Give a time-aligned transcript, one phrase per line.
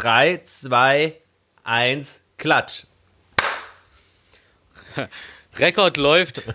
[0.00, 1.14] 3, 2,
[1.62, 2.84] 1, Klatsch.
[5.58, 6.46] Rekord läuft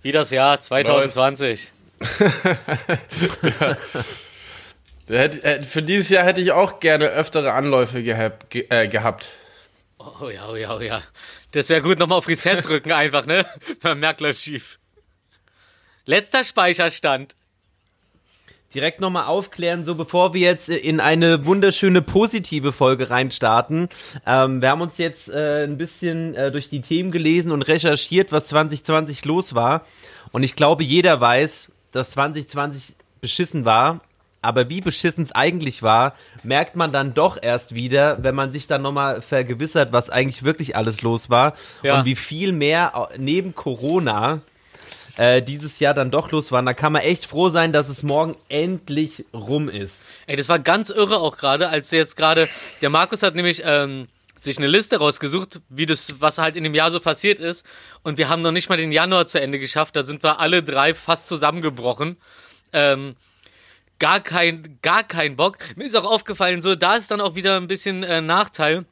[0.00, 1.70] wie das Jahr 2020.
[5.10, 8.50] Äh, für dieses Jahr hätte ich auch gerne öftere Anläufe gehabt.
[8.50, 9.30] Ge äh, gehabt.
[9.96, 11.02] Oh ja, oh ja, oh ja.
[11.52, 13.46] Das wäre gut, nochmal auf Reset drücken einfach, ne?
[13.82, 14.78] Man merkt, läuft schief.
[16.04, 17.34] Letzter Speicherstand.
[18.74, 23.88] Direkt nochmal aufklären, so bevor wir jetzt in eine wunderschöne positive Folge reinstarten.
[24.26, 28.30] Ähm, wir haben uns jetzt äh, ein bisschen äh, durch die Themen gelesen und recherchiert,
[28.30, 29.86] was 2020 los war.
[30.32, 34.00] Und ich glaube, jeder weiß, dass 2020 beschissen war
[34.40, 38.66] aber wie beschissen es eigentlich war, merkt man dann doch erst wieder, wenn man sich
[38.66, 41.98] dann nochmal vergewissert, was eigentlich wirklich alles los war ja.
[41.98, 44.40] und wie viel mehr neben Corona
[45.18, 46.62] äh, dieses Jahr dann doch los war.
[46.62, 50.00] Da kann man echt froh sein, dass es morgen endlich rum ist.
[50.26, 52.48] Ey, das war ganz irre auch gerade, als jetzt gerade,
[52.80, 54.06] der Markus hat nämlich ähm,
[54.40, 57.66] sich eine Liste rausgesucht, wie das, was halt in dem Jahr so passiert ist.
[58.02, 59.96] Und wir haben noch nicht mal den Januar zu Ende geschafft.
[59.96, 62.16] Da sind wir alle drei fast zusammengebrochen.
[62.72, 63.16] Ähm,
[63.98, 65.58] gar kein, gar kein Bock.
[65.74, 68.84] Mir ist auch aufgefallen, so, da ist dann auch wieder ein bisschen äh, Nachteil.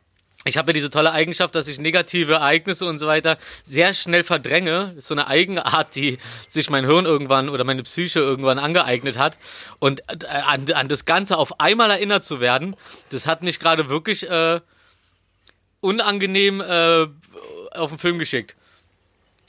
[0.47, 4.25] Ich habe ja diese tolle Eigenschaft, dass ich negative Ereignisse und so weiter sehr schnell
[4.25, 4.93] verdränge.
[4.95, 9.19] Das ist so eine Eigenart, die sich mein Hirn irgendwann oder meine Psyche irgendwann angeeignet
[9.19, 9.39] hat.
[9.79, 12.77] Und äh, an, an das Ganze auf einmal erinnert zu werden,
[13.11, 14.61] das hat mich gerade wirklich äh,
[15.81, 17.07] unangenehm äh,
[17.73, 18.57] auf den Film geschickt.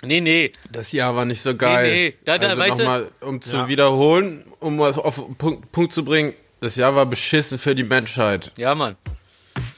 [0.04, 0.52] Nee, nee.
[0.72, 1.90] Das Jahr war nicht so geil.
[1.90, 2.18] Nee, nee.
[2.24, 3.68] Da, da, also weißt nochmal, um zu ja.
[3.68, 7.84] wiederholen, um was auf den Punkt, Punkt, zu bringen, das Jahr war beschissen für die
[7.84, 8.52] Menschheit.
[8.58, 8.96] Ja, Mann.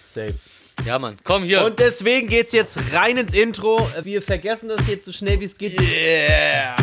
[0.03, 0.35] Safe.
[0.85, 1.17] Ja, Mann.
[1.23, 1.65] Komm hier.
[1.65, 3.89] Und deswegen geht's jetzt rein ins Intro.
[4.03, 5.79] Wir vergessen das jetzt so schnell wie es geht.
[5.79, 6.75] Yeah!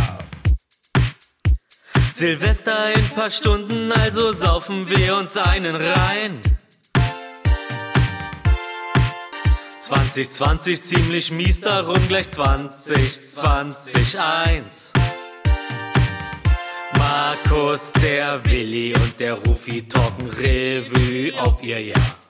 [2.14, 6.40] Silvester in paar Stunden, also saufen wir uns einen rein.
[9.80, 14.92] 2020 ziemlich mies, darum gleich 2021.
[16.96, 22.25] Markus, der Willi und der Rufi talken Revue auf ihr Jahr.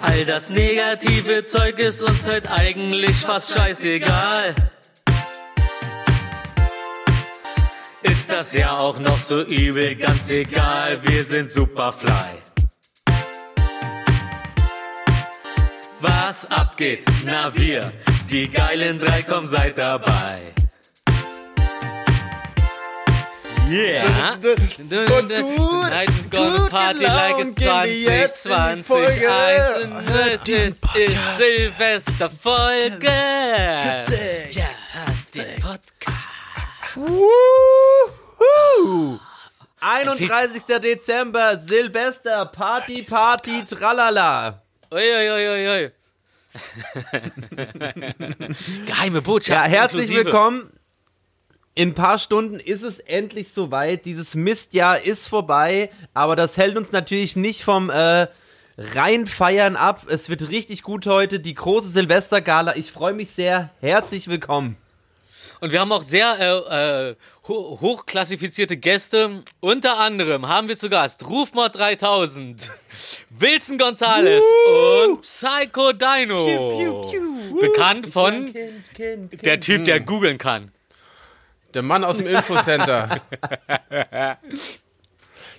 [0.00, 4.54] All das negative Zeug ist uns halt eigentlich fast scheißegal.
[8.02, 12.38] Ist das ja auch noch so übel, ganz egal, wir sind superfly.
[16.00, 17.04] was abgeht.
[17.24, 17.92] Na wir,
[18.30, 20.40] die geilen drei, komm, seid dabei.
[23.68, 24.32] Yeah.
[24.32, 29.22] Und du, Tonight is gonna party like it's 2020.
[30.32, 30.84] Es ist
[31.38, 33.12] Silvesterfolge.
[34.52, 34.68] Ja,
[35.34, 36.94] den Podcast.
[36.94, 39.18] Woohoo.
[39.80, 40.62] 31.
[40.80, 44.62] Dezember, Silvester, Party, Party, tralala.
[44.90, 45.90] Uiuiuiui.
[48.86, 49.50] Geheime Botschaft.
[49.50, 50.24] Ja, herzlich inklusive.
[50.24, 50.77] willkommen.
[51.78, 54.04] In ein paar Stunden ist es endlich soweit.
[54.04, 58.26] Dieses Mistjahr ist vorbei, aber das hält uns natürlich nicht vom äh,
[58.76, 60.02] Reinfeiern ab.
[60.08, 61.38] Es wird richtig gut heute.
[61.38, 62.74] Die große Silvestergala.
[62.74, 63.70] Ich freue mich sehr.
[63.80, 64.76] Herzlich willkommen.
[65.60, 67.16] Und wir haben auch sehr äh, äh,
[67.46, 69.44] hochklassifizierte Gäste.
[69.60, 72.72] Unter anderem haben wir zu Gast Rufmord 3000,
[73.30, 74.42] Wilson Gonzales
[75.06, 76.44] und Psycho Dino.
[76.44, 77.60] Pew, pew, pew.
[77.60, 79.46] Bekannt von kind, kind, kind.
[79.46, 80.72] der Typ, der googeln kann.
[81.74, 83.20] Der Mann aus dem Infocenter.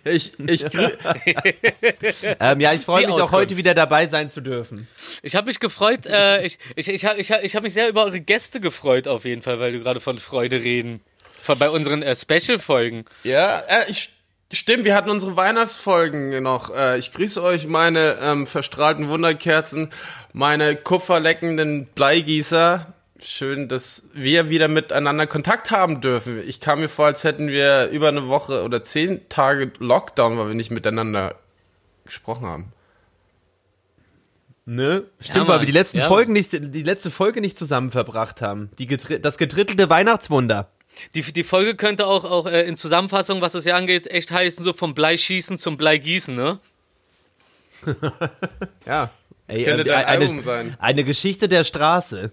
[0.04, 0.64] Ich, ich
[2.40, 4.88] ähm, ja, ich freue mich auch heute wieder dabei sein zu dürfen.
[5.22, 8.22] Ich habe mich gefreut, äh, ich, ich, ich, ich, ich habe mich sehr über eure
[8.22, 11.02] Gäste gefreut auf jeden Fall, weil du gerade von Freude reden.
[11.42, 13.06] Von, bei unseren äh, Special-Folgen.
[13.24, 14.10] Ja, äh, ich,
[14.52, 16.74] stimmt, wir hatten unsere Weihnachtsfolgen noch.
[16.74, 19.90] Äh, ich grüße euch, meine ähm, verstrahlten Wunderkerzen,
[20.34, 22.94] meine kupferleckenden Bleigießer
[23.24, 26.42] schön, dass wir wieder miteinander Kontakt haben dürfen.
[26.48, 30.48] Ich kam mir vor, als hätten wir über eine Woche oder zehn Tage Lockdown, weil
[30.48, 31.36] wir nicht miteinander
[32.06, 32.74] gesprochen haben.
[34.66, 35.06] Ne?
[35.20, 38.42] Stimmt, ja, weil wir die letzten ja, Folgen nicht, die letzte Folge nicht zusammen verbracht
[38.42, 38.70] haben.
[38.78, 40.70] Die getri das gedrittelte Weihnachtswunder.
[41.16, 44.64] Die, die Folge könnte auch, auch äh, in Zusammenfassung, was das ja angeht, echt heißen,
[44.64, 46.60] so vom Bleischießen zum Bleigießen, ne?
[48.86, 49.10] ja.
[49.48, 52.32] Ey, äh, eine, eine Geschichte der Straße.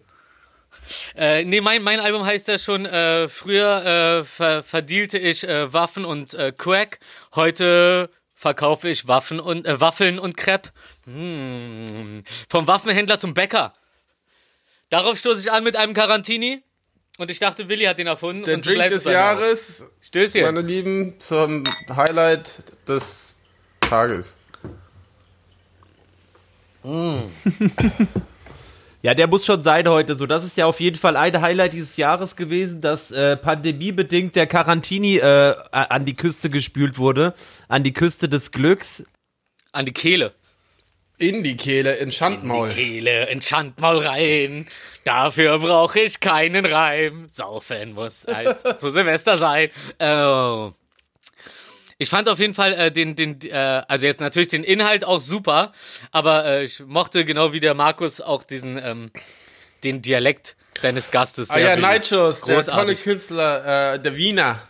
[1.17, 5.73] Äh, nee, mein, mein Album heißt ja schon, äh, früher äh, ver verdielte ich äh,
[5.73, 6.99] Waffen und äh, Crack,
[7.35, 10.71] heute verkaufe ich Waffen und äh, Waffeln und Crepe.
[11.05, 12.23] Hm.
[12.49, 13.75] Vom Waffenhändler zum Bäcker.
[14.91, 16.63] Darauf stoße ich an mit einem Carantini.
[17.19, 18.45] Und ich dachte, Willi hat den erfunden.
[18.45, 19.85] Der Drink des Jahres.
[20.01, 20.43] Stößchen.
[20.43, 23.37] Meine Lieben, zum Highlight des
[23.81, 24.35] Tages.
[29.03, 30.27] Ja, der muss schon sein heute so.
[30.27, 34.47] Das ist ja auf jeden Fall ein Highlight dieses Jahres gewesen, dass äh, pandemiebedingt der
[34.47, 37.35] Quarantini äh, an die Küste gespült wurde.
[37.69, 39.05] An die Küste des Glücks.
[39.73, 40.33] An die Kehle.
[41.19, 42.71] In die Kehle, in Schandmaul.
[42.71, 44.67] Kehle, in Schandmaul rein.
[45.05, 47.29] Dafür brauche ich keinen Reim.
[47.31, 49.71] Saufen muss halt zu Silvester sein.
[49.99, 50.73] Oh.
[51.99, 55.21] Ich fand auf jeden Fall äh, den, den, äh, also jetzt natürlich den Inhalt auch
[55.21, 55.73] super,
[56.11, 59.11] aber äh, ich mochte genau wie der Markus auch diesen, ähm,
[59.83, 61.49] den Dialekt deines Gastes.
[61.49, 61.83] Ah ja, wenig.
[61.83, 62.75] Nightshos, der Großartig.
[62.75, 64.61] tolle Künstler, äh, der Wiener.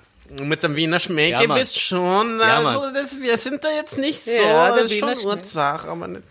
[0.43, 4.25] Mit dem Wiener Schmäh, Ja, wisst schon, Ja, also das, wir sind da jetzt nicht
[4.25, 5.17] so, Ja, das ist schon.
[5.25, 6.25] Ursache, aber nicht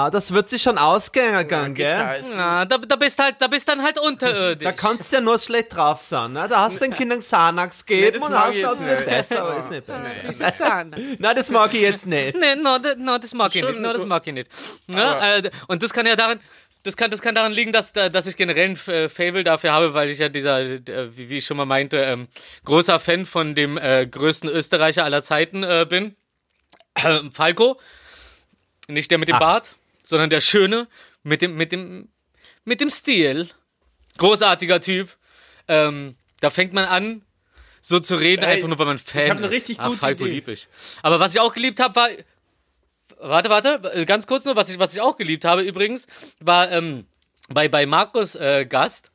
[0.00, 1.74] Ah, das wird sich schon ausgehen, gell?
[1.98, 2.32] Scheiße.
[2.36, 4.62] Na, da, da bist halt, da bist dann halt unterirdisch.
[4.64, 6.46] Da kannst du ja nur schlecht drauf sein, ne?
[6.48, 8.98] Da hast du den Kindern Xanax gegeben das und mag hast ich es jetzt wird
[9.00, 9.08] nicht.
[9.08, 9.86] besser, aber ist nicht
[10.38, 10.84] besser.
[10.84, 12.36] Nein, das mag ich jetzt nicht.
[12.38, 13.78] Nee, no, no, das mag ich nicht.
[13.80, 14.48] No, das mag ich nicht.
[14.94, 16.38] Ja, äh, und das kann ja daran,
[16.84, 19.72] das kann, das kann daran liegen, dass, da- dass ich generell ein äh, Fable dafür
[19.72, 22.28] habe, weil ich ja dieser, äh, wie, ich schon mal meinte, ähm,
[22.64, 26.14] großer Fan von dem äh, größten Österreicher aller Zeiten äh, bin.
[27.32, 27.80] Falco.
[28.90, 29.40] Nicht der mit dem Ach.
[29.40, 29.72] Bart,
[30.08, 30.88] sondern der Schöne
[31.22, 32.08] mit dem, mit dem,
[32.64, 33.50] mit dem Stil.
[34.16, 35.10] Großartiger Typ.
[35.68, 37.22] Ähm, da fängt man an,
[37.82, 39.52] so zu reden, Ey, einfach nur, weil man Fan ich hab eine ist.
[39.52, 40.34] richtig Ach, gute Falco Idee.
[40.34, 40.66] lieb ich.
[41.02, 42.08] Aber was ich auch geliebt habe, war
[43.20, 46.06] Warte, warte, äh, ganz kurz nur, was ich, was ich auch geliebt habe übrigens,
[46.38, 47.04] war ähm,
[47.48, 49.10] bei, bei Markus äh, Gast,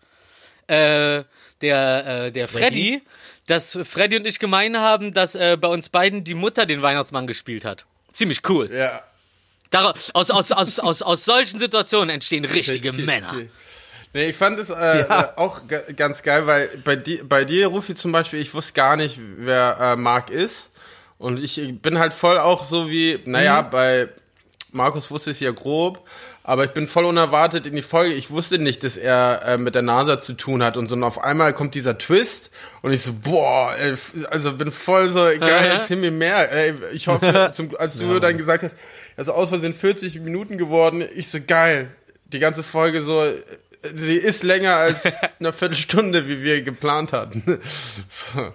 [0.67, 1.23] äh,
[1.61, 3.01] der, äh, der Freddy,
[3.47, 7.27] dass Freddy und ich gemein haben, dass äh, bei uns beiden die Mutter den Weihnachtsmann
[7.27, 7.85] gespielt hat.
[8.11, 8.69] Ziemlich cool.
[8.73, 9.03] Ja.
[9.73, 13.33] Dar aus, aus, aus, aus, aus solchen Situationen entstehen richtige Männer.
[14.15, 15.05] Nee, ich fand es äh, äh,
[15.37, 18.95] auch ga- ganz geil, weil bei, di bei dir, Rufi zum Beispiel, ich wusste gar
[18.95, 20.69] nicht, wer äh, Marc ist.
[21.17, 24.09] Und ich bin halt voll auch so wie, naja, bei
[24.71, 26.05] Markus wusste ich es ja grob,
[26.43, 28.13] aber ich bin voll unerwartet in die Folge.
[28.13, 30.95] Ich wusste nicht, dass er äh, mit der NASA zu tun hat und so.
[30.95, 33.95] Und auf einmal kommt dieser Twist und ich so, boah, ey,
[34.29, 36.51] also bin voll so, geil, erzähl mir mehr.
[36.51, 38.75] Ey, ich hoffe, zum, als du dann gesagt hast,
[39.17, 41.89] also aus Versehen 40 Minuten geworden, ich so, geil.
[42.25, 43.25] Die ganze Folge so,
[43.93, 45.03] sie ist länger als
[45.39, 47.43] eine Viertelstunde, wie wir geplant hatten.
[48.07, 48.51] So,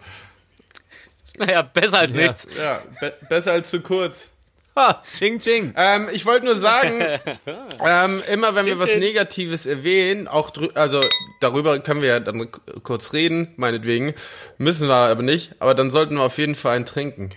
[1.39, 2.47] Naja, besser als nichts.
[2.59, 4.31] ja, be besser als zu kurz.
[4.75, 5.73] Ha, ching, ching.
[5.77, 7.01] Ähm, ich wollte nur sagen,
[7.85, 9.01] ähm, immer wenn wir was chill.
[9.01, 11.01] Negatives erwähnen, auch also
[11.41, 12.49] darüber können wir ja dann
[12.83, 14.15] kurz reden, meinetwegen,
[14.57, 17.31] müssen wir aber nicht, aber dann sollten wir auf jeden Fall einen trinken.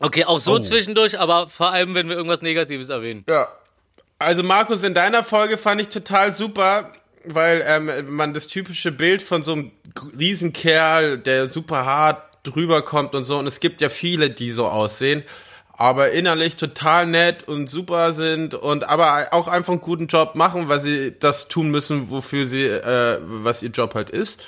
[0.00, 0.38] Okay, auch Oh.
[0.38, 3.24] so zwischendurch, aber vor allem, wenn wir irgendwas Negatives erwähnen.
[3.28, 3.48] Ja.
[4.18, 6.92] Also Markus, in deiner Folge fand ich total super,
[7.24, 9.70] weil ähm, man das typische Bild von so einem
[10.18, 14.66] Riesenkerl, der super hart drüber kommt und so, und es gibt ja viele, die so
[14.68, 15.22] aussehen,
[15.72, 20.68] aber innerlich total nett und super sind und aber auch einfach einen guten Job machen,
[20.68, 24.42] weil sie das tun müssen, wofür sie, äh, was ihr Job halt ist.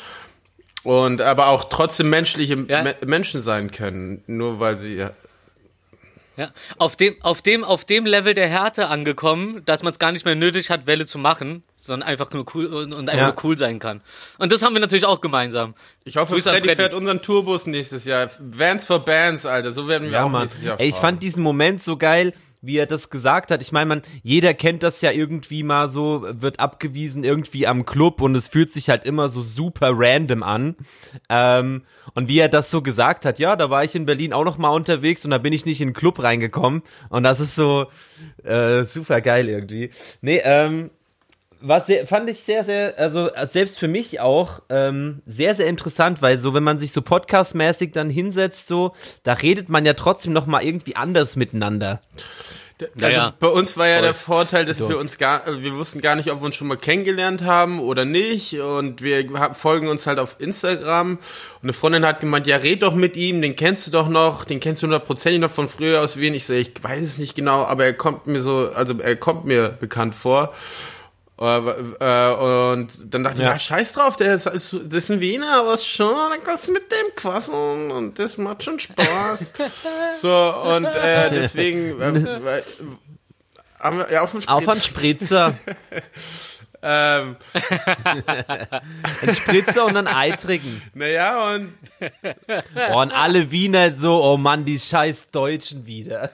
[0.84, 2.82] Und aber auch trotzdem menschliche Ja.
[2.82, 5.04] Me Menschen sein können, nur weil sie
[6.38, 10.12] Ja, auf dem, auf dem, auf dem Level der Härte angekommen, dass man es gar
[10.12, 13.32] nicht mehr nötig hat, Welle zu machen, sondern einfach nur cool und, und einfach Ja.
[13.34, 14.00] nur cool sein kann.
[14.38, 15.74] Und das haben wir natürlich auch gemeinsam.
[16.04, 16.76] Ich hoffe, Grüße an Freddy, Freddy.
[16.82, 18.30] fährt unseren Tourbus nächstes Jahr.
[18.38, 19.72] Vans for Bands, Alter.
[19.72, 20.42] So werden wir Ja, auch Mann.
[20.42, 21.02] nächstes Jahr Ey, ich fahren.
[21.14, 23.62] fand diesen Moment so geil, wie er das gesagt hat.
[23.62, 28.20] Ich meine, man, jeder kennt das ja irgendwie mal so, wird abgewiesen irgendwie am Club
[28.20, 30.76] und es fühlt sich halt immer so super random an.
[31.28, 31.82] Ähm,
[32.14, 34.58] und wie er das so gesagt hat, ja, da war ich in Berlin auch noch
[34.58, 36.82] mal unterwegs und da bin ich nicht in den Club reingekommen.
[37.10, 37.86] Und das ist so
[38.44, 39.90] äh, super geil irgendwie.
[40.20, 40.90] Nee, ähm,
[41.60, 46.22] war sehr, fand ich sehr, sehr, also selbst für mich auch ähm, sehr, sehr interessant,
[46.22, 50.32] weil so, wenn man sich so podcastmäßig dann hinsetzt, so, da redet man ja trotzdem
[50.32, 52.00] noch mal irgendwie anders miteinander.
[52.80, 54.02] Also Ja, bei uns war ja Voll.
[54.02, 56.68] der Vorteil, dass wir uns gar, also wir wussten gar nicht, ob wir uns schon
[56.68, 58.58] mal kennengelernt haben oder nicht.
[58.60, 61.12] Und wir folgen uns halt auf Instagram.
[61.16, 61.18] Und
[61.62, 64.60] eine Freundin hat gemeint, ja, red doch mit ihm, den kennst du doch noch, den
[64.60, 66.34] kennst du hundertprozentig noch von früher aus Wien.
[66.34, 69.44] Ich so, ich weiß es nicht genau, aber er kommt mir so, also er kommt
[69.44, 70.54] mir bekannt vor.
[71.40, 71.44] Äh,
[72.00, 73.52] äh, und dann dachte ich, Ja.
[73.52, 76.72] ja, scheiß drauf, der ist, ist, das ist ein Wiener, aber schon, dann kannst du
[76.72, 79.52] mit dem quasseln und das macht schon Spaß.
[80.20, 82.64] so, und äh, deswegen äh, weil-
[83.78, 85.54] haben wir ja auf dem Spritz, Auf einen Spritzer,
[86.82, 87.36] ähm,
[89.22, 90.82] einen Spritzer und einen Eitrigen.
[90.94, 91.72] naja, und
[92.92, 96.30] Oh, und alle Wiener so, oh Mann, die scheiß Deutschen wieder.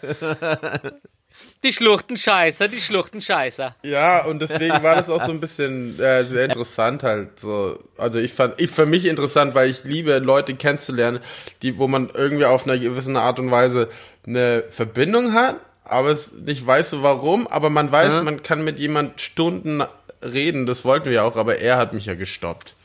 [1.64, 3.75] Die Schluchtenscheißer, die Schluchtenscheißer.
[3.83, 7.78] Ja, und deswegen war das auch so ein bisschen äh, sehr interessant halt so.
[7.97, 11.21] Also ich fand, ich für mich interessant, weil ich liebe Leute kennenzulernen,
[11.62, 13.88] die, wo man irgendwie auf einer gewissen Art und Weise
[14.26, 18.25] eine Verbindung hat, aber es nicht weiß so warum, aber man weiß, Mhm.
[18.25, 19.83] man kann mit jemand Stunden
[20.23, 22.76] reden, das wollten wir auch, aber er hat mich ja gestoppt.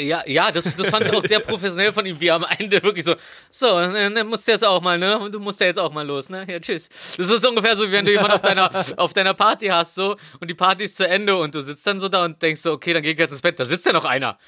[0.00, 2.82] Ja, ja, das, das fand ich auch sehr professionell von ihm, wie er am Ende
[2.82, 3.16] wirklich so,
[3.50, 5.28] so, ne, ne, musst du jetzt auch mal, ne?
[5.30, 6.46] Du musst ja jetzt auch mal los, ne?
[6.48, 6.88] Ja, tschüss.
[7.16, 10.16] Das ist ungefähr so, wie wenn du jemanden auf deiner, auf deiner Party hast, so,
[10.40, 12.72] und die Party ist zu Ende und du sitzt dann so da und denkst so,
[12.72, 14.38] okay, dann geh ich jetzt ins Bett, da sitzt ja noch einer.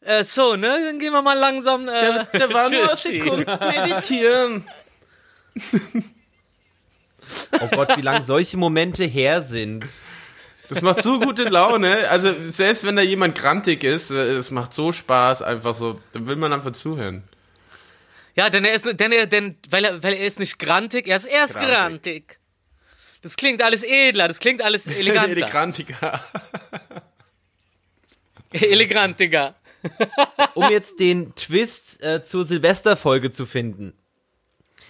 [0.00, 0.78] Äh, so, ne?
[0.86, 2.94] Dann gehen wir mal langsam, äh, Der war nur.
[2.96, 4.66] Sekunden meditieren.
[7.60, 9.84] Oh Gott, wie lange solche Momente her sind.
[10.68, 12.08] Das macht so gute Laune.
[12.08, 16.26] Also selbst wenn da jemand grantig ist, äh, es macht so Spaß, einfach so, dann
[16.26, 17.24] will man einfach zuhören.
[18.34, 21.16] Ja, denn er ist, denn er, denn, weil er, weil er ist nicht grantig, er
[21.16, 21.72] ist erst Grantig.
[21.72, 22.38] grantig.
[23.22, 25.46] Das klingt alles edler, das klingt alles eleganter.
[25.46, 26.24] Grantiger.
[28.52, 29.54] Elegrantiger.
[30.54, 33.94] um jetzt den Twist äh, zur Silvesterfolge zu finden.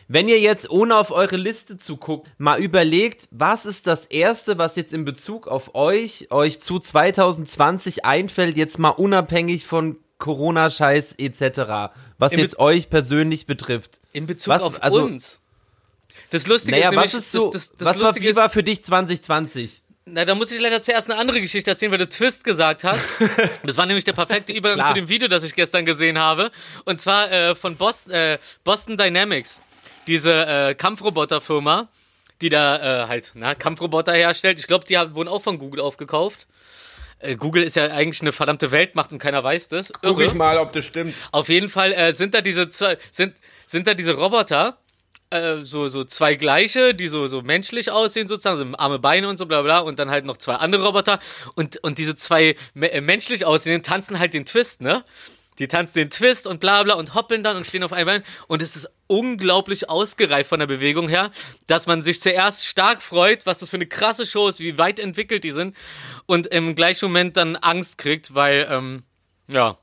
[0.08, 4.56] Wenn ihr jetzt ohne auf eure Liste zu gucken, mal überlegt, was ist das erste,
[4.56, 11.16] was jetzt in Bezug auf euch, euch zu 2020 einfällt, jetzt mal unabhängig von Corona-Scheiß
[11.18, 13.98] etc., was In jetzt euch persönlich betrifft.
[14.12, 15.40] In Bezug Was- auf also- uns.
[16.30, 18.30] Das Lustige Naja, ist nämlich, was ist so, das, das, das was war, Lustige wie
[18.30, 19.82] ist, war für dich 2020?
[20.08, 23.04] na, da muss ich leider zuerst eine andere Geschichte erzählen, weil du Twist gesagt hast.
[23.64, 26.52] Das war nämlich der perfekte Übergang zu dem Video, das ich gestern gesehen habe.
[26.84, 29.60] Und zwar äh, von Boston, äh, Boston Dynamics.
[30.06, 31.88] Diese äh, Kampfroboterfirma,
[32.40, 34.58] die da äh, halt na, Kampfroboter herstellt.
[34.58, 36.46] Ich glaube, die haben- wurden auch von Google aufgekauft.
[37.18, 39.92] Äh, Google ist ja eigentlich eine verdammte Weltmacht und keiner weiß das.
[39.92, 40.24] Guck Irre.
[40.26, 41.14] ich mal, ob das stimmt.
[41.32, 43.34] Auf jeden Fall äh, sind da diese zwei, sind,
[43.66, 44.76] sind da diese Roboter,
[45.30, 49.38] äh, so, so zwei gleiche, die so, so menschlich aussehen, sozusagen, so arme Beine und
[49.38, 51.18] so bla bla, und dann halt noch zwei andere Roboter.
[51.54, 55.02] Und, und diese zwei äh, menschlich aussehenden tanzen halt den Twist, ne?
[55.58, 58.22] Die tanzen den Twist und bla bla und hoppeln dann und stehen auf einem Bein.
[58.46, 61.30] Und es ist unglaublich ausgereift von der Bewegung her,
[61.66, 64.98] dass man sich zuerst stark freut, was das für eine krasse Show ist, wie weit
[64.98, 65.76] entwickelt die sind.
[66.26, 69.02] Und im gleichen Moment dann Angst kriegt, weil, ähm,
[69.48, 69.78] ja,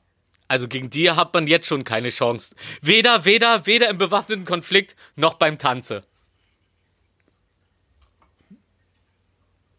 [0.48, 2.56] also gegen die hat man jetzt schon keine Chance.
[2.82, 6.04] Weder, weder, weder im bewaffneten Konflikt noch beim Tanze.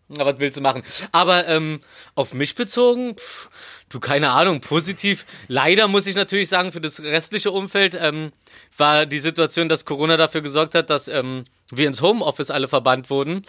[0.08, 0.82] Na, was willst du machen?
[1.12, 1.80] Aber ähm,
[2.14, 3.48] auf mich bezogen, pff,
[3.94, 5.24] du keine Ahnung, positiv.
[5.48, 8.32] Leider muss ich natürlich sagen, für das restliche Umfeld ähm,
[8.76, 13.10] war die Situation, dass Corona dafür gesorgt hat, dass ähm, wir ins Homeoffice alle verbannt
[13.10, 13.44] wurden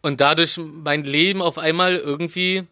[0.00, 2.64] und dadurch mein Leben auf einmal irgendwie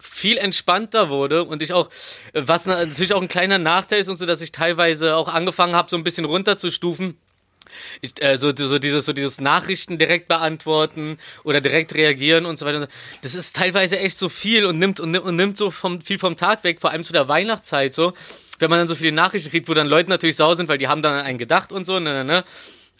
[0.00, 1.88] viel entspannter wurde und ich auch,
[2.34, 5.88] was natürlich auch ein kleiner Nachteil ist und so, dass ich teilweise auch angefangen habe,
[5.88, 7.16] so ein bisschen runterzustufen.
[8.00, 12.66] Ich, äh, so, so dieses so dieses Nachrichten direkt beantworten oder direkt reagieren und so
[12.66, 12.88] weiter.
[13.22, 16.18] Das ist teilweise echt so viel und nimmt und, nimmt- und nimmt so vom, viel
[16.18, 18.12] vom Tag weg, vor allem zu der Weihnachtszeit so.
[18.58, 20.88] Wenn man dann so viele Nachrichten kriegt, wo dann Leute natürlich sauer sind, weil die
[20.88, 22.44] haben dann an einen gedacht und so, ne, ne, ne.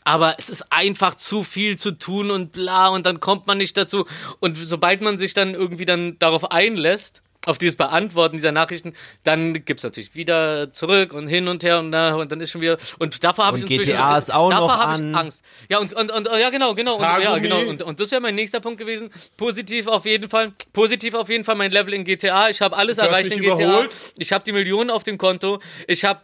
[0.04, 3.76] Aber es ist einfach zu viel zu tun und bla und dann kommt man nicht
[3.76, 4.06] dazu.
[4.38, 9.65] Und sobald man sich dann irgendwie dann darauf einlässt, auf dieses Beantworten dieser Nachrichten, dann
[9.65, 12.76] gibt's natürlich wieder zurück und hin und her und, da, und dann ist schon wieder.
[12.99, 13.93] Und davor habe ich inzwischen.
[13.93, 15.11] GTA ist auch davor noch hab an.
[15.11, 15.43] Ich Angst.
[15.69, 16.97] Ja, und, und, und ja, genau, genau.
[16.97, 17.61] Und, ja, genau.
[17.61, 19.11] Und, und das wäre mein nächster Punkt gewesen.
[19.37, 20.53] Positiv auf jeden Fall.
[20.73, 22.50] Positiv auf jeden Fall mein Level in GTA.
[22.50, 23.55] Ich habe alles hast erreicht in GTA.
[23.55, 23.97] überholt.
[24.17, 25.61] Ich habe die Millionen auf dem Konto.
[25.87, 26.21] Ich habe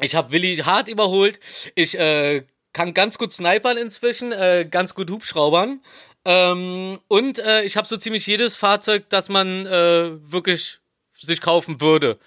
[0.00, 1.40] ich habe Willi hart überholt.
[1.74, 5.80] Ich äh, kann ganz gut snipern inzwischen, äh, ganz gut Hubschraubern.
[6.24, 10.80] Ähm, und äh, ich habe so ziemlich jedes Fahrzeug, das man äh, wirklich
[11.16, 12.18] sich kaufen würde.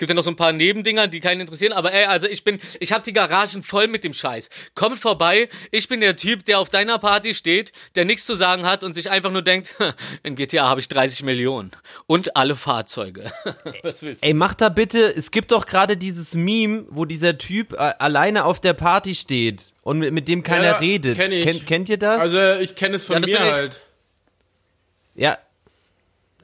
[0.00, 2.58] Gibt ja noch so ein paar Nebendinger, die keinen interessieren, aber ey, also ich bin,
[2.80, 4.48] ich habe die Garagen voll mit dem Scheiß.
[4.74, 8.62] Kommt vorbei, ich bin der Typ, der auf deiner Party steht, der nichts zu sagen
[8.64, 9.74] hat und sich einfach nur denkt,
[10.22, 11.72] in GTA habe ich 30 Millionen
[12.06, 13.30] und alle Fahrzeuge.
[13.82, 14.26] Was willst du?
[14.26, 18.46] Ey, mach da bitte, es gibt doch gerade dieses Meme, wo dieser Typ äh, alleine
[18.46, 21.18] auf der Party steht und mit, mit dem keiner Ja, redet.
[21.18, 21.44] kenn ich.
[21.44, 22.22] Kennt, kennt ihr das?
[22.22, 23.82] Also ich kenne es von Ja, mir halt.
[25.14, 25.36] Ja.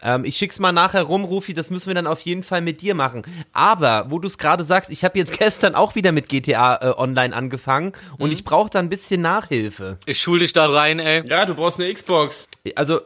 [0.07, 2.81] Ähm, ich schick's mal nachher rum, Rufi, das müssen wir dann auf jeden Fall mit
[2.81, 3.23] dir machen.
[3.53, 6.95] Aber, wo du es gerade sagst, ich habe jetzt gestern auch wieder mit GTA äh,
[6.97, 9.99] Online angefangen und ich brauche da ein bisschen Nachhilfe.
[10.07, 11.29] Ich schul dich da rein, ey.
[11.29, 12.47] Ja, du brauchst eine Xbox.
[12.77, 13.01] Also,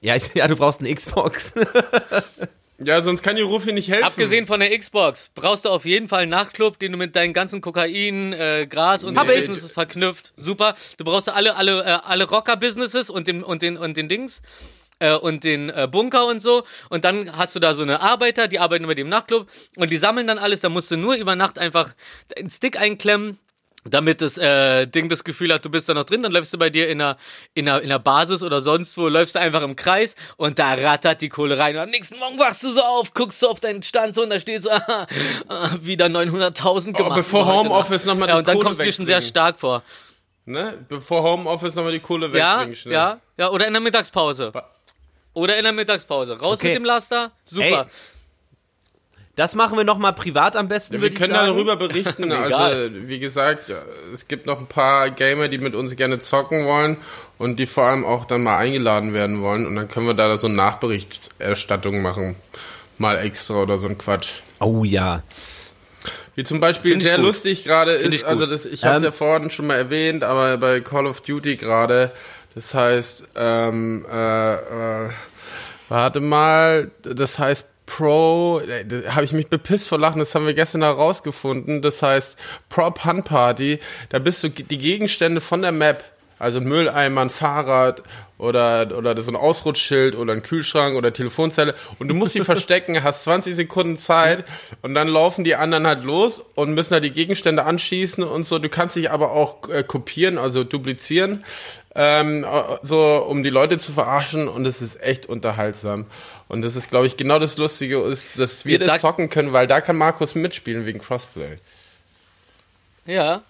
[0.00, 1.52] ja, ich, ja du brauchst eine Xbox.
[2.78, 4.04] Ja, sonst kann die Rufi nicht helfen.
[4.04, 7.32] Abgesehen von der Xbox brauchst du auf jeden Fall einen Nachtclub, den du mit deinen
[7.32, 9.22] ganzen Kokain, äh, Gras und ich.
[9.22, 10.34] Businesses verknüpft.
[10.36, 10.74] Super.
[10.98, 14.42] Du brauchst alle alle äh, alle Rocker-Businesses und den und den und den Dings
[15.14, 16.64] und den äh, Bunker und so.
[16.88, 19.96] Und dann hast du da so eine Arbeiter, die arbeiten bei dem Nachtclub und die
[19.96, 20.60] sammeln dann alles.
[20.60, 21.94] Da musst du nur über Nacht einfach
[22.38, 23.38] einen Stick einklemmen.
[23.88, 26.58] damit das äh, Ding das Gefühl hat, du bist da noch drin, dann läufst du
[26.58, 27.16] bei dir in einer,
[27.54, 30.74] in einer, in einer Basis oder sonst wo, läufst du einfach im Kreis und da
[30.74, 31.76] rattert die Kohle rein.
[31.76, 34.30] Und am nächsten Morgen wachst du so auf, guckst du auf deinen Stand so und
[34.30, 35.06] da steht so, ah,
[35.48, 37.12] ah, wieder 900.000 gemacht.
[37.12, 38.16] Oh, bevor Homeoffice Nacht.
[38.18, 39.84] noch mal Ja, die und dann Kohle kommst du dir schon sehr stark vor.
[40.46, 40.84] Ne?
[40.88, 42.74] Bevor Homeoffice nochmal die Kohle Ja, wegbringen.
[42.74, 42.94] schnell.
[42.94, 44.52] ja, ja, oder in der Mittagspause.
[45.36, 46.38] Oder in der Mittagspause.
[46.40, 46.68] Raus Okay.
[46.68, 47.64] mit dem Laster, super.
[47.82, 47.84] Ey,
[49.36, 51.48] Das machen wir nochmal privat am besten, Ja, wir können sagen.
[51.48, 52.32] darüber berichten.
[52.32, 52.90] Also, egal.
[53.08, 53.82] wie gesagt, ja,
[54.14, 56.96] es gibt noch ein paar Gamer, die mit uns gerne zocken wollen
[57.36, 59.66] und die vor allem auch dann mal eingeladen werden wollen.
[59.66, 62.36] Und dann können wir da so eine Nachberichterstattung machen.
[62.96, 64.36] Mal extra oder so ein Quatsch.
[64.58, 65.22] Oh ja.
[66.34, 67.26] Wie zum Beispiel sehr gut.
[67.26, 70.56] lustig gerade ist, also das, ich habe es Ähm, ja vorhin schon mal erwähnt, aber
[70.56, 72.10] bei Call of Duty gerade,
[72.56, 75.10] das heißt, ähm, äh, äh,
[75.90, 80.46] warte mal, das heißt Pro, äh, da habe ich mich bepisst vor Lachen, das haben
[80.46, 82.38] wir gestern herausgefunden, das heißt
[82.70, 86.02] Prop Hunt Party, da bist du die Gegenstände von der Map,
[86.38, 88.02] also Mülleimer, ein Fahrrad
[88.38, 93.02] oder, oder so ein Ausrutschschild oder ein Kühlschrank oder Telefonzelle und du musst sie verstecken,
[93.02, 94.46] hast 20 Sekunden Zeit
[94.80, 98.58] und dann laufen die anderen halt los und müssen halt die Gegenstände anschießen und so.
[98.58, 101.44] Du kannst dich aber auch äh, kopieren, also duplizieren,
[101.96, 106.06] ähm, äh, so um die Leute zu verarschen und es ist echt unterhaltsam.
[106.48, 109.52] Und das ist, glaube ich, genau das Lustige, ist, dass wir Jetzt das zocken können,
[109.52, 111.58] weil da kann Markus mitspielen wegen Crossplay.
[113.06, 113.42] Ja.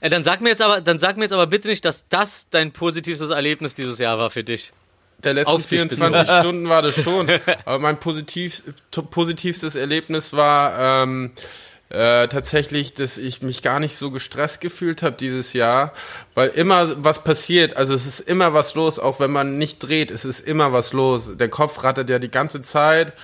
[0.00, 2.48] Äh, dann sag mir jetzt aber, dann sag mir jetzt aber bitte nicht, dass das
[2.50, 4.72] dein positivstes Erlebnis dieses Jahr war für dich.
[5.24, 7.28] Der letzten Auf dich 24 Stunden war das schon.
[7.64, 8.62] Aber mein positiv,
[9.10, 11.32] positivstes Erlebnis war ähm,
[11.90, 15.92] äh, tatsächlich, dass ich mich gar nicht so gestresst gefühlt habe dieses Jahr,
[16.34, 17.76] weil immer was passiert.
[17.76, 20.92] Also es ist immer was los, auch wenn man nicht dreht, es ist immer was
[20.92, 21.30] los.
[21.36, 23.14] Der Kopf rattert ja die ganze Zeit.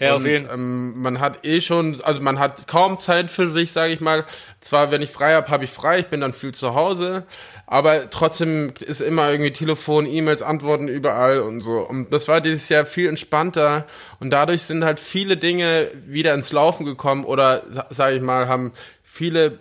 [0.00, 0.48] Ja, auf jeden.
[0.50, 4.24] Ähm, man hat eh schon, also man hat kaum Zeit für sich, sage ich mal.
[4.60, 7.24] Zwar, wenn ich frei habe, habe ich frei, ich bin dann viel zu Hause,
[7.66, 11.78] aber trotzdem ist immer irgendwie Telefon, E-Mails, Antworten überall und so.
[11.80, 13.86] Und das war dieses Jahr viel entspannter
[14.20, 18.72] und dadurch sind halt viele Dinge wieder ins Laufen gekommen oder, sage ich mal, haben
[19.02, 19.60] viele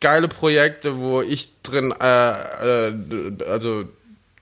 [0.00, 2.94] geile Projekte, wo ich drin, äh, äh,
[3.48, 3.84] also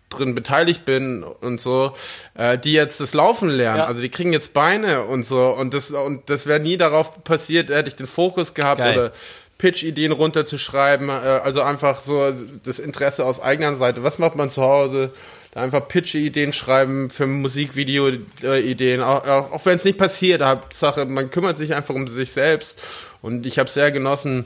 [0.08, 1.92] drin beteiligt bin und so,
[2.34, 3.78] äh, die jetzt das Laufen lernen.
[3.78, 3.84] Ja.
[3.84, 7.70] Also die kriegen jetzt Beine und so und das und das wäre nie darauf passiert,
[7.70, 8.98] hätte ich den Fokus gehabt Geil.
[8.98, 9.12] oder
[9.58, 14.02] Pitch-Ideen runterzuschreiben, äh, also einfach so das Interesse aus eigener Seite.
[14.04, 15.12] Was macht man zu Hause?
[15.52, 21.30] Da einfach Pitch-Ideen schreiben für Musikvideo-Ideen, auch, auch, auch wenn es nicht passiert, Hauptsache, man
[21.30, 22.78] kümmert sich einfach um sich selbst
[23.22, 24.44] und ich habe sehr genossen,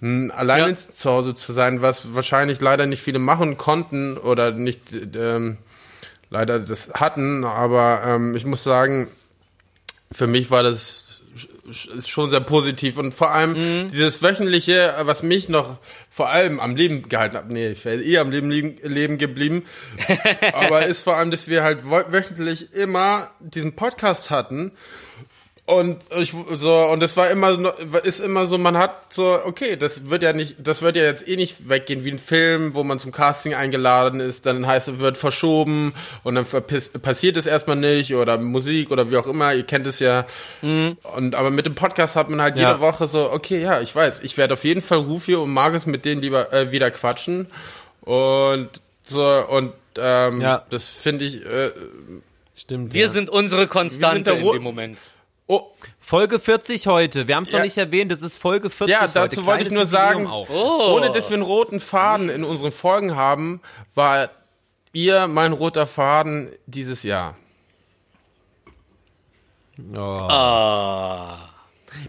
[0.00, 0.74] mh, allein Ja.
[0.74, 4.80] zu Hause zu sein, was wahrscheinlich leider nicht viele machen konnten oder nicht
[5.16, 5.58] ähm,
[6.30, 9.08] leider das hatten, aber ähm, ich muss sagen,
[10.12, 11.03] für mich war das
[11.96, 12.98] ist schon sehr positiv.
[12.98, 13.90] Und vor allem Mhm.
[13.90, 15.76] dieses wöchentliche, was mich noch
[16.10, 19.64] vor allem am Leben gehalten hat, nee, ich wäre eh am Leben, leben geblieben,
[20.52, 24.72] aber ist vor allem, dass wir halt wöchentlich immer diesen Podcast hatten
[25.66, 27.74] und ich so und es war immer
[28.04, 31.26] ist immer so man hat so okay das wird ja nicht das wird ja jetzt
[31.26, 34.98] eh nicht weggehen wie ein Film wo man zum Casting eingeladen ist dann heißt es
[34.98, 39.54] wird verschoben und dann verpiss, passiert es erstmal nicht oder Musik oder wie auch immer
[39.54, 40.26] ihr kennt es ja
[40.60, 42.68] und aber mit dem Podcast hat man halt Ja.
[42.68, 45.86] jede Woche so okay ja ich weiß ich werde auf jeden Fall Rufi und Markus
[45.86, 47.46] mit denen lieber äh, wieder quatschen
[48.02, 48.68] und
[49.04, 50.62] so und ähm, Ja.
[50.68, 51.70] das finde ich äh,
[52.56, 52.94] Stimmt.
[52.94, 53.08] Wir ja.
[53.08, 54.98] sind unsere Konstante der in dem Moment.
[55.46, 55.62] Oh
[55.98, 57.28] Folge 40 heute.
[57.28, 57.64] Wir haben es noch Ja.
[57.64, 59.12] nicht erwähnt, es ist Folge 40 Ja, heute.
[59.14, 60.26] dazu wollte ich nur sagen.
[60.26, 60.94] Oh.
[60.96, 63.60] Ohne dass wir einen roten Faden in unseren Folgen haben,
[63.94, 64.30] war
[64.92, 67.36] ihr mein roter Faden dieses Jahr.
[69.94, 71.32] Oh.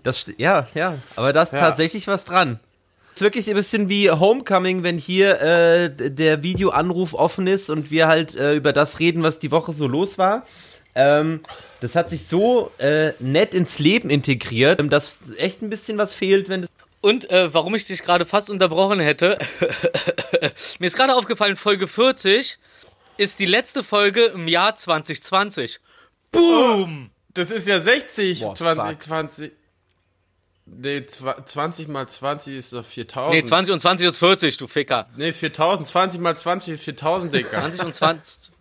[0.03, 1.59] Das, ja, ja, aber da ist Ja.
[1.59, 2.59] tatsächlich was dran.
[3.13, 7.89] Es ist wirklich ein bisschen wie Homecoming, wenn hier äh, der Videoanruf offen ist und
[7.91, 10.43] wir halt äh, über das reden, was die Woche so los war.
[10.95, 11.41] Ähm,
[11.81, 16.13] das hat sich so äh, nett ins Leben integriert, ähm, dass echt ein bisschen was
[16.13, 16.69] fehlt, wenn das
[17.01, 19.37] Und äh, warum ich dich gerade fast unterbrochen hätte,
[20.79, 22.57] mir ist gerade aufgefallen, Folge 40
[23.17, 25.79] ist die letzte Folge im Jahr 2020.
[26.31, 27.09] Boom!
[27.33, 29.01] Das ist ja 60, Boah, 20, fuck.
[29.03, 29.51] 20.
[30.67, 33.35] Nee, zwa- 20 mal 20 ist doch 4000.
[33.35, 35.07] Nee, 20 und 20 ist 40, du Ficker.
[35.15, 35.87] Nee, ist 4000.
[35.87, 37.49] 20 mal 20 ist 4000, Digga.
[37.51, 38.51] 20 und 20.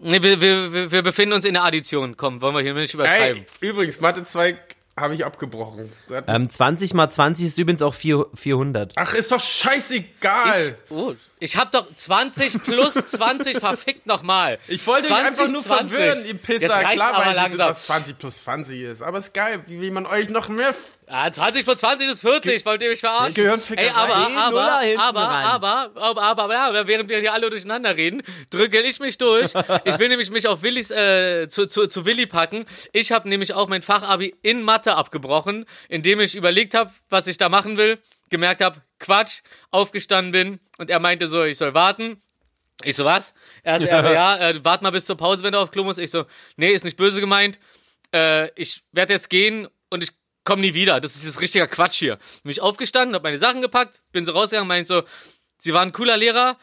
[0.00, 2.16] Nee, wir, wir, wir- wir befinden uns in der Addition.
[2.16, 3.46] Komm, wollen wir hier nicht übertreiben.
[3.60, 4.58] Ey, übrigens, Mathe 2
[4.98, 5.90] habe ich abgebrochen.
[6.26, 8.92] ähm, 20 mal 20 ist übrigens auch vier, 400.
[8.96, 10.76] Ach, ist doch scheißegal.
[10.90, 14.58] Oh, Ich hab doch 20 plus 20 verfickt nochmal.
[14.68, 15.90] Ich wollte dich 20, einfach nur 20.
[15.90, 16.68] verwirren, ihr Pisser.
[16.68, 17.68] Klar aber weiß langsam.
[17.68, 19.02] dass 20 plus 20 ist.
[19.02, 20.74] Aber ist geil, wie, wie man euch noch mehr...
[21.08, 23.34] Ah, 20 plus 20 ist 40, wollt ihr mich verarschen?
[23.34, 23.86] Gehirnfickerei.
[23.86, 24.62] Ey, aber, aber,
[24.98, 29.18] aber, aber, aber, aber, aber, aber, während wir hier alle durcheinander reden, drücke ich mich
[29.18, 29.52] durch.
[29.84, 32.64] Ich will nämlich mich auf Willis, äh, zu, zu, zu Willi packen.
[32.92, 37.36] Ich habe nämlich auch mein Fachabi in Mathe abgebrochen, indem ich überlegt habe, was ich
[37.36, 37.98] da machen will,
[38.30, 42.20] gemerkt habe, Quatsch, aufgestanden bin und er meinte so, ich soll warten.
[42.82, 43.32] Ich so, was?
[43.62, 45.98] Er, er, ja, ja äh, wart mal bis zur Pause, wenn du auf Klo musst.
[45.98, 47.58] Ich so, nee, ist nicht böse gemeint.
[48.14, 50.10] Äh, ich werde jetzt gehen und ich
[50.44, 51.00] komme nie wieder.
[51.00, 52.18] Das ist jetzt richtiger Quatsch hier.
[52.42, 55.02] Bin ich aufgestanden, habe meine Sachen gepackt, bin so rausgegangen, meinte so,
[55.58, 56.58] sie waren ein cooler Lehrer,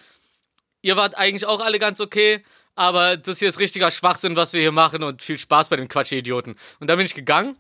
[0.81, 2.43] ihr wart eigentlich auch alle ganz okay,
[2.75, 5.87] aber das hier ist richtiger Schwachsinn, was wir hier machen und viel Spaß bei den
[5.87, 6.55] Quatsch-Idioten.
[6.79, 7.55] Und dann bin ich gegangen.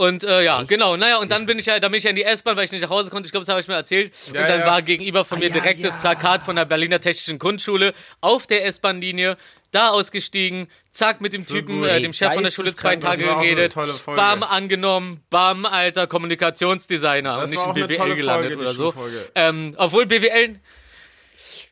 [0.00, 2.16] Und äh, ja, genau, naja, und dann bin ich ja, dann bin ich ja in
[2.16, 4.14] die S-Bahn, weil ich nicht nach Hause konnte, ich glaube, das habe ich mir erzählt.
[4.32, 4.66] Ja, und dann ja.
[4.66, 6.00] war gegenüber von mir ja, direkt das ja.
[6.00, 9.36] Plakat von der Berliner Technischen Grundschule auf der S-Bahn-Linie,
[9.72, 11.88] da ausgestiegen, zack, mit dem Typen, gut.
[11.88, 13.74] äh, dem Chef von der Schule zwei Tage das geredet,
[14.06, 17.36] bam, angenommen, bam, alter Kommunikationsdesigner.
[17.36, 18.94] Das und nicht in BWL gelandet oder so.
[19.34, 20.60] Ähm, obwohl BWL,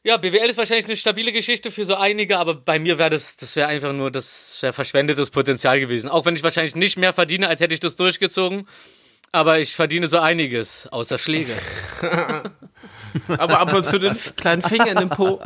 [0.08, 3.36] ja, BWL ist wahrscheinlich eine stabile Geschichte für so einige, aber bei mir wäre das,
[3.36, 6.08] das wäre einfach nur, das wäre verschwendetes Potenzial gewesen.
[6.08, 8.66] Auch wenn ich wahrscheinlich nicht mehr verdiene, als hätte ich das durchgezogen.
[9.32, 11.52] Aber ich verdiene so einiges, außer Schläge.
[13.28, 15.42] Aber ab und zu den kleinen Finger in den Po.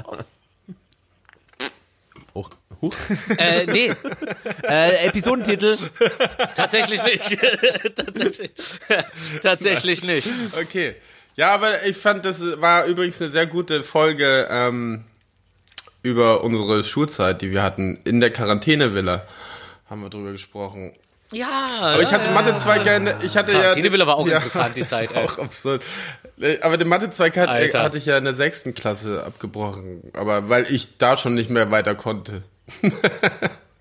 [2.32, 2.46] Oh,
[2.80, 2.94] huch.
[3.38, 3.92] äh, nee,
[4.62, 5.76] äh, Episodentitel.
[6.54, 7.36] tatsächlich nicht.
[7.96, 8.50] tatsächlich,
[9.42, 10.28] tatsächlich nicht.
[10.56, 10.94] Okay.
[11.36, 15.04] Ja, aber ich fand, das war übrigens eine sehr gute Folge ähm,
[16.02, 19.26] über unsere Schulzeit, die wir hatten in der Quarantänevilla.
[19.88, 20.92] Haben wir drüber gesprochen.
[21.32, 23.60] Ja, Aber ich hatte Mathe 2 gerne, ich hatte ja...
[23.60, 25.14] Quarantänevilla war auch ja, interessant, die Zeit.
[25.16, 25.82] Auch absurd.
[26.60, 30.10] Aber den Mathe 2 hatte, hatte ich ja in der sechsten Klasse abgebrochen.
[30.12, 32.42] Aber weil ich da schon nicht mehr weiter konnte.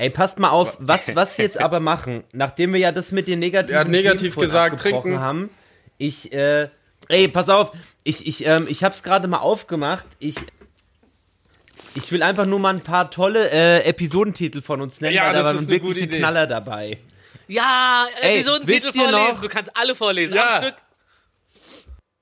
[0.00, 3.38] Ey, passt mal auf, was, was jetzt aber machen, nachdem wir ja das mit den
[3.38, 5.20] negativen hat negativ Themen gesagt, trinken.
[5.20, 5.50] haben.
[5.98, 6.68] Ich, äh,
[7.08, 10.06] ey, pass auf, ich, ich, ähm, ich hab's gerade mal aufgemacht.
[10.18, 10.36] Ich,
[11.94, 15.34] ich will einfach nur mal ein paar tolle äh, Episodentitel von uns nennen, Ja, weil
[15.34, 16.16] da waren ist eine wirklich gute Idee.
[16.18, 16.98] Knaller dabei.
[17.46, 19.10] Ja, Ey, Episodentitel vorlesen.
[19.34, 20.34] noch- Du kannst alle vorlesen.
[20.34, 20.56] Ja.
[20.56, 20.74] Am Stück.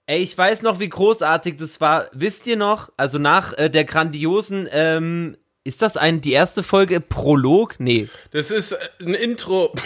[0.06, 2.08] Ey, ich weiß noch, wie großartig das war.
[2.12, 5.36] Wisst ihr noch, also nach äh, der grandiosen, ähm,
[5.68, 7.76] ist das ein, die erste Folge Prolog?
[7.78, 8.08] Nee.
[8.32, 9.72] Das ist äh, ein Intro.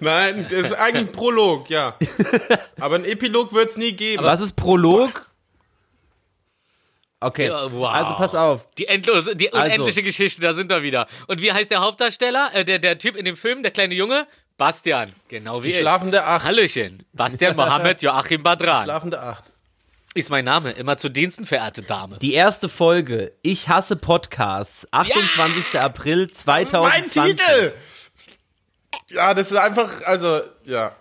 [0.00, 1.96] Nein, das ist eigentlich ein Prolog, ja.
[2.78, 4.22] Aber ein Epilog wird's nie geben.
[4.22, 5.30] Was ist Prolog?
[7.20, 7.88] Okay, Ja, wow.
[7.88, 8.66] also pass auf.
[8.78, 9.64] Die, endlose, die Also.
[9.64, 11.06] unendliche Geschichte, da sind wir wieder.
[11.28, 12.50] Und wie heißt der Hauptdarsteller?
[12.52, 14.26] Äh, der, der Typ in dem Film, der kleine Junge?
[14.58, 15.10] Bastian.
[15.28, 15.78] Genau wie die ich.
[15.78, 16.44] schlafende Acht.
[16.44, 17.04] Hallöchen.
[17.12, 18.84] Bastian Mohammed Joachim Badran.
[18.84, 19.44] Schlafende Acht.
[20.14, 20.72] Ist mein Name.
[20.72, 22.18] Immer zu Diensten, verehrte Dame.
[22.18, 25.80] Die erste Folge, Ich hasse Podcasts, 28.
[25.80, 27.16] April 2020.
[27.16, 27.72] Mein Titel!
[29.08, 30.94] Ja, das ist einfach, also, ja.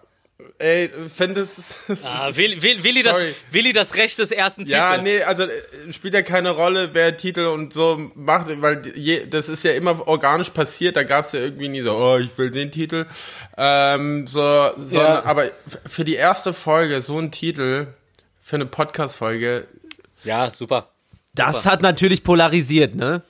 [0.59, 1.57] Ey, fände es.
[2.03, 3.21] Ah, Willi, Willi, Willi, das.
[3.51, 4.79] Willi das Recht des ersten Titels.
[4.79, 5.51] Ja, nee, also äh,
[5.91, 10.07] spielt ja keine Rolle, wer Titel und so macht, weil je, das ist ja immer
[10.07, 13.05] organisch passiert, da gab's ja irgendwie nie so, oh, ich will den Titel.
[13.57, 15.23] Ähm, so, so Ja.
[15.25, 15.51] aber
[15.85, 17.87] für die erste Folge, so ein Titel,
[18.51, 19.65] für eine Podcast-Folge,
[20.25, 20.89] Ja, super.
[21.33, 23.21] Das hat natürlich polarisiert, ne?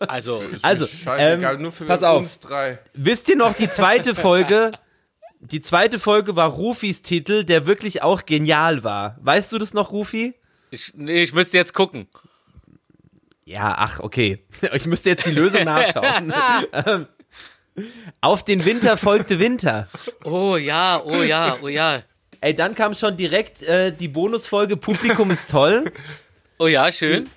[0.00, 2.18] Also, Also, scheißegal, ähm, nur für pass auf.
[2.18, 2.80] uns drei.
[2.94, 4.72] Wisst ihr noch die zweite Folge?
[5.38, 9.18] Die zweite Folge war Rufis Titel, der wirklich auch genial war.
[9.20, 10.34] Weißt du das noch, Rufi?
[10.72, 12.08] ich, nee, ich müsste jetzt gucken.
[13.44, 14.44] Ja, ach, okay.
[14.72, 16.34] Ich müsste jetzt die Lösung nachschauen.
[16.72, 17.06] Ähm,
[18.20, 19.86] Auf den Winter folgte Winter.
[20.24, 22.02] Oh ja, oh ja, oh ja.
[22.44, 25.90] Ey, dann kam schon direkt äh, die Bonusfolge Publikum ist toll,
[26.58, 27.30] Oh ja, schön.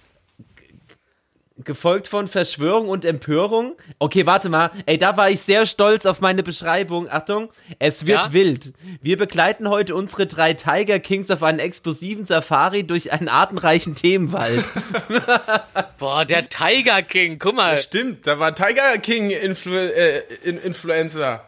[1.63, 3.77] gefolgt von Verschwörung und Empörung.
[3.99, 4.69] Okay, warte mal.
[4.85, 7.09] Ey, da war ich sehr stolz auf meine Beschreibung.
[7.09, 8.33] Achtung, es wird Ja?
[8.33, 8.73] wild.
[9.01, 14.65] Wir begleiten heute unsere drei Tiger Kings auf einen explosiven Safari durch einen artenreichen Themenwald.
[15.99, 17.77] Boah, der Tiger King, guck mal.
[17.77, 21.45] Stimmt, da war Tiger King Influ äh, In Influencer.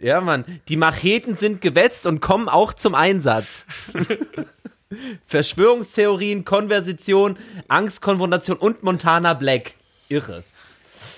[0.00, 0.44] Ja, Mann.
[0.68, 3.66] Die Macheten sind gewetzt und kommen auch zum Einsatz.
[5.26, 7.36] Verschwörungstheorien, Konversation,
[7.68, 9.74] Angstkonfrontation und Montana Black.
[10.08, 10.44] Irre.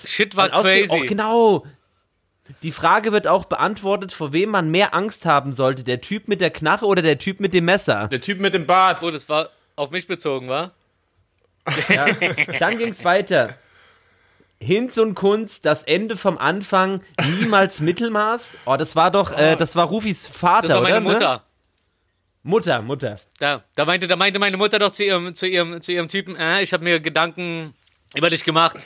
[0.05, 0.87] Shit war crazy.
[0.89, 1.65] Oh, genau.
[2.63, 5.83] Die Frage wird auch beantwortet, vor wem man mehr Angst haben sollte.
[5.83, 8.09] Der Typ mit der Knarre oder der Typ mit dem Messer?
[8.09, 9.01] Der Typ mit dem Bart.
[9.01, 10.71] Oh, das war auf mich bezogen, war?
[12.59, 13.55] Dann ging's weiter.
[14.61, 17.01] Hinz und Kunz, das Ende vom Anfang,
[17.39, 18.53] niemals Mittelmaß.
[18.65, 21.01] Oh, das war doch, äh, das war Rufis Vater, Das war meine oder?
[21.01, 21.13] Ne?
[21.13, 21.43] Mutter.
[22.43, 23.15] Mutter, Mutter.
[23.39, 26.35] Da, da meinte, da meinte meine Mutter doch zu ihrem, zu ihrem, zu ihrem Typen,
[26.35, 27.73] äh, ich habe mir Gedanken
[28.15, 28.77] über dich gemacht.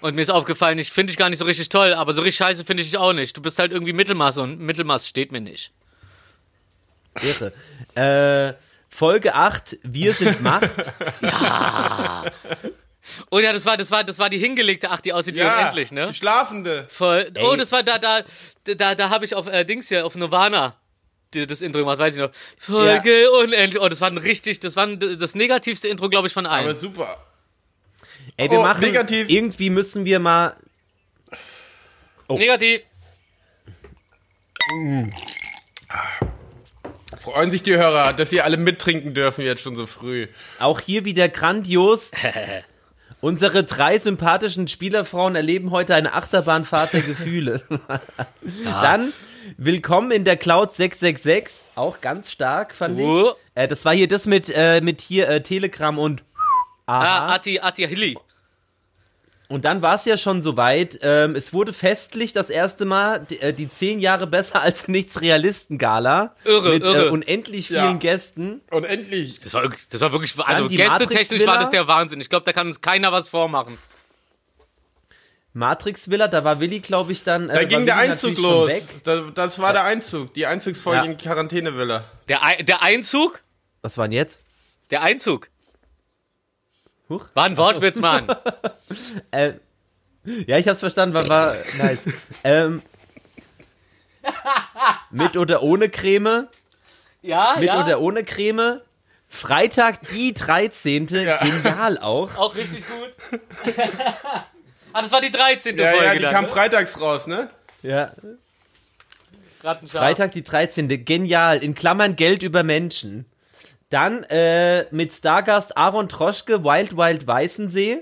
[0.00, 2.36] Und mir ist aufgefallen, ich finde dich gar nicht so richtig toll, aber so richtig
[2.36, 3.36] scheiße finde ich dich auch nicht.
[3.36, 5.72] Du bist halt irgendwie Mittelmaß und Mittelmaß steht mir nicht.
[7.22, 7.52] Irre.
[7.94, 8.54] Äh,
[8.88, 10.92] Folge 8, Wir sind Macht.
[13.30, 15.92] Oh ja, das war, das war, das war die hingelegte, ach, die aussieht wie unendlich,
[15.92, 16.06] ne?
[16.06, 16.86] Die Schlafende.
[16.90, 17.30] Voll.
[17.40, 17.58] Oh, Ey.
[17.58, 18.22] das war da, da,
[18.64, 20.76] da, da habe ich auf äh, Dings hier, auf Nirvana
[21.32, 22.30] das Intro gemacht, weiß ich noch.
[22.58, 23.82] Folge unendlich.
[23.82, 26.62] Oh, das war ein richtig, das war ein, das negativste Intro, glaube ich, von allen.
[26.64, 27.26] Aber super.
[28.36, 29.28] Ey, wir Oh, machen, negativ.
[29.28, 30.54] irgendwie müssen wir mal,
[32.28, 32.82] Negativ.
[37.18, 40.28] Freuen sich die Hörer, dass sie alle mittrinken dürfen jetzt schon so früh.
[40.58, 42.10] auch hier wieder grandios.
[43.24, 47.62] Unsere drei sympathischen Spielerfrauen erleben heute eine Achterbahnfahrt der Gefühle.
[48.64, 49.14] Dann
[49.56, 53.06] willkommen in der Cloud 666, auch ganz stark fand ich.
[53.06, 53.32] Oh.
[53.54, 56.22] Äh, das war hier das mit äh, mit hier äh, Telegram und
[56.84, 57.34] Ah, Aha.
[57.36, 58.18] Ati, Ati Hilli.
[59.54, 60.98] Und dann war es ja schon soweit.
[61.02, 65.20] Ähm, es wurde festlich das erste Mal die, äh, die zehn Jahre besser als nichts
[65.20, 67.06] Realisten Gala Irre, mit irre.
[67.06, 67.92] Äh, unendlich vielen Ja.
[67.92, 68.62] Gästen.
[68.70, 69.38] Und endlich.
[69.40, 72.20] Das war, wirklich- das war wirklich, also gästetechnisch war das der Wahnsinn.
[72.20, 73.78] Ich glaube, da kann uns keiner was vormachen.
[75.52, 77.48] Matrix Villa, da war Willi, glaube ich, dann.
[77.48, 78.72] Äh, Da ging der Willi Einzug los.
[79.04, 80.34] Da, das war der Einzug.
[80.34, 81.04] Die Einzugsfolge Ja.
[81.04, 82.02] in die Quarantänevilla.
[82.28, 83.40] Der, der Einzug,
[83.82, 84.42] Was war denn jetzt?
[84.90, 85.48] der Einzug.
[87.08, 87.26] Huch.
[87.34, 88.26] War ein Wortwitz, Mann.
[89.30, 89.54] Äh,
[90.24, 92.00] ja, ich hab's verstanden, war, war nice.
[92.44, 92.82] ähm,
[95.10, 96.48] mit oder ohne Creme?
[97.22, 97.82] Ja, Mit ja.
[97.82, 98.80] oder ohne Creme?
[99.28, 101.06] Freitag, die 13.
[101.06, 102.36] Genial auch.
[102.36, 103.40] Auch richtig gut.
[104.92, 105.76] ah, das war die 13.
[105.76, 106.50] Ja, Folge ja, die dann, kam ne?
[106.50, 107.50] freitags raus, ne?
[107.82, 108.12] Ja.
[109.86, 111.04] Freitag, die 13.
[111.04, 111.58] Genial.
[111.64, 113.24] In Klammern Geld über Menschen.
[113.90, 118.00] Dann äh, mit Stargast Aaron Troschke, Wild Wild Weißensee.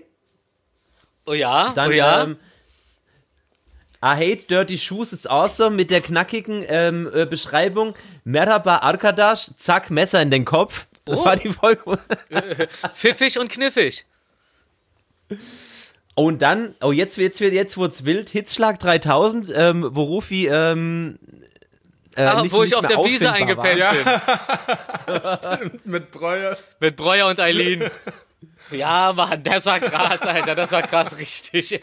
[1.26, 2.22] Oh ja, Dann oh ja.
[2.24, 2.36] ähm,
[4.04, 9.90] I hate dirty shoes is awesome mit der knackigen ähm, äh, Beschreibung Merhaba Arkadash, zack,
[9.90, 10.86] Messer in den Kopf.
[11.04, 11.24] Das Oh.
[11.24, 11.98] war die Folge.
[12.94, 14.04] Pfiffig und kniffig.
[16.14, 18.28] Und dann, oh, jetzt, jetzt, jetzt wird's wild.
[18.28, 21.18] Hitzschlag 3000, ähm, wo Rufi, ähm,
[22.16, 25.56] äh, Ah, nicht, wo ich nicht auf mehr der Wiese eingepennt war.
[25.56, 25.80] bin.
[25.84, 26.56] Mit Breuer.
[26.80, 27.90] Mit Breuer und Eileen.
[28.70, 31.78] Ja, Mann, das war krass, Alter, das war krass, richtig.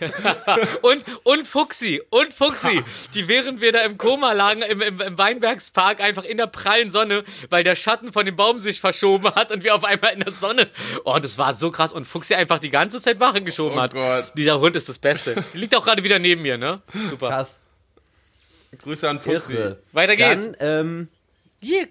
[0.82, 2.82] und, und Fuchsi, und Fuchsi,
[3.14, 6.90] die während wir da im Koma lagen, im, im, im Weinbergspark, einfach in der prallen
[6.90, 10.20] Sonne, weil der Schatten von dem Baum sich verschoben hat und wir auf einmal in
[10.20, 10.66] der Sonne.
[11.04, 11.92] Oh, das war so krass.
[11.92, 13.92] Und Fuchsi einfach die ganze Zeit Wache geschoben Oh hat.
[13.92, 14.32] Gott.
[14.36, 15.44] Dieser Hund ist das Beste.
[15.54, 16.82] Die liegt auch gerade wieder neben mir, ne?
[17.08, 17.28] Super.
[17.28, 17.60] Krass.
[18.78, 19.54] Grüße an Fuchsi.
[19.54, 19.82] Irre.
[19.92, 20.44] Weiter geht's.
[20.44, 21.08] Dann, ähm,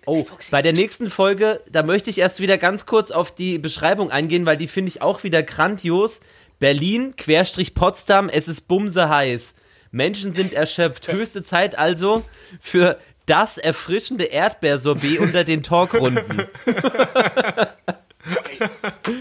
[0.06, 4.12] Oh, bei der nächsten Folge, da möchte ich erst wieder ganz kurz auf die Beschreibung
[4.12, 6.20] eingehen, weil die finde ich auch wieder grandios.
[6.60, 9.54] Berlin, Querstrich Potsdam, es ist bumse heiß.
[9.91, 11.08] Menschen sind erschöpft.
[11.12, 12.26] Höchste Zeit also
[12.60, 16.44] für das erfrischende Erdbeersorbet unter den Talkrunden.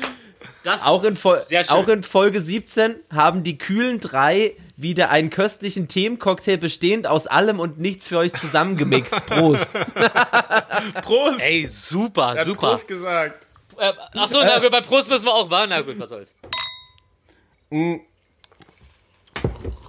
[0.62, 1.74] das Auch in, Fol Sehr schön.
[1.74, 7.60] auch in Folge 17 haben die kühlen drei wieder einen köstlichen Themencocktail bestehend aus allem
[7.60, 9.14] und nichts für euch zusammengemixt.
[9.26, 9.68] Prost.
[11.02, 11.40] Prost!
[11.40, 12.70] Ey, super, er hat super.
[12.70, 13.46] Prost gesagt.
[13.76, 15.70] Äh, achso, na gut, bei Prost müssen wir auch warten.
[15.70, 16.34] Na gut, was soll's.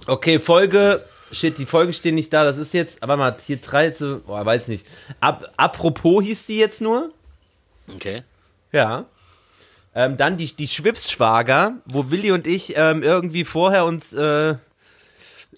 [0.06, 1.04] Okay, Folge.
[1.32, 2.44] Shit, die Folge steht nicht da.
[2.44, 3.02] Das ist jetzt.
[3.02, 4.22] Aber mal, hier 13.
[4.22, 4.86] Boah, weiß nicht.
[5.20, 7.10] Ab, apropos hieß die jetzt nur.
[7.94, 8.22] Okay.
[8.70, 9.06] Ja.
[9.94, 14.12] Ähm, dann die, die Schwipsschwager, wo Willi und ich ähm, irgendwie vorher uns.
[14.12, 14.54] Äh,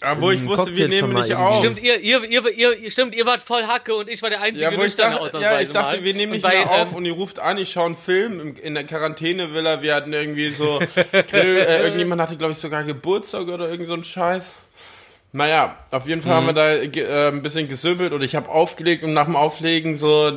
[0.02, 1.46] Ja, wo ich Einen wusste, wir Cocktail schon nehmen nicht irgendwie.
[1.48, 1.58] auf.
[1.58, 4.64] Stimmt, ihr, ihr, ihr, ihr, stimmt, ihr wart voll Hacke und ich war der einzige
[4.74, 6.04] Ja, ich dachte, ja, ich dachte, mal.
[6.04, 8.56] wir nehmen nicht bei, mehr auf ähm, und ihr ruft an, ich schaue einen Film
[8.56, 9.82] in der Quarantänevilla.
[9.82, 10.80] Wir hatten irgendwie so
[11.30, 14.54] Grill, äh, irgendjemand hatte, glaube ich, sogar Geburtstag oder irgend so ein Scheiß.
[15.36, 19.02] Naja, auf jeden Fall haben wir da äh, ein bisschen gesümpelt und ich habe aufgelegt
[19.02, 20.30] und nach dem Auflegen so,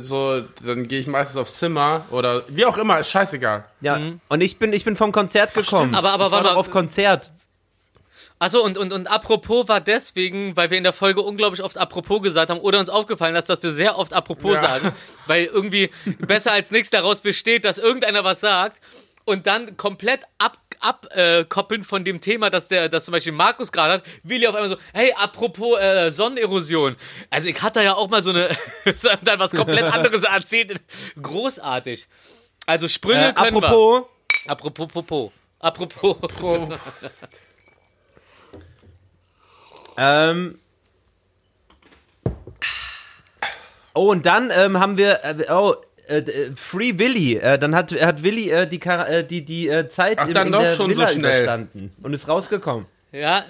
[0.00, 3.64] so dann gehe ich meistens aufs Zimmer oder wie auch immer, ist scheißegal.
[3.80, 4.00] ja.
[4.28, 5.94] Und ich bin, ich bin vom Konzert gekommen.
[5.94, 6.54] Aber- aber ich war mal.
[6.56, 7.30] auf Konzert.
[8.40, 12.20] Achso, und, und, und apropos war deswegen, weil wir in der Folge unglaublich oft apropos
[12.22, 14.62] gesagt haben oder uns aufgefallen ist, dass wir sehr oft apropos Ja.
[14.62, 14.92] sagen,
[15.28, 18.80] weil irgendwie besser als nichts daraus besteht, dass irgendeiner was sagt
[19.26, 23.94] und dann komplett ab abkoppeln von dem Thema, dass der, dass zum Beispiel Markus gerade
[23.94, 26.96] hat, Willi auf einmal so, hey, apropos äh, Sonnenerosion.
[27.28, 28.48] Also ich hatte ja auch mal so eine,
[28.96, 30.80] so dann was komplett anderes erzählt.
[31.20, 32.06] Großartig.
[32.66, 34.50] Also Sprünge Äh, können apropos, wir.
[34.50, 35.32] Apropos Popo.
[35.58, 36.16] Apropos.
[36.42, 36.68] Oh,
[39.96, 40.58] Ähm.
[43.92, 45.74] Oh, und dann ähm, haben wir, äh, oh,
[46.10, 47.36] äh, äh, Free Willy.
[47.36, 50.34] Äh, dann hat, hat Willy äh, die, Chara- äh, die, die äh, Zeit Ach, in,
[50.34, 51.30] dann in doch der schon so Villa schnell.
[51.42, 52.86] überstanden und ist rausgekommen.
[53.12, 53.44] Ja.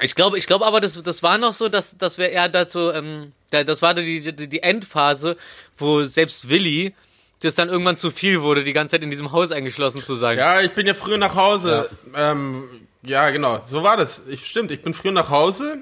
[0.00, 2.90] Ich glaube, ich glaube aber, das, das war noch so, dass, dass wir eher dazu,
[2.92, 5.36] ähm, da- das war die, die, die Endphase,
[5.76, 6.94] wo selbst Willi
[7.40, 10.38] das dann irgendwann zu viel wurde, die ganze Zeit in diesem Haus eingeschlossen zu sein.
[10.38, 11.90] Ja, ich bin ja früher nach Hause.
[12.14, 12.68] Ja, ähm,
[13.02, 14.22] ja genau, so war das.
[14.28, 15.78] Ich, stimmt, ich bin früher nach Hause,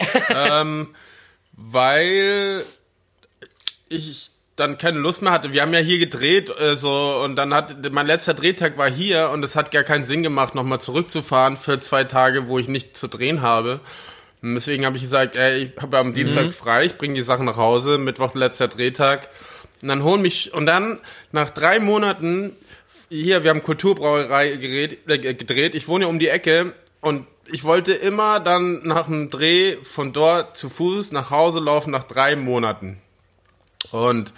[0.34, 0.88] ähm,
[1.52, 2.64] weil
[3.88, 5.52] ich dann keine Lust mehr hatte.
[5.52, 9.30] Wir haben ja hier gedreht, äh, so und dann hat mein letzter Drehtag war hier
[9.32, 12.96] und es hat gar keinen Sinn gemacht, nochmal zurückzufahren für zwei Tage, wo ich nicht
[12.96, 13.80] zu drehen habe.
[14.42, 17.46] Und deswegen habe ich gesagt, ey, ich habe am Dienstag frei, ich bringe die Sachen
[17.46, 19.28] nach Hause, Mittwoch letzter Drehtag.
[19.80, 22.56] Und dann holen mich, und dann nach drei Monaten,
[23.08, 27.64] hier, wir haben Kulturbrauerei gerät, äh, gedreht, ich wohne ja um die Ecke und ich
[27.64, 32.36] wollte immer dann nach dem Dreh von dort zu Fuß nach Hause laufen nach drei
[32.36, 33.01] Monaten.
[33.92, 34.32] Und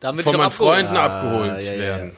[0.00, 0.76] Damit von ich meinen abgeholt.
[0.78, 1.78] Freunden abgeholt ja, ja, ja.
[1.78, 2.16] werden.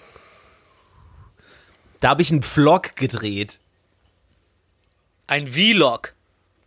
[2.00, 3.60] Da habe ich einen Vlog gedreht.
[5.26, 6.12] Ein Vlog.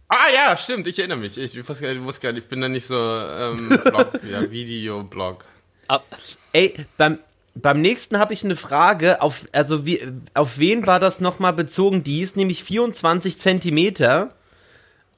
[0.07, 1.37] Ah ja, stimmt, ich erinnere mich.
[1.37, 4.49] Ich, wusste gar nicht- wusste gar nicht, ich bin da nicht so ähm, Blog, ja,
[4.49, 5.45] Videoblog.
[5.87, 6.05] Ab,
[6.53, 7.19] Ey, beim,
[7.55, 9.21] beim nächsten habe ich eine Frage.
[9.21, 10.01] Auf, also wie,
[10.33, 12.03] auf wen war das nochmal bezogen?
[12.03, 14.33] Die ist nämlich 24 Zentimeter.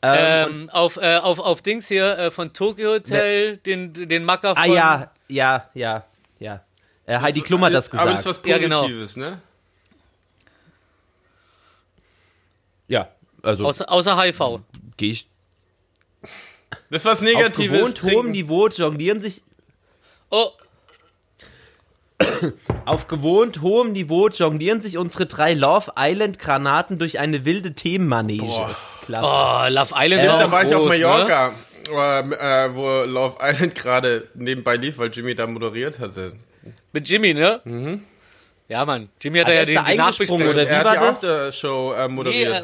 [0.04, 4.56] Ähm, ähm, auf, äh, auf, auf Dings hier äh, von Tokyo Hotel, den, den Macker
[4.56, 4.64] von.
[4.64, 6.06] ah ja, ja, ja,
[6.40, 6.64] ja.
[7.08, 8.02] Äh, Heidi Klum hat das gesagt.
[8.04, 8.82] Aber das ist was Ja, genau.
[8.82, 9.42] Positives, ne?
[12.88, 13.10] ja,
[13.44, 14.60] also Außer, außer HIV.
[14.98, 15.28] gehe ich
[16.90, 17.78] Das ist was auf Negatives.
[17.78, 18.32] gewohnt hohem.
[18.32, 19.42] Niveau jonglieren sich
[20.30, 20.52] Oh,
[22.86, 28.44] auf gewohnt hohem Niveau jonglieren sich unsere drei Love Island Granaten durch eine wilde Themenmanege.
[28.46, 28.76] Boah.
[29.08, 29.26] Klasse.
[29.26, 31.06] oh Love Island Äh, war Da war ich auf groß, Ne?
[31.06, 31.52] Mallorca,
[31.90, 36.34] ähm, äh, wo Love Island gerade nebenbei lief, weil Jimmy da moderiert hatte.
[36.94, 37.62] Mit Jimmy, ne?
[38.70, 39.10] Ja, Mann.
[39.22, 40.48] Jimmy hat, Hat da ja die eingesprungen, Nachbesprechung.
[40.50, 41.24] oder wie er war hat die das?
[41.24, 42.54] Aftershow äh, Nee, moderiert.
[42.56, 42.64] äh,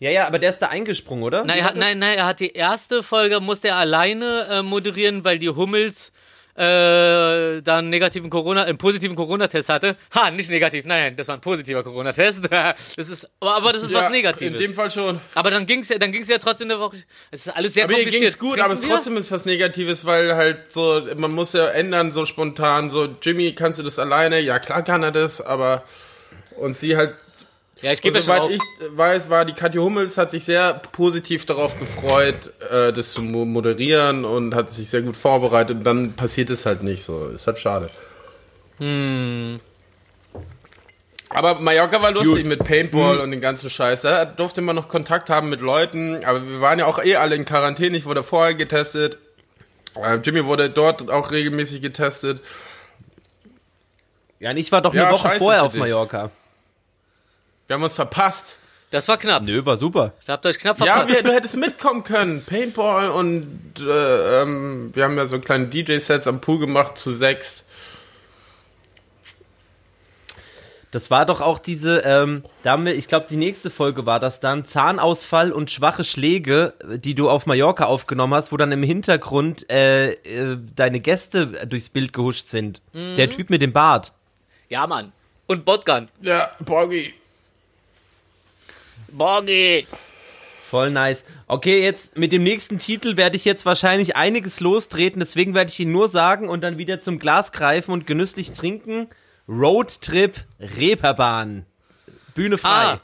[0.00, 1.44] Ja, ja, aber der ist da eingesprungen, oder?
[1.44, 5.24] nein, er hat, nein, nein, er hat die erste Folge, musste er alleine äh, moderieren,
[5.24, 6.12] weil die Hummels
[6.58, 9.96] äh, dann einen negativen Corona, einen positiven Corona-Test hatte.
[10.14, 12.48] Ha, nicht negativ, nein, das war ein positiver Corona-Test.
[12.96, 14.60] Das ist, aber das ist was Ja, Negatives.
[14.60, 15.20] In dem Fall schon.
[15.34, 16.96] aber dann ging's ja, dann ging's ja trotzdem eine Woche.
[17.30, 18.22] Es ist alles sehr Aber kompliziert.
[18.22, 21.66] ging's gut, Trinken aber es trotzdem ist was Negatives, weil halt so, man muss ja
[21.68, 24.40] ändern, so spontan, so, Jimmy, kannst du das alleine?
[24.40, 25.84] Ja, klar kann er das, aber,
[26.56, 27.14] und sie halt,
[27.80, 28.60] Ja, ich gebe soweit ich
[28.90, 33.44] weiß, war die Katja Hummels, hat sich sehr positiv darauf gefreut, äh, das zu mo-
[33.44, 37.28] moderieren und hat sich sehr gut vorbereitet und dann passiert es halt nicht so.
[37.28, 37.88] Ist halt schade.
[38.78, 39.60] Hm.
[41.30, 44.00] Aber Mallorca war lustig mit Paintball und den ganzen Scheiß.
[44.02, 47.36] Da durfte man noch Kontakt haben mit Leuten, aber wir waren ja auch eh alle
[47.36, 47.96] in Quarantäne.
[47.96, 49.18] Ich wurde vorher getestet.
[49.94, 52.40] Äh, Jimmy wurde dort auch regelmäßig getestet.
[54.40, 55.80] Ja, und ich war doch eine Ja, Woche scheiße vorher auf dich.
[55.80, 56.30] Mallorca.
[57.68, 58.56] Wir haben uns verpasst.
[58.90, 59.42] Das war knapp.
[59.42, 60.14] Nö, war super.
[60.24, 61.14] Da habt ihr euch knapp Ja, verpasst.
[61.14, 62.42] wir, du hättest mitkommen können.
[62.44, 67.64] Paintball und äh, ähm, wir haben ja so kleine DJ-Sets am Pool gemacht zu sechs.
[70.90, 74.18] Das war doch auch diese, ähm, da haben wir, ich glaube, die nächste Folge war
[74.20, 78.82] das dann, Zahnausfall und schwache Schläge, die du auf Mallorca aufgenommen hast, wo dann im
[78.82, 82.80] Hintergrund äh, äh, deine Gäste durchs Bild gehuscht sind.
[82.94, 84.14] Der Typ mit dem Bart.
[84.70, 85.12] Ja, Mann.
[85.46, 86.08] Und Botgun.
[86.22, 87.12] Ja, Borgi.
[89.12, 89.86] Borgi.
[90.70, 91.24] Voll nice.
[91.46, 95.80] Okay, jetzt mit dem nächsten Titel werde ich jetzt wahrscheinlich einiges lostreten, deswegen werde ich
[95.80, 99.08] ihn nur sagen und dann wieder zum Glas greifen und genüsslich trinken.
[99.48, 101.64] Roadtrip Reeperbahn.
[102.34, 102.68] Bühne frei.
[102.68, 103.00] Ah.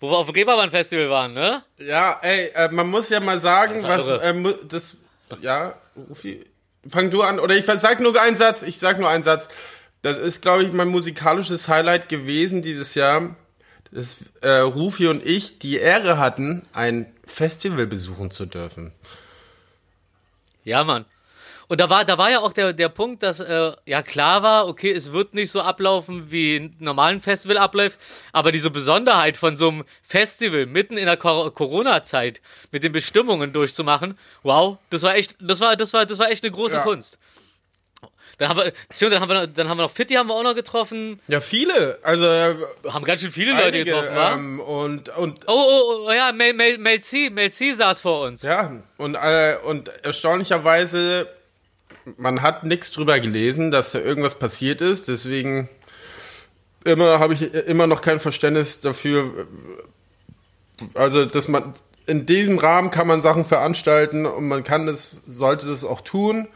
[0.00, 1.62] Wo wir auf dem Reeperbahn-Festival waren, ne?
[1.78, 4.96] Ja, ey, äh, man muss ja mal sagen, war was äh, mu- das.
[5.40, 5.74] Ja,
[6.10, 6.44] Rufi,
[6.88, 7.38] fang du an.
[7.38, 8.62] Oder ich sag nur einen Satz.
[8.62, 9.48] Ich sag nur einen Satz.
[10.02, 13.34] Das ist, glaube ich, mein musikalisches Highlight gewesen dieses Jahr,
[13.94, 18.92] dass äh, Rufi und ich die Ehre hatten, ein Festival besuchen zu dürfen.
[20.64, 21.04] Ja, Mann.
[21.68, 24.66] Und da war, da war ja auch der, der Punkt, dass äh, ja klar war,
[24.66, 27.98] okay, es wird nicht so ablaufen, wie ein normalen Festival abläuft,
[28.32, 33.52] aber diese Besonderheit von so einem Festival mitten in der Cor Corona-Zeit mit den Bestimmungen
[33.52, 36.82] durchzumachen, wow, das war echt, das war, das war, das war echt eine große Ja.
[36.82, 37.18] Kunst.
[38.38, 40.34] Dann haben wir, stimmt, dann haben wir, noch- dann haben wir noch Fitti haben wir
[40.34, 41.98] auch noch getroffen, Ja, viele.
[42.02, 42.54] Also äh,
[42.88, 43.84] haben ganz schön viele Leute einige.
[43.84, 44.32] getroffen, wa?
[44.34, 48.22] Ähm, und und Oh, oh, oh, ja, Mel, Mel, Mel C, Mel C saß vor
[48.26, 48.42] uns.
[48.42, 51.28] Ja, und, äh, und erstaunlicherweise,
[52.16, 55.68] man hat nichts drüber gelesen, dass da irgendwas passiert ist, deswegen
[56.84, 59.46] immer habe ich immer noch kein Verständnis dafür.
[60.94, 61.72] Also, dass man
[62.06, 66.48] in diesem Rahmen kann man Sachen veranstalten und man kann das, sollte das auch tun.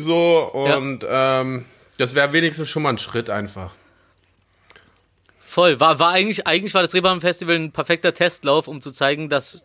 [0.00, 1.64] So, und ähm,
[1.98, 3.72] das wäre wenigstens schon mal ein Schritt einfach.
[5.40, 5.78] Voll.
[5.80, 9.64] War, war eigentlich, eigentlich war das Reeperbahn Festival ein perfekter Testlauf, um zu zeigen, dass,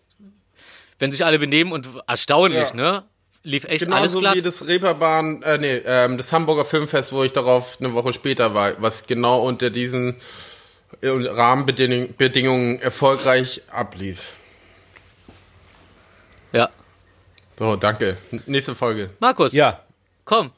[0.99, 2.73] wenn sich alle benehmen und erstaunlich, Ja.
[2.75, 3.03] ne?
[3.41, 4.35] Lief echt alles Genauso glatt.
[4.35, 8.53] wie das Reeperbahn, äh, nee, ähm, das Hamburger Filmfest, wo ich darauf eine Woche später
[8.53, 10.17] war, was genau unter diesen
[11.01, 14.33] äh, Rahmenbedingungen Bedingungen erfolgreich ablief.
[16.51, 16.69] Ja.
[17.57, 18.17] So, danke.
[18.31, 19.09] N- Nächste Folge.
[19.19, 19.83] Markus, Ja.
[20.29, 20.51] Komm.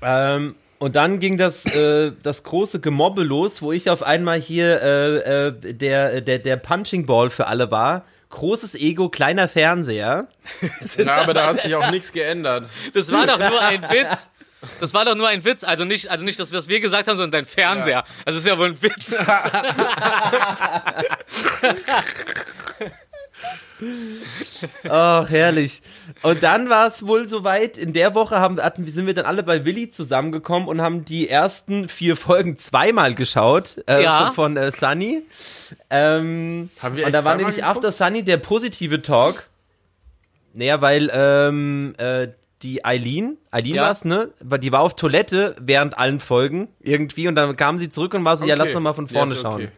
[0.00, 4.80] Ähm, und dann ging das, äh, das große Gemobbe los, wo ich auf einmal hier
[4.80, 8.04] äh, äh, der, der, der Punching Ball für alle war.
[8.30, 10.28] Großes Ego, kleiner Fernseher.
[10.98, 12.70] Ja, aber da hat sich auch nichts geändert.
[12.94, 14.28] Das war doch nur ein Witz.
[14.80, 15.64] Das war doch nur ein Witz.
[15.64, 18.04] Also nicht, also nicht das, was wir gesagt haben, sondern dein Fernseher.
[18.24, 19.16] Also es ist ja wohl ein Witz.
[24.88, 25.82] Ach, herrlich.
[26.22, 27.76] Und dann war es wohl soweit.
[27.78, 31.28] In der Woche haben, hatten, sind wir dann alle bei Willi zusammengekommen und haben die
[31.28, 34.26] ersten vier Folgen zweimal geschaut äh, Ja.
[34.32, 35.22] von, von äh, Sunny.
[35.90, 37.76] Ähm, Haben wir und da war nämlich geguckt?
[37.76, 39.48] After Sunny der positive Talk.
[40.54, 42.28] Naja, weil ähm, äh,
[42.62, 43.82] die Eileen, Eileen Ja.
[43.82, 44.30] war's, ne?
[44.40, 48.24] Weil Die war auf Toilette während allen Folgen irgendwie und dann kam sie zurück und
[48.24, 49.68] war so, ja, lass doch mal von vorne ist schauen.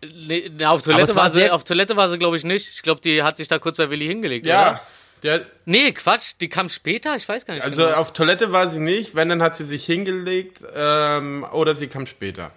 [0.00, 2.68] Nee, na, auf Toilette war war sie, auf Toilette war sie, glaube ich, nicht.
[2.70, 4.80] Ich glaube, die hat sich da kurz bei Willi hingelegt, Ja, oder?
[5.24, 7.64] der, Nee, Quatsch, die kam später, ich weiß gar nicht.
[7.64, 7.96] also genau.
[7.96, 12.06] auf Toilette war sie nicht, wenn, dann hat sie sich hingelegt ähm, oder sie kam
[12.06, 12.52] später.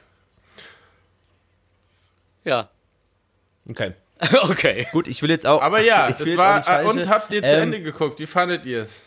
[2.43, 2.69] Ja.
[3.69, 3.93] Okay.
[4.43, 4.87] okay.
[4.91, 5.61] Gut, ich will jetzt auch.
[5.61, 8.19] Aber ja, das war, äh, und habt ihr zu Ähm, Ende geguckt?
[8.19, 9.01] Wie fandet ihr es?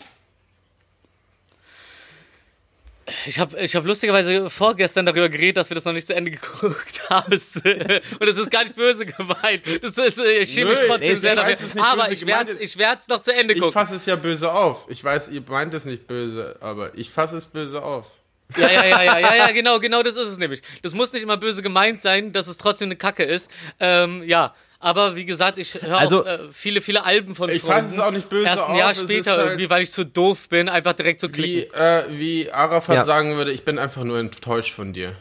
[3.27, 6.31] Ich habe ich hab lustigerweise vorgestern darüber geredet, dass wir das noch nicht zu Ende
[6.33, 7.33] geguckt haben.
[8.21, 9.63] Und es ist gar nicht böse gemeint.
[9.83, 11.53] Das ist, ich schäme mich trotzdem nee, sehr ich dafür.
[11.53, 13.73] es Aber ich werde ich werd's noch zu Ende Ich gucken.
[13.73, 14.87] fasse es ja böse auf.
[14.89, 18.09] Ich weiß, ihr meint es nicht böse, aber ich fasse es böse auf.
[18.57, 20.63] Ja, ja, ja, ja, ja, ja, genau, genau das ist es nämlich.
[20.83, 23.51] Das muss nicht immer böse gemeint sein, dass es trotzdem eine Kacke ist.
[23.81, 24.55] Ähm, ja,
[24.85, 27.83] aber wie gesagt, ich höre Also- auch äh, viele, viele Alben von Ich Freunden.
[27.83, 28.69] fasse es auch nicht böse Erst auf.
[28.71, 31.29] ein Jahr es ist später halt irgendwie, weil ich zu doof bin, einfach direkt zu
[31.29, 31.75] wie, klicken.
[31.81, 33.03] äh, wie Arafat Ja.
[33.05, 35.17] sagen würde, ich bin einfach nur enttäuscht von dir.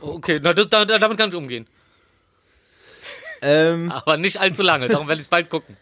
[0.00, 1.66] Okay, na, das, da, damit kann ich umgehen.
[3.40, 5.76] Ähm, Aber nicht allzu lange, darum werde ich es bald gucken.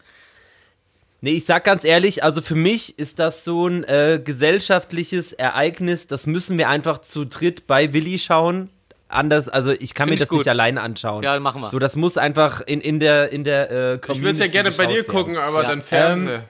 [1.23, 6.07] Nee, ich sag ganz ehrlich, also für mich ist das so ein äh, gesellschaftliches Ereignis,
[6.07, 8.69] das müssen wir einfach zu dritt bei Willi schauen.
[9.11, 10.39] Anders, also ich kann Find mir ich das gut.
[10.39, 11.23] nicht alleine anschauen.
[11.23, 11.69] Ja, machen wir.
[11.69, 14.47] So, das muss einfach in, in der in der äh, Community Ich würde es ja
[14.47, 15.07] gerne bei dir werden.
[15.07, 15.69] gucken, aber Ja.
[15.69, 16.43] dann Fernseher.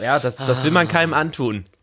[0.00, 1.64] Ja, das, das will man keinem antun.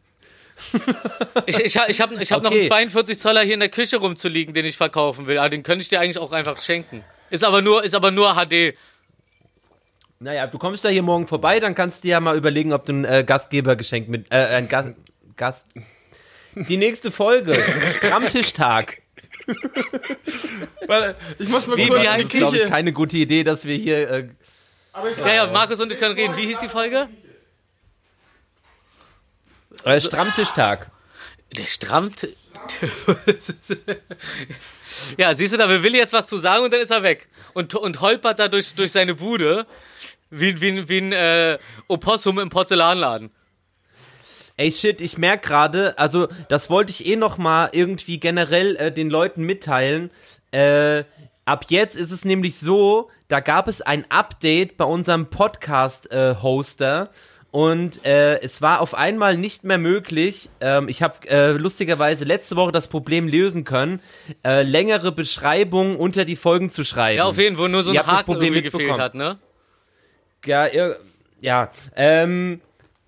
[1.48, 2.62] Ich, ich, ich habe ich hab noch Okay.
[2.62, 5.38] einen 42 Zoller hier in der Küche rumzuliegen, den ich verkaufen will.
[5.38, 7.04] Aber den könnte ich dir eigentlich auch einfach schenken.
[7.30, 8.74] Ist aber nur, ist aber nur HD.
[10.20, 12.86] Naja, du kommst ja hier morgen vorbei, dann kannst du dir ja mal überlegen, ob
[12.86, 14.94] du ein äh, Gastgebergeschenk mit äh, ein Ga
[15.36, 15.68] Gast.
[16.56, 17.54] Die nächste Folge,
[17.98, 19.02] Stammtischtag.
[21.38, 23.44] Ich muss mal Wie- kurz wie heißt die Das ist, glaube ich, keine gute Idee,
[23.44, 24.10] dass wir hier.
[24.10, 24.30] Äh,
[25.20, 26.36] Ja, ja, Markus und ich können reden.
[26.38, 27.10] Wie hieß die Folge?
[29.84, 30.90] äh, Stammtischtag.
[31.56, 32.28] Der strammt.
[35.18, 37.28] ja, siehst du, da will Willi jetzt was zu sagen und dann ist er weg.
[37.54, 39.66] Und, und holpert da durch, durch seine Bude
[40.30, 43.32] wie, wie, wie ein äh, Opossum im Porzellanladen.
[44.58, 48.92] Ey shit, ich merk gerade, also das wollte ich eh noch mal irgendwie generell äh,
[48.92, 50.12] den Leuten mitteilen.
[50.52, 51.04] Äh,
[51.44, 57.10] ab jetzt ist es nämlich so, da gab es ein Update bei unserem Podcast-Hoster.
[57.52, 60.50] und äh, es war auf einmal nicht mehr möglich.
[60.62, 64.02] Ähm, ich habe äh, lustigerweise letzte Woche das Problem lösen können,
[64.46, 67.18] äh, längere Beschreibungen unter die Folgen zu schreiben.
[67.18, 69.38] Ja, auf jeden Fall, nur so ein habt das Haken Problem irgendwie gefehlt hat, ne?
[70.46, 70.68] Ja,
[71.42, 71.70] ja.
[71.96, 72.62] Ähm,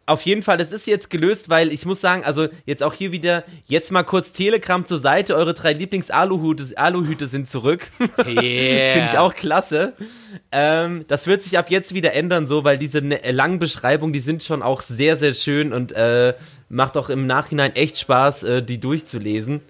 [0.08, 3.12] auf jeden Fall, das ist jetzt gelöst, weil ich muss sagen, also jetzt auch hier
[3.12, 7.92] wieder, jetzt mal kurz Telegram zur Seite, eure drei Lieblings-Aluhüte Aluhüte sind zurück.
[8.28, 8.94] Yeah.
[8.94, 9.94] Finde ich auch klasse.
[10.52, 14.20] Ähm, das wird sich ab jetzt wieder ändern, so, weil diese ne- langen Beschreibungen, die
[14.20, 16.34] sind schon auch sehr, sehr schön und äh,
[16.70, 19.62] macht auch im Nachhinein echt Spaß, äh, die durchzulesen.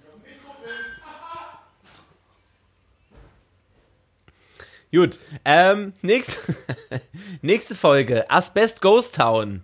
[4.92, 6.40] Gut, ähm, nächst,
[7.42, 9.64] nächste Folge, Asbest Ghost Town.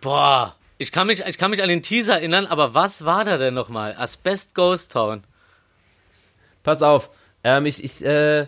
[0.00, 3.36] Boah, ich kann, mich, ich kann mich an den Teaser erinnern, aber was war da
[3.36, 3.94] denn nochmal?
[3.98, 5.24] Asbest Ghost Town.
[6.62, 7.10] Pass auf,
[7.44, 8.46] ähm, ich, ich, äh,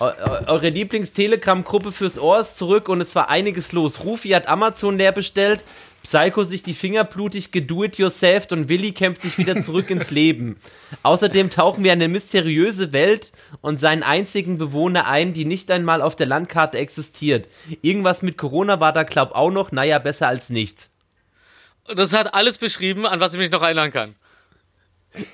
[0.00, 4.02] Eu- eu- Eure Lieblings-Telegram-Gruppe fürs Ohr ist zurück und es war einiges los.
[4.02, 5.62] Rufi hat Amazon leer bestellt,
[6.06, 10.56] Psycho sich die Finger blutig gedo-it-yourself und Willi kämpft sich wieder zurück ins Leben.
[11.02, 16.02] Außerdem tauchen wir in eine mysteriöse Welt und seinen einzigen Bewohner ein, die nicht einmal
[16.02, 17.48] auf der Landkarte existiert.
[17.82, 20.90] Irgendwas mit Corona war da glaub auch noch, naja, besser als nichts.
[21.92, 24.14] Das hat alles beschrieben, an was ich mich noch erinnern kann.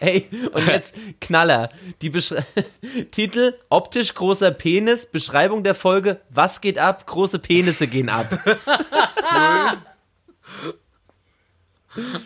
[0.01, 1.69] Ey, und jetzt Knaller.
[2.01, 2.33] Die Besch
[3.11, 7.07] Titel, optisch großer Penis, Beschreibung der Folge, was geht ab?
[7.07, 8.27] Große Penisse gehen ab.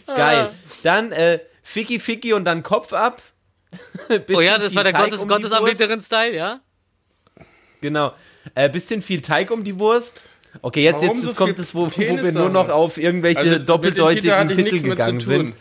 [0.06, 0.52] Geil.
[0.82, 3.22] Dann äh, Ficky Ficky und dann Kopf ab.
[4.32, 6.60] Oh ja, das war der Teig Gottes um die Gottesanbeterin-Style, ja?
[7.80, 8.14] Genau.
[8.54, 10.28] Äh, bisschen viel Teig um die Wurst.
[10.62, 13.58] Okay, jetzt, Warum jetzt, so kommt es, wo, wo wir nur noch auf irgendwelche Also,
[13.58, 15.54] doppeldeutigen Titel zu gegangen sind.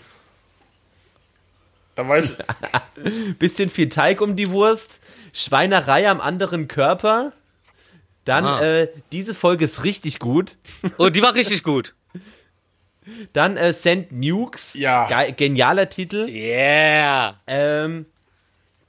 [1.96, 2.34] Da war ich,
[3.40, 5.00] Bisschen viel Teig um die Wurst.
[5.34, 7.34] Schweinerei am anderen Körper.
[8.26, 8.62] Dann, Ah.
[8.62, 10.58] äh, diese Folge ist richtig gut.
[10.98, 11.94] Oh, die war richtig gut.
[13.34, 14.74] Dann äh, Send Nukes.
[14.74, 15.08] Ja.
[15.08, 16.28] Ge genialer Titel.
[16.28, 17.36] Yeah.
[17.48, 18.06] Ähm,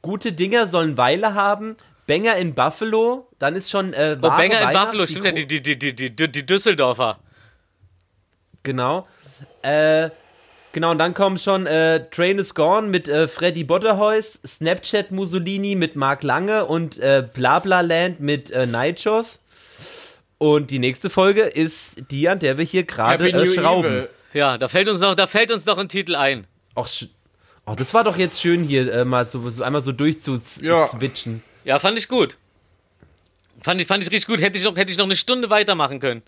[0.02, 1.76] gute Dinger sollen Weile haben.
[2.06, 3.28] Banger in Buffalo.
[3.38, 5.94] Dann ist schon äh, Oh, Banger in Buffalo, stimmt ja, Gro- die, die, die, die,
[5.94, 7.18] die, die, die Düsseldorfer.
[8.62, 9.06] Genau.
[9.62, 10.10] Äh,
[10.72, 15.74] genau, und dann kommen schon äh, Train is Gone mit äh, Freddy Botterheus, Snapchat Mussolini
[15.74, 19.42] mit Mark Lange und äh, Blabla Land mit äh, Nightshos.
[20.38, 23.88] Und die nächste Folge ist die, an der wir hier gerade äh, schrauben.
[23.90, 24.08] Evil.
[24.34, 26.46] Ja, da fällt uns noch, da fällt uns noch ein Titel ein.
[26.74, 26.88] Ach,
[27.64, 29.96] ach, das war doch jetzt schön hier äh, mal so, so einmal so Ja.
[29.96, 31.42] durchzuswitchen.
[31.64, 32.36] Ja, fand ich gut.
[33.62, 34.40] Fand ich, fand ich richtig gut.
[34.42, 36.22] Hätte ich noch, hätte ich noch eine Stunde weitermachen können.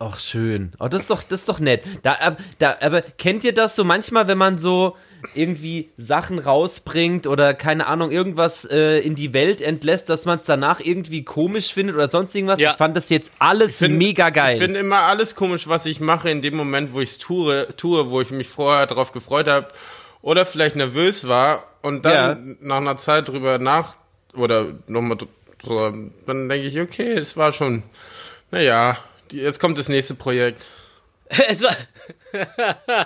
[0.00, 0.72] Ach, schön.
[0.78, 1.82] Oh, das ist doch, das ist doch nett.
[2.02, 4.96] Da, da, aber kennt ihr das so manchmal, wenn man so
[5.34, 10.44] irgendwie Sachen rausbringt oder keine Ahnung, irgendwas äh, in die Welt entlässt, dass man es
[10.44, 12.60] danach irgendwie komisch findet oder sonst irgendwas?
[12.60, 12.70] Ja.
[12.70, 14.54] Ich fand das jetzt alles find- mega geil.
[14.54, 17.66] Ich finde immer alles komisch, was ich mache in dem Moment, wo ich es tue,
[17.76, 19.66] tue, wo ich mich vorher darauf gefreut habe
[20.22, 23.96] oder vielleicht nervös war und dann nach einer Zeit drüber nach
[24.34, 25.18] oder nochmal
[25.60, 25.92] drüber,
[26.26, 27.82] dann denke ich, okay, es war schon,
[28.52, 28.96] naja,
[29.32, 30.66] jetzt kommt das nächste Projekt.
[31.48, 31.76] es war,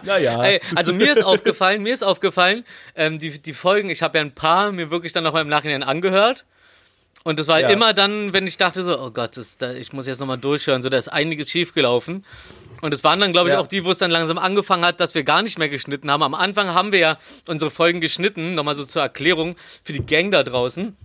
[0.04, 0.42] naja.
[0.44, 2.64] ey, also mir ist aufgefallen, mir ist aufgefallen,
[2.94, 5.82] ähm, die, die Folgen, ich habe ja ein paar mir wirklich dann nochmal im Nachhinein
[5.82, 6.44] angehört.
[7.24, 7.68] Und das war Ja.
[7.70, 10.82] immer dann, wenn ich dachte so, oh Gott, das, da, ich muss jetzt nochmal durchhören,
[10.82, 12.24] so da ist einiges schiefgelaufen.
[12.80, 13.60] Und es waren dann, glaube ich, Ja.
[13.60, 16.22] auch die, wo es dann langsam angefangen hat, dass wir gar nicht mehr geschnitten haben.
[16.24, 20.32] Am Anfang haben wir ja unsere Folgen geschnitten, nochmal so zur Erklärung für die Gang
[20.32, 20.96] da draußen.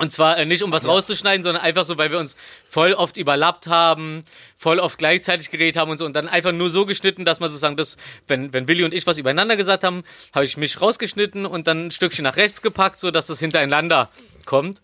[0.00, 2.36] Und zwar äh, nicht, um was rauszuschneiden, sondern einfach so, weil wir uns
[2.68, 4.24] voll oft überlappt haben,
[4.56, 6.04] voll oft gleichzeitig geredet haben und so.
[6.04, 9.06] Und dann einfach nur so geschnitten, dass man sozusagen das, wenn, wenn Willi und ich
[9.06, 10.02] was übereinander gesagt haben,
[10.34, 14.10] habe ich mich rausgeschnitten und dann ein Stückchen nach rechts gepackt, so dass das hintereinander
[14.46, 14.82] kommt.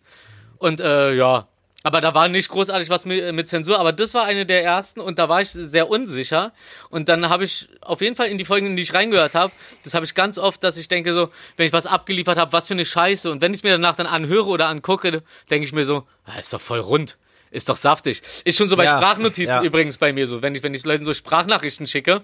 [0.59, 1.49] Und äh, ja,
[1.83, 5.01] aber da war nicht großartig was mit, mit Zensur, aber das war eine der ersten
[5.01, 6.53] und da war ich sehr unsicher.
[6.91, 9.53] Und dann habe ich auf jeden Fall in die Folgen, in die ich reingehört habe,
[9.85, 12.69] das habe ich ganz oft, dass ich denke so, wenn ich was abgeliefert habe, was
[12.69, 13.31] für eine Scheiße.
[13.31, 16.39] Und wenn ich es mir danach dann anhöre oder angucke, denke ich mir so, ah,
[16.39, 17.17] ist doch voll rund.
[17.51, 18.23] Ist doch saftig.
[18.45, 19.63] Ist schon so bei Ja, Sprachnotizen ja.
[19.63, 22.23] übrigens bei mir so, wenn ich, wenn ich Leuten so Sprachnachrichten schicke,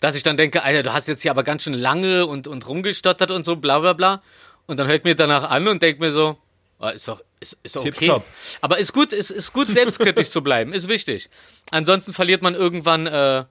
[0.00, 2.68] dass ich dann denke, Alter, du hast jetzt hier aber ganz schön lange und, und
[2.68, 4.22] rumgestottert und so, bla bla bla.
[4.66, 6.36] Und dann hört mir danach an und denkt mir so,
[6.78, 7.90] ah, ist doch, ist, ist okay.
[7.92, 8.24] Tipptopp.
[8.60, 11.28] Aber ist gut, ist, ist gut, selbstkritisch zu bleiben, ist wichtig.
[11.70, 13.44] Ansonsten verliert man irgendwann äh,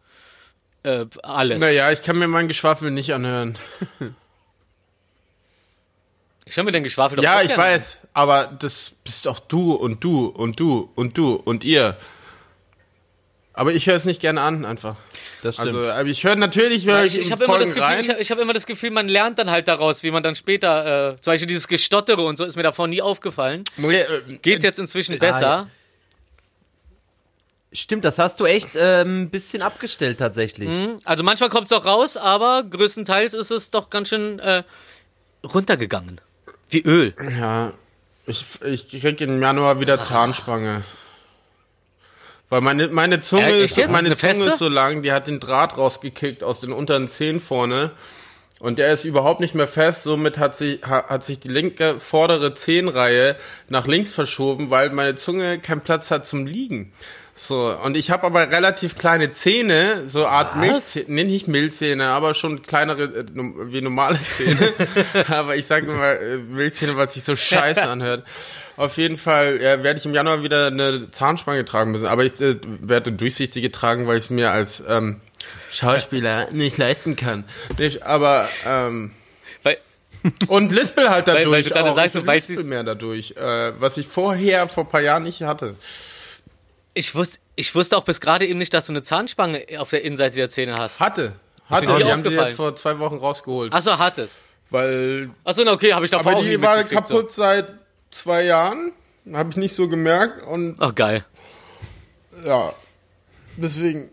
[0.84, 1.60] äh, alles.
[1.62, 3.58] Naja, ich kann mir mein Geschwafel nicht anhören.
[6.46, 7.58] Ich höre mir den Geschwafel doch Ja, ich an.
[7.58, 11.98] weiß, aber das bist auch du und du und du und du und ihr.
[13.54, 14.96] Aber ich höre es nicht gerne an, einfach.
[15.42, 15.76] Das stimmt.
[15.76, 18.32] Also, aber ich höre natürlich, Ja, ich, ich, habe immer das Gefühl, ich, hab- ich
[18.32, 21.34] habe immer das Gefühl, man lernt dann halt daraus, wie man dann später, äh, zum
[21.34, 23.64] Beispiel dieses Gestottere und so ist mir davor nie aufgefallen.
[23.78, 24.06] Äh,
[24.42, 25.70] Geht jetzt inzwischen besser.
[27.74, 30.70] Stimmt, das hast du echt ähm, ein bisschen abgestellt tatsächlich.
[31.04, 34.64] Also manchmal kommt es auch raus, aber größtenteils ist es doch ganz schön äh,
[35.44, 36.22] runtergegangen.
[36.70, 37.14] Wie Öl.
[37.38, 37.74] Ja,
[38.26, 40.84] ich, ich krieg im Januar wieder Zahnspange.
[42.50, 45.40] Weil meine, meine Zunge, Äh, ist, meine Eine Zunge ist so lang, die hat den
[45.40, 47.92] Draht rausgekickt aus den unteren Zähnen vorne.
[48.60, 52.00] Und der ist überhaupt nicht mehr fest, somit hat, sie, ha, hat sich die linke
[52.00, 53.36] vordere Zehenreihe
[53.70, 56.92] nach links verschoben, weil meine Zunge keinen Platz hat zum Liegen.
[57.40, 62.34] So, und ich habe aber relativ kleine Zähne, so Art Milchzähne, nee, nicht Milchzähne, aber
[62.34, 64.74] schon kleinere äh, wie normale Zähne.
[65.28, 68.24] aber ich sage immer äh, Milchzähne, weil es sich so scheiße anhört.
[68.76, 72.42] Auf jeden Fall ja, werde ich im Januar wieder eine Zahnspange tragen müssen, aber ich
[72.42, 75.22] äh, werde eine durchsichtige tragen, weil ich es mir als ähm,
[75.72, 77.44] Schauspieler nicht leisten kann.
[77.78, 79.12] Nicht, aber ähm,
[79.62, 79.78] Weil,
[80.48, 81.96] Und lispel halt dadurch weil du dann auch.
[81.96, 85.02] sagst, ich du weißt lispel es- mehr dadurch, äh, was ich vorher, vor ein paar
[85.02, 85.76] Jahren nicht hatte.
[86.98, 90.04] Ich wusste, ich wusste auch bis gerade eben nicht, dass du eine Zahnspange auf der
[90.04, 91.00] Innenseite der Zähne hast.
[91.00, 91.34] Hatte.
[91.70, 91.86] Hatte.
[91.86, 93.72] Die haben die jetzt vor zwei Wochen rausgeholt.
[93.72, 94.40] Achso, hat es.
[94.72, 97.68] Weil, Achso, na okay, habe ich davor aber auch die war kaputt seit
[98.10, 98.94] zwei Jahren.
[99.32, 100.88] Habe ich nicht so gemerkt und So.
[100.88, 101.24] Oh, geil.
[102.44, 102.74] ja.
[103.58, 104.10] Deswegen.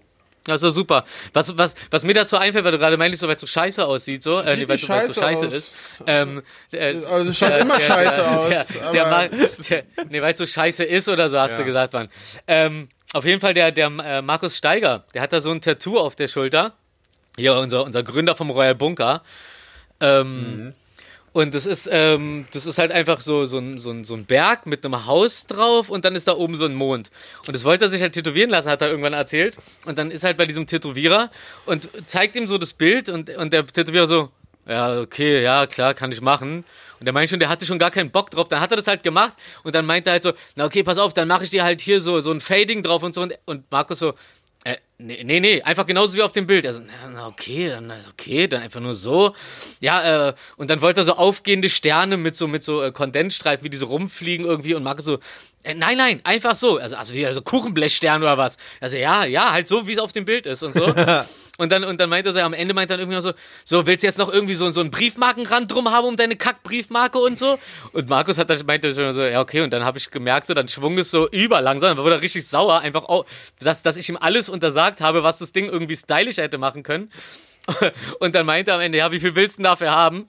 [0.47, 1.05] Das ist super.
[1.33, 3.85] Was, was, was mir dazu einfällt, weil du gerade meintest, so weil es so scheiße
[3.87, 5.53] aussieht, so, äh, nee, weil es so scheiße aus.
[5.53, 5.75] ist.
[6.07, 8.49] Ähm, äh, Also es schaut immer scheiße aus.
[8.49, 11.59] Der, der, aber- Ma- der, nee, weil es so scheiße ist oder so, hast Ja.
[11.59, 12.09] du gesagt, Mann.
[12.47, 15.99] Ähm, auf jeden Fall der, der äh, Markus Steiger, der hat da so ein Tattoo
[15.99, 16.75] auf der Schulter.
[17.37, 19.23] Hier, unser, unser Gründer vom Royal Bunker.
[20.01, 20.75] Ähm,
[21.35, 24.25] Und das ist, ähm, das ist halt einfach so, so, ein, so, ein, so ein
[24.25, 27.11] Berg mit einem Haus drauf und dann ist da oben so ein Mond.
[27.45, 29.57] Und das wollte er sich halt tätowieren lassen, hat er irgendwann erzählt.
[29.85, 31.33] Und dann ist halt bei diesem Tätowierer
[31.67, 34.29] und zeigt ihm so das Bild und, und der Tätowierer so,
[34.69, 36.65] ja, okay, ja, klar, kann ich machen.
[37.01, 38.47] Und der meint schon, der hatte schon gar keinen Bock drauf.
[38.49, 39.33] Dann hat er das halt gemacht
[39.65, 41.81] und dann meinte er halt so, na okay, pass auf, dann mache ich dir halt
[41.81, 43.23] hier so, so ein Fading drauf und so.
[43.23, 44.15] Und, und Markus so,
[44.67, 46.67] äh, nee, nee, nee, einfach genauso wie auf dem Bild.
[46.67, 46.81] Also,
[47.13, 49.35] na, okay, dann, okay, dann einfach nur so.
[49.81, 53.63] Ja, äh, und dann wollte er so aufgehende Sterne mit so, mit so äh, Kondensstreifen,
[53.63, 55.19] wie diese rumfliegen irgendwie und Markus so,
[55.65, 56.79] äh, nein, nein, einfach so.
[56.79, 58.57] Also, also wie also Kuchenblechstern oder was.
[58.81, 60.87] Also, ja, ja, halt so, wie es auf dem Bild ist und so.
[61.57, 63.33] Und dann, und dann meinte er so, am Ende meinte er dann irgendwie so,
[63.65, 67.19] so, willst du jetzt noch irgendwie so, so einen Briefmarkenrand drum haben um deine Kackbriefmarke
[67.19, 67.59] und so?
[67.93, 70.55] Und Markus hat dann meinte schon so, ja, okay, und dann habe ich gemerkt, so,
[70.55, 73.25] dann schwung es so überlangsam, dann wurde er richtig sauer, einfach, auch,
[73.61, 77.13] dass, dass ich ihm alles untersagt habe, was das Ding irgendwie stylisch hätte machen können.
[78.21, 80.29] Und dann meinte er am Ende, ja, wie viel willst du denn dafür haben?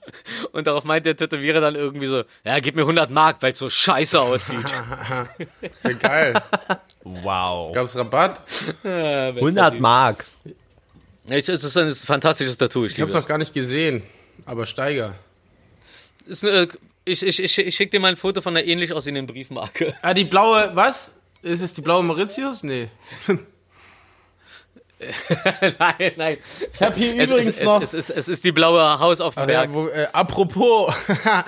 [0.52, 3.58] Und darauf meinte der Tätowierer dann irgendwie so, ja, gib mir 100 Mark, weil es
[3.58, 4.74] so scheiße aussieht.
[5.82, 6.42] Sehr geil.
[7.04, 7.72] Wow.
[7.74, 8.40] Gab's Rabatt?
[8.84, 10.24] 100 Mark.
[11.28, 13.20] Es ist ein, es ist ein fantastisches Tattoo, ich Ich hab's es.
[13.20, 14.02] noch gar nicht gesehen.
[14.44, 15.14] Aber Steiger.
[16.26, 16.68] Ist eine,
[17.04, 19.94] ich, ich, ich, ich schicke dir mal ein Foto von einer ähnlich aussehenden Briefmarke.
[20.02, 21.12] Ah, die blaue, was?
[21.42, 22.62] Ist es die blaue Mauritius?
[22.62, 22.88] Nee.
[25.78, 26.38] nein, nein.
[26.72, 27.82] Ich habe hier Es, übrigens es, noch.
[27.82, 29.68] es, es, ist, es ist die blaue Haus auf dem Berg.
[29.68, 30.94] ja, wo, äh, apropos.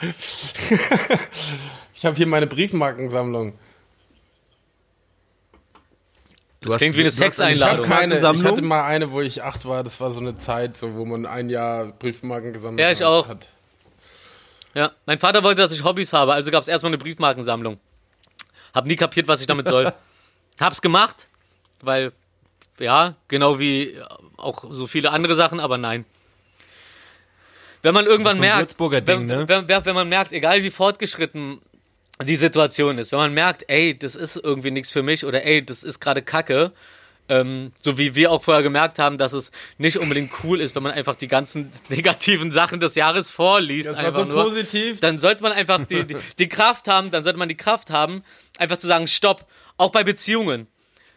[1.94, 3.58] ich habe hier meine Briefmarkensammlung.
[6.60, 7.86] Das klingt wie eine Ich Sexeinladung.
[7.86, 8.18] keine.
[8.18, 9.84] Ich hatte mal eine, wo ich acht war.
[9.84, 13.06] Das war so eine Zeit, so wo man ein Jahr Briefmarken gesammelt Ja, ich hat-
[13.06, 13.28] auch.
[13.28, 13.48] hat.
[14.74, 17.78] Ja, mein Vater wollte, dass ich Hobbys habe, also gab es erstmal eine Briefmarkensammlung.
[18.74, 19.92] Hab nie kapiert, was ich damit soll.
[20.60, 21.26] Hab's gemacht,
[21.80, 22.12] weil,
[22.78, 23.98] ja, genau wie
[24.36, 26.04] auch so viele andere Sachen, aber nein.
[27.82, 29.48] Wenn man irgendwann merkt, Ding, wenn, ne?
[29.48, 31.60] wenn, wenn, wenn man merkt, egal wie fortgeschritten
[32.22, 35.64] die Situation ist, wenn man merkt, ey, das ist irgendwie nichts für mich oder ey,
[35.64, 36.72] das ist gerade Kacke,
[37.28, 40.82] ähm, so wie wir auch vorher gemerkt haben, dass es nicht unbedingt cool ist, wenn
[40.82, 43.88] man einfach die ganzen negativen Sachen des Jahres vorliest.
[43.88, 45.00] Das war so nur positiv.
[45.00, 48.24] dann sollte man einfach die, die, die Kraft haben, dann sollte man die Kraft haben,
[48.58, 49.46] einfach zu sagen, stopp,
[49.76, 50.66] auch bei Beziehungen.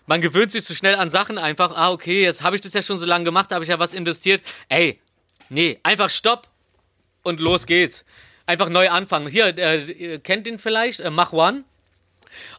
[0.05, 2.81] Man gewöhnt sich so schnell an Sachen einfach, ah, okay, jetzt habe ich das ja
[2.81, 4.41] schon so lange gemacht, habe ich ja was investiert.
[4.67, 4.99] Ey,
[5.49, 6.47] nee, einfach stopp
[7.23, 8.03] und los geht's.
[8.51, 9.27] Einfach neu anfangen.
[9.27, 11.63] Hier, äh, ihr kennt ihn vielleicht, äh, Mach One.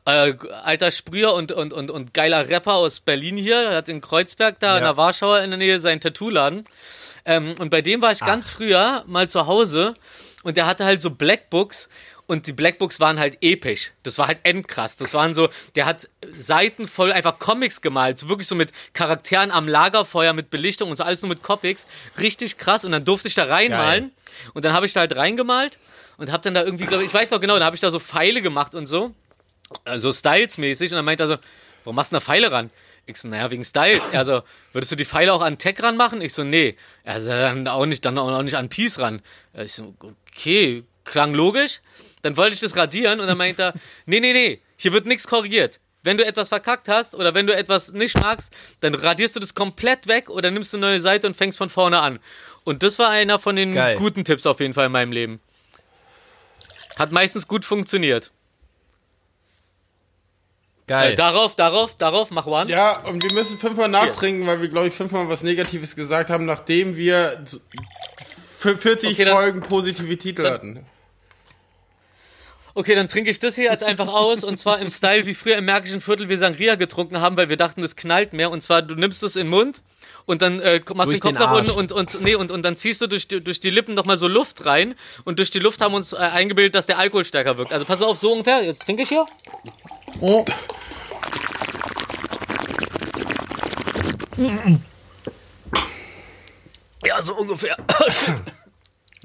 [0.07, 0.32] Äh,
[0.62, 4.59] alter Sprüher und, und, und, und geiler Rapper aus Berlin hier, er hat in Kreuzberg
[4.59, 4.88] da in Ja.
[4.88, 6.64] der Warschauer in der Nähe seinen Tattoo-Laden.
[7.26, 9.93] Ähm, und bei dem war ich ganz früher mal zu Hause
[10.45, 11.90] und der hatte halt so Blackbooks
[12.27, 13.93] und die Blackbooks waren halt episch.
[14.03, 14.97] Das war halt endkrass.
[14.97, 19.51] Das waren so, der hat Seiten voll einfach Comics gemalt, so wirklich so mit Charakteren
[19.51, 21.87] am Lagerfeuer, mit Belichtung und so alles nur mit Comics.
[22.18, 22.85] Richtig krass.
[22.85, 24.12] Und dann durfte ich da reinmalen
[24.55, 25.79] und dann habe ich da halt reingemalt
[26.16, 27.91] und habe dann da irgendwie, glaube ich, ich weiß noch genau, da habe ich da
[27.91, 29.14] so Pfeile gemacht und so
[29.97, 31.37] so Styles-mäßig und dann meint er so,
[31.85, 32.70] warum machst du da Pfeile ran?
[33.07, 34.09] Ich so, naja, wegen Styles.
[34.11, 34.43] Er so,
[34.73, 36.20] würdest du die Pfeile auch an Tech ranmachen?
[36.20, 36.77] Ich so, nee.
[37.03, 39.23] Er so, dann auch nicht, dann auch nicht an Peace ran.
[39.55, 41.81] Ich so, okay, klang logisch.
[42.23, 43.75] Dann wollte ich das radieren und dann meint er,
[44.07, 45.81] nee, nee, nee, hier wird nichts korrigiert.
[46.05, 49.55] Wenn du etwas verkackt hast oder wenn du etwas nicht magst, dann radierst du das
[49.55, 52.18] komplett weg oder nimmst eine neue Seite und fängst von vorne an.
[52.64, 53.97] Und das war einer von den Geil.
[53.99, 55.41] guten Tipps auf jeden Fall in meinem Leben.
[56.99, 58.33] Hat meistens gut funktioniert.
[60.89, 61.12] Geil.
[61.12, 62.68] Äh, darauf, darauf, darauf, mach one.
[62.70, 66.45] Ja, und wir müssen fünfmal nachtrinken, weil wir, glaube ich, fünfmal was Negatives gesagt haben,
[66.45, 67.61] nachdem wir z-
[68.59, 70.85] für 40 Okay, dann- Folgen positive Titel hatten.
[72.75, 75.57] Okay, dann trinke ich das hier jetzt einfach aus und zwar im Style wie früher
[75.57, 78.51] im Märkischen Viertel wir Sangria getrunken haben, weil wir dachten, es knallt mehr.
[78.51, 79.83] Und zwar, du nimmst es in den Mund
[80.25, 82.62] und dann äh, machst Durch den Kopf den nach unten und, und, nee, und, und
[82.62, 84.95] dann ziehst du durch die, durch die Lippen nochmal so Luft rein
[85.25, 87.73] und durch die Luft haben uns äh, eingebildet, dass der Alkohol stärker wirkt.
[87.73, 88.62] Also pass mal auf, so ungefähr.
[88.62, 89.27] Jetzt trinke ich hier.
[97.05, 97.77] Ja, so ungefähr.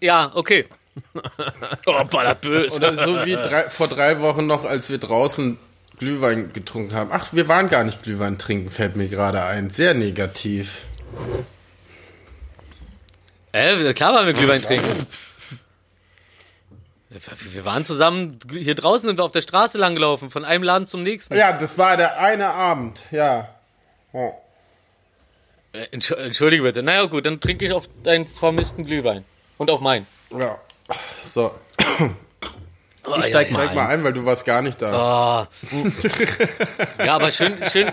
[0.01, 0.65] ja, okay.
[1.85, 2.03] Oh,
[2.41, 2.75] böse.
[2.75, 5.57] Oder so wie drei, vor drei Wochen noch, als wir draußen
[5.99, 7.09] Glühwein getrunken haben.
[7.11, 9.69] Ach, wir waren gar nicht Glühwein trinken, fällt mir gerade ein.
[9.69, 10.85] Sehr negativ.
[13.51, 15.07] Äh, klar waren wir Glühwein trinken.
[17.51, 21.03] Wir waren zusammen, hier draußen sind wir auf der Straße langgelaufen, von einem Laden zum
[21.03, 21.35] nächsten.
[21.35, 23.49] Ja, das war der eine Abend, ja.
[25.73, 26.83] Entsch- Entschuldige bitte.
[26.83, 29.23] Naja, gut, dann trinke ich auf deinen vermissten Glühwein.
[29.57, 30.05] Und auf meinen.
[30.37, 30.59] Ja.
[31.25, 31.53] So,
[33.09, 35.47] Oh, steig mal steig mal ein, weil du warst gar nicht da.
[37.05, 37.89] Ja, aber schön, schön,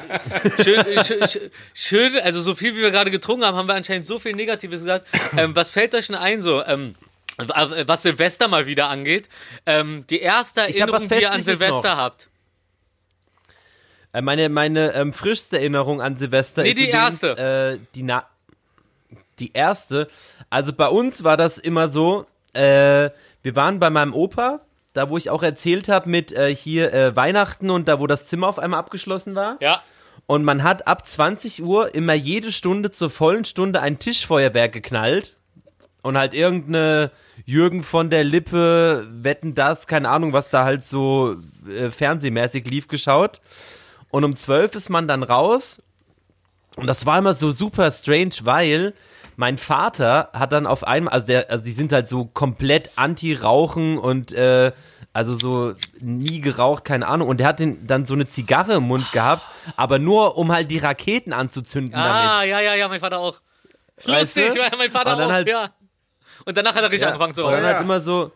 [0.63, 4.19] schön, schön, schön, also so viel wie wir gerade getrunken haben, haben wir anscheinend so
[4.19, 5.07] viel Negatives gesagt.
[5.37, 6.65] Ähm, was fällt euch denn ein so?
[6.65, 6.97] Ähm,
[7.37, 9.29] was Silvester mal wieder angeht.
[9.67, 11.97] Ähm, die erste Ich Erinnerung, was die ihr an Silvester noch.
[11.97, 12.29] habt.
[14.13, 17.79] Äh, meine meine ähm, frischste Erinnerung an Silvester Nee, ist die übrigens, erste.
[17.81, 18.25] Äh, die, Na
[19.39, 20.09] die erste.
[20.51, 23.11] Also bei uns war das immer so, äh,
[23.43, 24.61] wir waren bei meinem Opa,
[24.93, 28.27] da wo ich auch erzählt habe mit äh, hier äh, Weihnachten und da wo das
[28.27, 29.59] Zimmer auf einmal abgeschlossen war.
[29.61, 29.83] Ja.
[30.27, 35.37] Und man hat ab 20 Uhr immer jede Stunde zur vollen Stunde ein Tischfeuerwerk geknallt.
[36.03, 37.11] Und halt irgendeine
[37.47, 41.37] Jürgen von der Lippe, Wetten das, keine Ahnung, was da halt so
[41.67, 43.41] äh, fernsehmäßig lief, geschaut.
[44.11, 45.83] Und um 12 ist man dann raus.
[46.77, 48.95] Und das war immer so super strange, weil
[49.37, 53.99] mein Vater hat dann auf einmal, also der, also die sind halt so komplett anti-Rauchen
[53.99, 54.73] und äh,
[55.13, 57.29] also so nie geraucht, keine Ahnung.
[57.29, 59.43] Und der hat den, dann so eine Zigarre im Mund gehabt,
[59.77, 62.51] aber nur um halt die Raketen anzuzünden Ah, damit.
[62.51, 63.41] ja, ja, ja, mein Vater auch.
[64.05, 64.61] Weißt Lustig, du?
[64.61, 65.71] weil mein Vater Und dann auch, halt- ja.
[66.45, 67.71] Und danach hat er richtig Ja, angefangen zu und dann rauchen.
[67.71, 67.77] ja.
[67.77, 68.33] halt immer so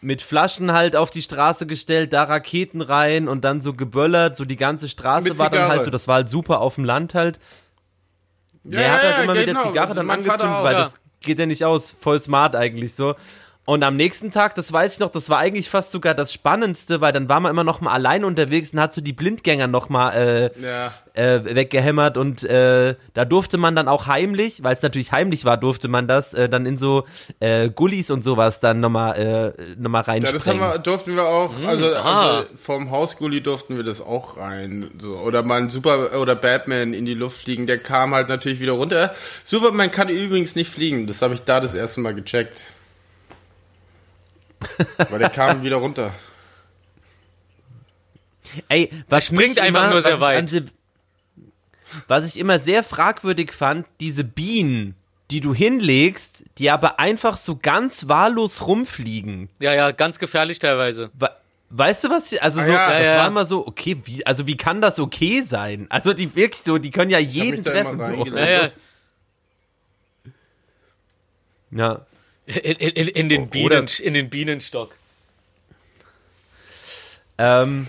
[0.00, 4.44] mit Flaschen halt auf die Straße gestellt, da Raketen rein und dann so geböllert, so
[4.44, 7.14] die ganze Straße Mit war dann halt so, das war halt super auf dem Land
[7.14, 7.38] halt.
[8.70, 9.66] Ja, er hat halt immer mit der genau.
[9.66, 10.78] Zigarre Also dann angezündet, weil ja.
[10.80, 13.14] das geht ja nicht aus, voll smart eigentlich so.
[13.68, 17.02] Und am nächsten Tag, das weiß ich noch, das war eigentlich fast sogar das Spannendste,
[17.02, 19.90] weil dann war man immer noch mal allein unterwegs und hat so die Blindgänger noch
[19.90, 20.90] mal äh, Ja.
[21.12, 25.58] äh, weggehämmert und äh, da durfte man dann auch heimlich, weil es natürlich heimlich war,
[25.58, 27.04] durfte man das äh, dann in so
[27.40, 31.26] äh, Gullis und sowas dann nochmal äh, noch mal Ja, das haben wir, durften wir
[31.26, 32.36] auch, also, ah.
[32.38, 34.90] also vom Hausgully durften wir das auch rein.
[34.98, 35.18] So.
[35.18, 38.72] Oder mal ein Super oder Batman in die Luft fliegen, der kam halt natürlich wieder
[38.72, 39.12] runter.
[39.44, 42.62] Superman kann übrigens nicht fliegen, das habe ich da das erste Mal gecheckt.
[45.10, 46.14] Weil der kam wieder runter.
[48.68, 50.48] Ey, was springt einfach immer, nur sehr was ich weit.
[50.50, 50.70] Sil-
[52.06, 54.94] was ich immer sehr fragwürdig fand, diese Bienen,
[55.30, 59.48] die du hinlegst, die aber einfach so ganz wahllos rumfliegen.
[59.58, 61.10] Ja, ja, ganz gefährlich teilweise.
[61.18, 61.30] We-
[61.70, 62.32] Weißt du was?
[62.32, 63.18] ich- Also so, ja, das ja, ja.
[63.20, 65.86] war immer so, okay, wie, also wie kann das okay sein?
[65.90, 68.02] Also die wirklich so, die können ja jeden treffen.
[68.02, 68.24] So.
[68.24, 68.70] Ja,
[71.70, 72.06] ja.
[72.48, 73.50] In, in, in, den Oder-
[73.82, 74.94] Bienen, in den Bienenstock.
[77.36, 77.88] Ähm,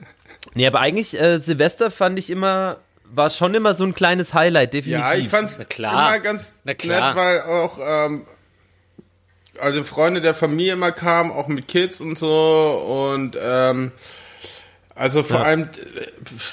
[0.54, 4.74] nee, aber eigentlich äh, Silvester fand ich immer, war schon immer so ein kleines Highlight,
[4.74, 5.04] definitiv.
[5.06, 5.92] Ja, ich fand's klar.
[6.14, 7.08] immer ganz Na klar.
[7.14, 8.26] nett, weil auch ähm,
[9.60, 13.92] also Freunde der Familie immer kamen, auch mit Kids und so und ähm,
[14.94, 15.44] also vor Ja.
[15.46, 16.06] allem äh,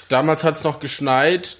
[0.09, 1.57] damals hat's noch geschneit.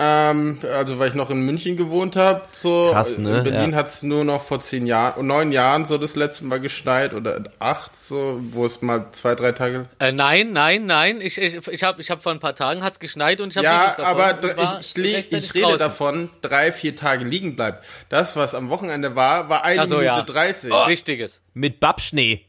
[0.00, 3.38] Ähm, also weil ich noch in München gewohnt habe, so Krass, ne?
[3.38, 3.76] in Berlin Ja.
[3.78, 7.96] hat's nur noch vor zehn Jahren, neun Jahren so das letzte Mal geschneit oder acht,
[7.96, 11.20] so wo es mal zwei, drei Tage Äh, nein, nein, nein.
[11.20, 13.64] Ich, ich, ich habe ich hab vor ein paar Tagen hat's geschneit und ich habe
[13.64, 14.38] Ja, davon aber
[14.80, 15.78] ich, ich, ich rede draußen.
[15.78, 17.84] davon, drei, vier Tage liegen bleibt.
[18.08, 20.22] Das, was am Wochenende war, war eine so, Minute ja.
[20.22, 20.72] 30.
[20.86, 21.40] Richtiges.
[21.54, 22.44] Mit Babschnee.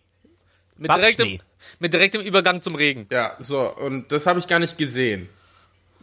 [0.77, 1.41] Mit direktem, Babschnee.
[1.79, 3.07] mit direktem Übergang zum Regen.
[3.11, 5.27] Ja, so, und das habe ich gar nicht gesehen.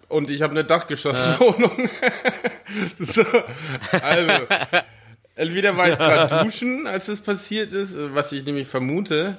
[0.08, 1.88] Und ich habe eine Dachgeschosswohnung.
[2.98, 3.24] so,
[4.02, 4.46] also,
[5.34, 9.36] entweder war ich gerade duschen, als das passiert ist, was ich nämlich vermute.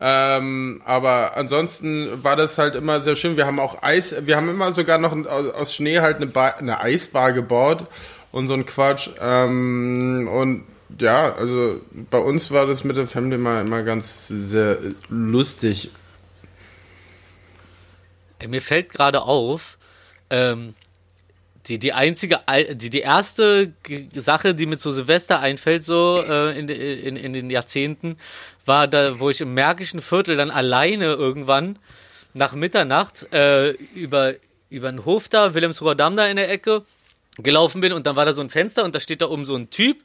[0.00, 3.36] Ähm, aber ansonsten war das halt immer sehr schön.
[3.36, 6.56] Wir haben auch Eis, wir haben immer sogar noch ein- aus Schnee halt eine, Bar,
[6.58, 7.86] eine Eisbar gebaut
[8.32, 9.10] und so ein Quatsch.
[9.20, 10.64] Ähm, und
[10.98, 11.80] ja, also
[12.10, 14.78] bei uns war das mit der Family immer, immer ganz sehr
[15.10, 15.90] lustig.
[18.48, 19.76] Mir fällt gerade auf,
[20.30, 20.74] ähm,
[21.66, 22.40] die, die einzige,
[22.72, 23.72] die, die erste
[24.14, 28.16] Sache, die mir zu Silvester einfällt, so äh, in, in, in den Jahrzehnten,
[28.64, 31.78] war da, wo ich im Märkischen Viertel dann alleine irgendwann
[32.32, 34.34] nach Mitternacht äh, über,
[34.70, 36.82] über den Hof da, Wilhelmsruher Damm da in der Ecke,
[37.36, 39.56] gelaufen bin und dann war da so ein Fenster und da steht da oben so
[39.56, 39.98] ein Typ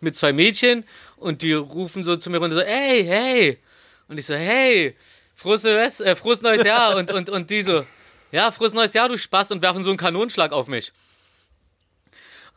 [0.00, 0.84] mit zwei Mädchen
[1.16, 3.58] und die rufen so zu mir runter so, hey, hey.
[4.08, 4.96] Und ich so, hey,
[5.36, 6.96] frohes, Silvester, äh, frohes neues Jahr.
[6.96, 7.84] Und, und, und die so,
[8.32, 10.92] ja, frohes neues Jahr, du Spaß, und werfen so einen Kanonenschlag auf mich.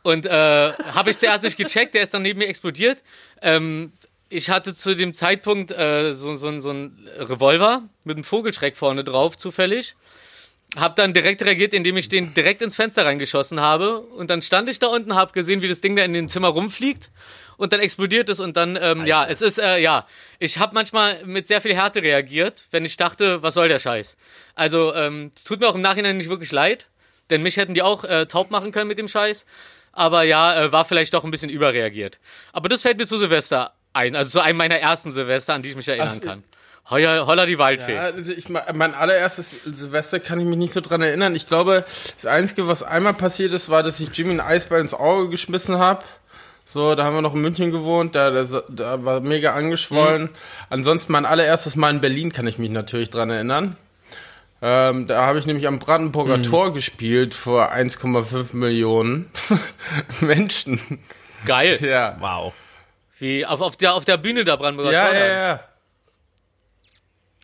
[0.02, 0.30] Und äh,
[0.94, 3.02] habe ich zuerst nicht gecheckt, der ist dann neben mir explodiert.
[3.42, 3.92] Ähm,
[4.28, 9.04] ich hatte zu dem Zeitpunkt äh, so, so, so ein Revolver mit einem Vogelschreck vorne
[9.04, 9.94] drauf, zufällig.
[10.76, 14.00] Hab dann direkt reagiert, indem ich den direkt ins Fenster reingeschossen habe.
[14.00, 16.48] Und dann stand ich da unten, hab gesehen, wie das Ding da in den Zimmer
[16.48, 17.10] rumfliegt.
[17.56, 20.06] Und dann explodiert es und dann, ähm, ja, es ist, äh, ja,
[20.38, 24.16] ich habe manchmal mit sehr viel Härte reagiert, wenn ich dachte, was soll der Scheiß.
[24.54, 26.86] Also, ähm, es tut mir auch im Nachhinein nicht wirklich leid,
[27.30, 29.44] denn mich hätten die auch äh, taub machen können mit dem Scheiß.
[29.92, 32.18] Aber ja, äh, war vielleicht doch ein bisschen überreagiert.
[32.52, 35.70] Aber das fällt mir zu Silvester ein, also zu einem meiner ersten Silvester, an die
[35.70, 36.44] ich mich erinnern Ach, kann.
[36.90, 37.94] Heuer, holla die Waldfee.
[37.94, 41.34] Ja, also ich, mein allererstes Silvester kann ich mich nicht so dran erinnern.
[41.34, 41.86] Ich glaube,
[42.16, 45.78] das Einzige, was einmal passiert ist, war, dass ich Jimmy einen Eisball ins Auge geschmissen
[45.78, 46.04] habe.
[46.66, 50.22] So, da haben wir noch in München gewohnt, da, da, da war mega angeschwollen.
[50.22, 50.30] Mhm.
[50.70, 53.76] Ansonsten mein allererstes Mal in Berlin kann ich mich natürlich dran erinnern.
[54.62, 56.44] Ähm, da habe ich nämlich am Brandenburger mhm.
[56.44, 59.30] Tor gespielt vor 1,5 Millionen
[60.20, 60.80] Menschen.
[61.44, 61.78] Geil.
[61.82, 62.16] Ja.
[62.18, 62.54] Wow.
[63.18, 65.14] Wie auf, auf, der, auf der Bühne der Brandenburger ja, Tor?
[65.14, 65.60] Ja, ja, ja.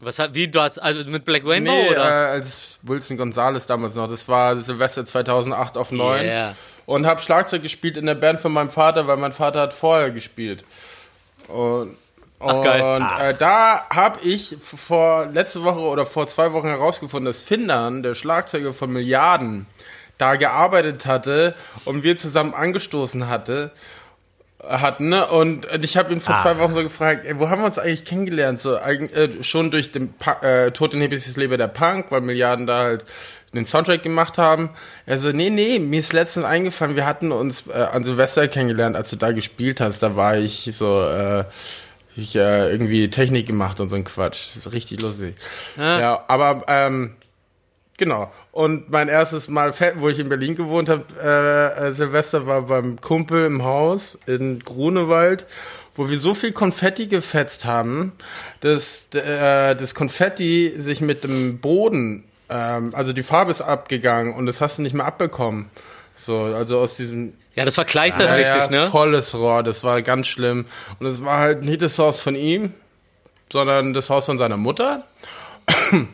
[0.02, 2.30] Was hat, wie, du hast, also mit Black Rainbow, nee, oder?
[2.30, 4.08] Äh, als Wilson Gonzalez damals noch.
[4.08, 6.24] Das war Silvester 2008 auf 9.
[6.24, 6.56] Yeah.
[6.90, 10.10] Und habe Schlagzeug gespielt in der Band von meinem Vater, weil mein Vater hat vorher
[10.10, 10.64] gespielt.
[11.46, 11.96] Und,
[12.40, 12.82] Ach, geil.
[12.82, 18.02] und äh, da habe ich vor letzte Woche oder vor zwei Wochen herausgefunden, dass Findern,
[18.02, 19.66] der Schlagzeuger von Milliarden,
[20.18, 23.70] da gearbeitet hatte und wir zusammen angestoßen hatte
[24.62, 25.26] hatten, ne?
[25.26, 26.42] Und ich habe ihn vor Ach.
[26.42, 28.58] zwei Wochen so gefragt, ey, wo haben wir uns eigentlich kennengelernt?
[28.58, 32.66] So äh, schon durch den pa äh, Tod in Hippies Leben der Punk, weil Milliarden
[32.66, 33.04] da halt
[33.54, 34.70] den Soundtrack gemacht haben.
[35.06, 38.96] Er so, nee, nee, mir ist letztens eingefallen, wir hatten uns äh, an Silvester kennengelernt,
[38.96, 40.02] als du da gespielt hast.
[40.02, 41.44] Da war ich so, äh,
[42.16, 44.50] ich äh, irgendwie Technik gemacht und so ein Quatsch.
[44.54, 45.34] Das ist richtig lustig.
[45.76, 47.16] Ja, ja aber ähm,
[48.00, 48.32] Genau.
[48.50, 52.98] Und mein erstes Mal, wo ich in Berlin gewohnt habe, äh, äh, Silvester war beim
[52.98, 55.44] Kumpel im Haus in Grunewald,
[55.94, 58.12] wo wir so viel Konfetti gefetzt haben,
[58.60, 64.46] dass äh, das Konfetti sich mit dem Boden, ähm, also die Farbe ist abgegangen und
[64.46, 65.70] das hast du nicht mehr abbekommen.
[66.16, 68.90] So, also aus diesem ja, das war kleistert ja, richtig, ja, ne?
[68.90, 70.66] Volles Rohr, das war ganz schlimm.
[70.98, 72.74] Und es war halt nicht das Haus von ihm,
[73.52, 75.04] sondern das Haus von seiner Mutter.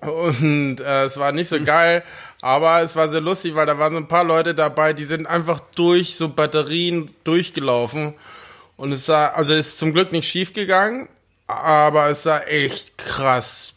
[0.00, 2.02] Und äh, es war nicht so geil,
[2.42, 5.26] aber es war sehr lustig, weil da waren so ein paar Leute dabei, die sind
[5.26, 8.14] einfach durch so Batterien durchgelaufen.
[8.76, 11.08] Und es sah, also es ist zum Glück nicht schief gegangen,
[11.48, 13.72] aber es sah echt krass.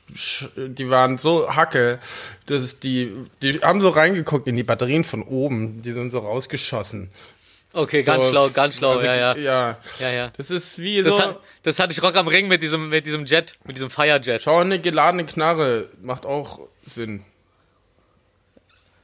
[0.55, 1.99] Die waren so hacke,
[2.45, 7.09] dass die, die haben so reingeguckt in die Batterien von oben, die sind so rausgeschossen.
[7.73, 9.77] Okay, ganz so, schlau, ganz schlau, also, ja, ja, ja.
[9.99, 10.31] Ja, ja.
[10.35, 11.21] Das ist wie das so.
[11.21, 14.41] Hat, das hatte ich Rock am Ring mit diesem, mit diesem Jet, mit diesem Firejet.
[14.41, 17.23] Schau, eine geladene Knarre macht auch Sinn.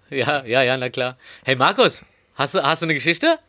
[0.10, 1.18] Ja, ja, ja, na klar.
[1.46, 2.04] Hey Markus,
[2.36, 3.40] hast du, hast du eine Geschichte?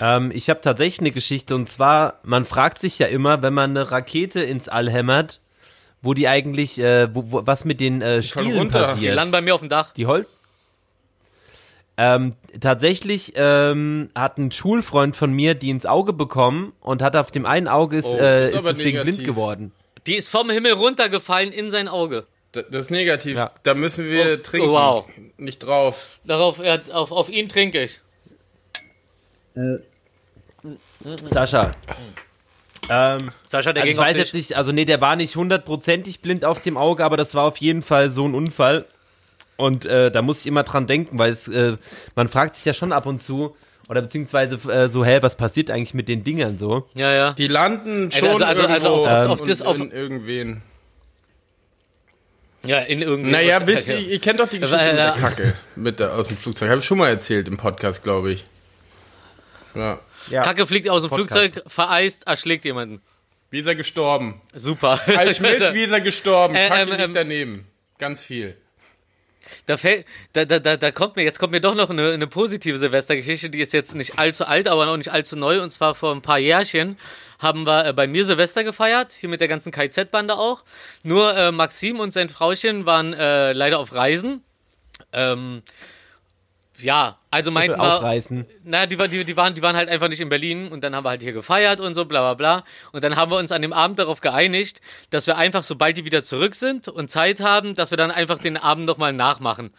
[0.00, 3.70] Ähm, ich habe tatsächlich eine Geschichte und zwar, man fragt sich ja immer, wenn man
[3.70, 5.40] eine Rakete ins All hämmert,
[6.02, 9.12] wo die eigentlich, äh, wo, wo, was mit den äh, Stielen passiert.
[9.12, 9.92] Die landen bei mir auf dem Dach.
[9.92, 10.26] Die Holz.
[11.96, 17.30] Ähm, tatsächlich ähm, hat ein Schulfreund von mir die ins Auge bekommen und hat auf
[17.30, 19.14] dem einen Auge ist, oh, äh, ist, ist deswegen negativ.
[19.14, 19.72] blind geworden.
[20.06, 22.26] Die ist vom Himmel runtergefallen in sein Auge.
[22.50, 23.36] Das ist negativ.
[23.36, 23.52] Ja.
[23.62, 24.68] Da müssen wir oh, trinken.
[24.68, 25.04] Oh, wow.
[25.38, 26.08] Nicht drauf.
[26.24, 28.00] Darauf, ja, auf, auf ihn trinke ich.
[31.26, 31.72] Sascha.
[32.88, 36.44] Ähm, Sascha, der also ich weiß jetzt nicht, also nee, der war nicht hundertprozentig blind
[36.44, 38.86] auf dem Auge, aber das war auf jeden Fall so ein Unfall.
[39.56, 41.76] Und äh, da muss ich immer dran denken, weil es, äh,
[42.16, 43.56] man fragt sich ja schon ab und zu,
[43.88, 46.88] oder beziehungsweise äh, so, hä, was passiert eigentlich mit den Dingern so?
[46.94, 47.32] Ja, ja.
[47.34, 50.62] Die landen schon also, also, also auf, auf, auf, das, auf in irgendwen.
[52.64, 53.30] Ja, in irgendwen.
[53.30, 56.36] Naja, wisst ihr, ihr kennt doch die Geschichte mit der Kacke mit der, aus dem
[56.36, 56.70] Flugzeug.
[56.70, 58.44] Habe ich schon mal erzählt im Podcast, glaube ich.
[59.74, 60.00] Ja.
[60.30, 60.42] ja.
[60.42, 61.32] Kacke fliegt aus dem Podcast.
[61.32, 63.02] Flugzeug, vereist, erschlägt jemanden.
[63.50, 64.40] Wie ist er gestorben?
[64.52, 65.00] Super.
[65.16, 66.54] Als Schmitz, wie ist er gestorben?
[66.54, 67.66] Äh, Kacke ähm, liegt ähm, daneben.
[67.98, 68.56] Ganz viel.
[69.66, 72.26] Da fällt, da, da, da, da kommt mir, jetzt kommt mir doch noch eine, eine
[72.26, 75.62] positive Silvestergeschichte, die ist jetzt nicht allzu alt, aber noch nicht allzu neu.
[75.62, 76.98] Und zwar vor ein paar Jährchen
[77.38, 80.64] haben wir äh, bei mir Silvester gefeiert, hier mit der ganzen KZ-Bande auch.
[81.02, 84.42] Nur äh, Maxim und sein Frauchen waren äh, leider auf Reisen.
[85.12, 85.62] Ähm,
[86.84, 87.96] ja, also meinten wir.
[87.96, 88.46] Aufreißen.
[88.64, 91.04] Na, die, die, die, waren, die waren halt einfach nicht in Berlin und dann haben
[91.04, 92.64] wir halt hier gefeiert und so, bla bla bla.
[92.92, 94.80] Und dann haben wir uns an dem Abend darauf geeinigt,
[95.10, 98.38] dass wir einfach, sobald die wieder zurück sind und Zeit haben, dass wir dann einfach
[98.38, 99.72] den Abend nochmal nachmachen.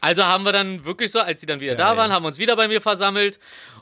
[0.00, 2.16] Also haben wir dann wirklich so, als die dann wieder ja, da waren, ja.
[2.16, 3.38] haben wir uns wieder bei mir versammelt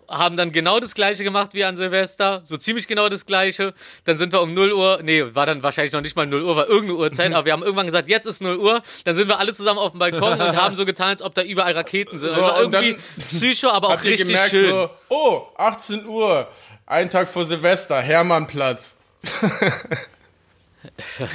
[0.09, 3.75] haben dann genau das gleiche gemacht wie an Silvester, so ziemlich genau das gleiche.
[4.05, 6.57] Dann sind wir um 0 Uhr, nee, war dann wahrscheinlich noch nicht mal 0 Uhr,
[6.57, 8.83] war irgendeine Uhrzeit, aber wir haben irgendwann gesagt, jetzt ist 0 Uhr.
[9.05, 11.43] Dann sind wir alle zusammen auf dem Balkon und haben so getan, als ob da
[11.43, 12.31] überall Raketen sind.
[12.31, 14.71] Also irgendwie Psycho, aber auch richtig gemerkt, schön.
[14.71, 16.49] So, oh, 18 Uhr.
[16.87, 18.97] Ein Tag vor Silvester, Hermannplatz.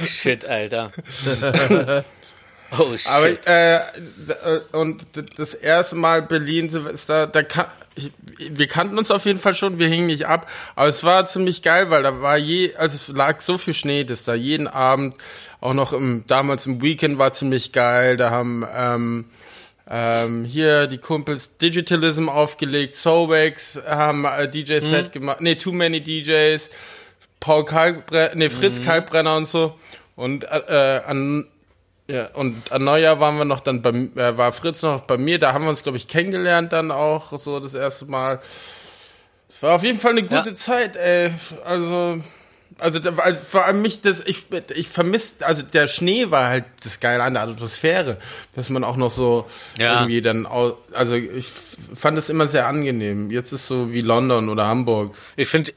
[0.04, 0.90] Shit, Alter.
[2.76, 3.06] oh shit.
[3.06, 3.80] Aber äh, äh,
[4.72, 5.04] und
[5.36, 7.66] das erste Mal Berlin Silvester, da kann,
[7.96, 11.26] ich, wir kannten uns auf jeden Fall schon, wir hingen nicht ab, aber es war
[11.26, 14.66] ziemlich geil, weil da war je, also es lag so viel Schnee, dass da jeden
[14.66, 15.14] Abend,
[15.60, 19.24] auch noch im damals im Weekend war ziemlich geil, da haben ähm,
[19.88, 26.70] ähm, hier die Kumpels Digitalism aufgelegt, Sobex haben äh, DJ-Set gemacht, nee, Too Many DJs,
[27.40, 29.74] Paul Kalkbrenner, nee, Fritz Kalkbrenner und so.
[30.16, 31.46] Und äh, an
[32.08, 35.38] ja, und an Neujahr waren wir noch dann bei äh, war Fritz noch bei mir,
[35.38, 38.40] da haben wir uns, glaube ich, kennengelernt dann auch, so das erste Mal.
[39.48, 40.54] Es war auf jeden Fall eine gute Ja.
[40.54, 41.30] Zeit, ey.
[41.64, 42.20] Also,
[42.78, 46.98] also, also vor allem mich, das, ich, ich vermisst, also der Schnee war halt das
[46.98, 48.18] Geile an der Atmosphäre,
[48.54, 49.46] dass man auch noch so
[49.78, 49.94] Ja.
[50.00, 50.46] irgendwie dann,
[50.92, 51.46] also ich
[51.94, 53.30] fand es immer sehr angenehm.
[53.30, 55.14] Jetzt ist so wie London oder Hamburg.
[55.36, 55.72] Ich finde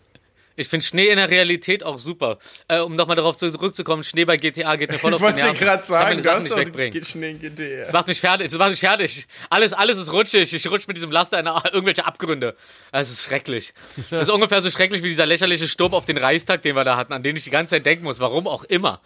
[0.57, 2.39] ich find Schnee in der Realität auch super.
[2.67, 5.45] Äh, um nochmal darauf zurückzukommen, Schnee bei GTA geht mir voll auf Ich die wollte
[5.45, 5.59] Nerven.
[5.65, 7.05] gerade Kann meine sagen, das nicht wegbringen.
[7.05, 7.59] Schnee in GT.
[7.83, 8.49] Das macht mich fertig.
[8.49, 9.27] Das macht mich fertig.
[9.49, 10.51] Alles, alles ist rutschig.
[10.53, 12.55] Ich rutsche mit diesem Laster in irgendwelche Abgründe.
[12.91, 13.73] Es ist schrecklich.
[14.09, 16.97] Das ist ungefähr so schrecklich wie dieser lächerliche Sturm auf den Reichstag, den wir da
[16.97, 18.19] hatten, an den ich die ganze Zeit denken muss.
[18.19, 18.99] Warum auch immer.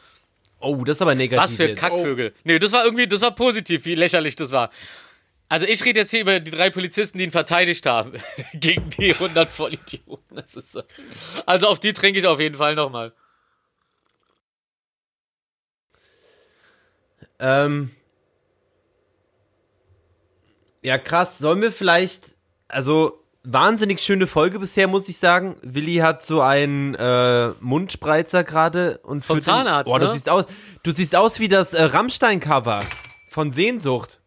[0.60, 1.44] Oh, das ist aber negativ.
[1.44, 1.80] Was für jetzt.
[1.80, 2.34] Kackvögel.
[2.44, 4.70] Nee, das war irgendwie, das war positiv, wie lächerlich das war.
[5.52, 8.14] Also ich rede jetzt hier über die drei Polizisten, die ihn verteidigt haben.
[8.54, 10.38] Gegen die 100 Vollidioten.
[10.38, 10.82] Das ist so.
[11.46, 13.12] Also auf die trinke ich auf jeden Fall nochmal.
[17.40, 17.92] Ähm,
[20.84, 21.38] ja, krass.
[21.38, 22.38] Sollen wir vielleicht,
[22.70, 25.58] also wahnsinnig schöne Folge bisher, muss ich sagen.
[25.64, 30.14] Willi hat so einen äh, Mundspreizer gerade und Vom führt den- Zahnarzt, Boah, du ne?
[30.14, 30.46] siehst aus,
[30.84, 32.80] du siehst aus wie das äh, Rammstein-Cover
[33.28, 34.21] von Sehnsucht.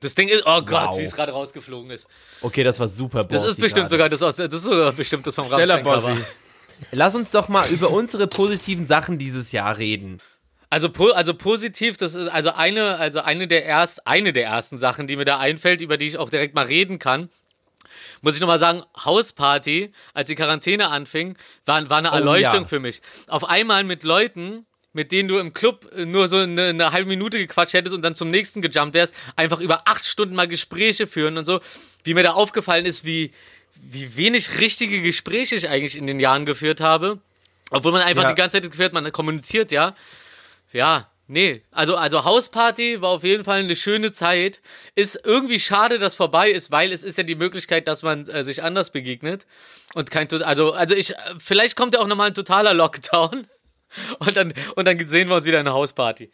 [0.00, 0.98] Das Ding ist, oh Gott, Wow.
[0.98, 2.08] wie es gerade rausgeflogen ist.
[2.40, 3.24] Okay, das war super.
[3.24, 3.90] Das bossy ist bestimmt gerade.
[3.90, 6.16] sogar das aus, das ist sogar bestimmt das vom Rammstein-Cover.
[6.92, 10.20] Lass uns doch mal über unsere positiven Sachen dieses Jahr reden.
[10.70, 15.06] Also, also positiv, das ist also eine, also eine der erst, eine der ersten Sachen,
[15.06, 17.28] die mir da einfällt, über die ich auch direkt mal reden kann.
[18.22, 21.36] Muss ich nochmal sagen, Hausparty, als die Quarantäne anfing,
[21.66, 22.68] war, war eine Erleuchtung ja.
[22.68, 23.02] für mich.
[23.26, 27.08] Auf einmal mit Leuten, mit denen du im Club äh, nur so eine, eine halbe
[27.08, 31.06] Minute gequatscht hättest und dann zum nächsten gejumpt wärst, einfach über acht Stunden mal Gespräche
[31.06, 31.60] führen und so.
[32.04, 33.30] Wie mir da aufgefallen ist, wie,
[33.80, 37.18] wie wenig richtige Gespräche ich eigentlich in den Jahren geführt habe.
[37.70, 38.30] Obwohl man einfach Ja.
[38.30, 39.94] die ganze Zeit geführt, man kommuniziert, ja.
[40.72, 41.62] Ja, nee.
[41.70, 44.60] Also, also Hausparty war auf jeden Fall eine schöne Zeit.
[44.96, 48.42] Ist irgendwie schade, dass vorbei ist, weil es ist ja die Möglichkeit, dass man äh,
[48.42, 49.46] sich anders begegnet.
[49.94, 53.46] Und kein, also, also ich, äh, vielleicht kommt ja auch nochmal ein totaler Lockdown.
[54.18, 56.30] Und dann, und dann sehen wir uns wieder in einer Hausparty.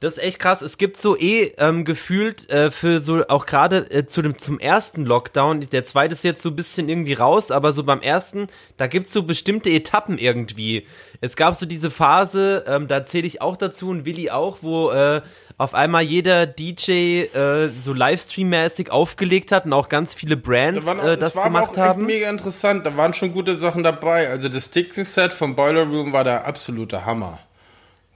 [0.00, 0.62] Das ist echt krass.
[0.62, 4.60] Es gibt so eh ähm, gefühlt äh, für so auch gerade äh, zu dem zum
[4.60, 5.60] ersten Lockdown.
[5.72, 8.46] Der zweite ist jetzt so ein bisschen irgendwie raus, aber so beim ersten,
[8.76, 10.86] da gibt's so bestimmte Etappen irgendwie.
[11.20, 14.92] Es gab so diese Phase, ähm, da zähle ich auch dazu und Willi auch, wo
[14.92, 15.20] äh,
[15.56, 20.90] auf einmal jeder DJ äh, so Livestream-mäßig aufgelegt hat und auch ganz viele Brands Da
[20.92, 22.02] waren auch, äh, das war aber gemacht auch haben.
[22.02, 22.86] echt mega interessant.
[22.86, 24.28] Da waren schon gute Sachen dabei.
[24.28, 27.40] Also das Dixon-Set vom Boiler Room war der absolute Hammer.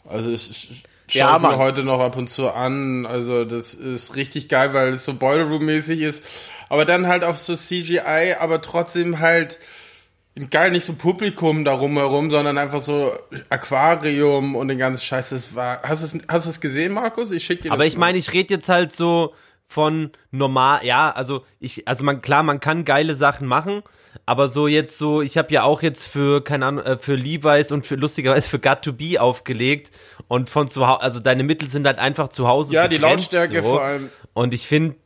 [0.08, 3.06] Also ich schaue Ja, ich mir heute noch ab und zu an.
[3.06, 6.22] Also das ist richtig geil, weil es so Boiler Room-mäßig ist.
[6.68, 9.58] Aber dann halt auf so CGI, aber trotzdem halt
[10.50, 13.12] geil, nicht so Publikum da rumherum, sondern einfach so
[13.50, 15.30] Aquarium und den ganzen Scheiß.
[15.30, 17.30] Das war, hast du es, hast es gesehen, Markus?
[17.30, 19.34] Ich schick dir Aber ich meine, ich rede jetzt halt so
[19.66, 23.82] von normal, ja, also ich, also man, klar, man kann geile Sachen machen,
[24.32, 27.70] aber so jetzt so, ich habe ja auch jetzt für, keine Ahnung, äh, für Levi's
[27.70, 29.90] und für lustigerweise für Got to Be aufgelegt
[30.26, 33.30] und von zu Hause, also deine Mittel sind halt einfach zu Hause Ja, die begrenzt,
[33.30, 33.68] Lautstärke so.
[33.68, 34.08] vor allem.
[34.32, 34.96] Und ich finde,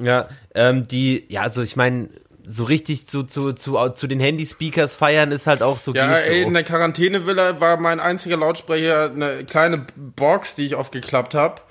[0.00, 2.08] ja, ähm, die, ja, also ich meine,
[2.44, 6.42] so richtig zu, zu, zu, zu den Handy-Speakers feiern ist halt auch so Ja, ey,
[6.42, 6.46] so.
[6.46, 11.62] in der Quarantänevilla war mein einziger Lautsprecher eine kleine Box, die ich aufgeklappt habe.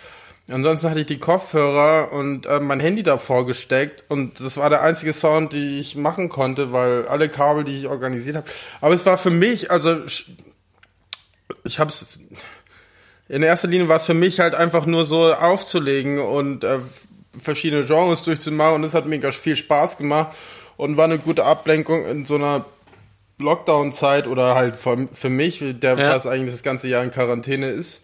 [0.50, 4.82] Ansonsten hatte ich die Kopfhörer und äh, mein Handy davor gesteckt und das war der
[4.84, 8.48] einzige Sound, den ich machen konnte, weil alle Kabel, die ich organisiert habe.
[8.80, 10.04] Aber es war für mich, also
[11.64, 12.20] ich habe es
[13.28, 16.78] in erster Linie war es für mich halt einfach nur so aufzulegen und äh,
[17.40, 20.36] verschiedene Genres durchzumachen und es hat mega viel Spaß gemacht
[20.78, 22.66] und war eine gute Ablenkung in so einer
[23.40, 26.12] Lockdown-Zeit oder halt für, für mich, der Ja.
[26.12, 28.02] fast eigentlich das ganze Jahr in Quarantäne ist,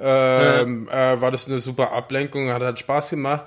[0.00, 3.44] ähm, äh, war das eine super Ablenkung, hat halt Spaß gemacht.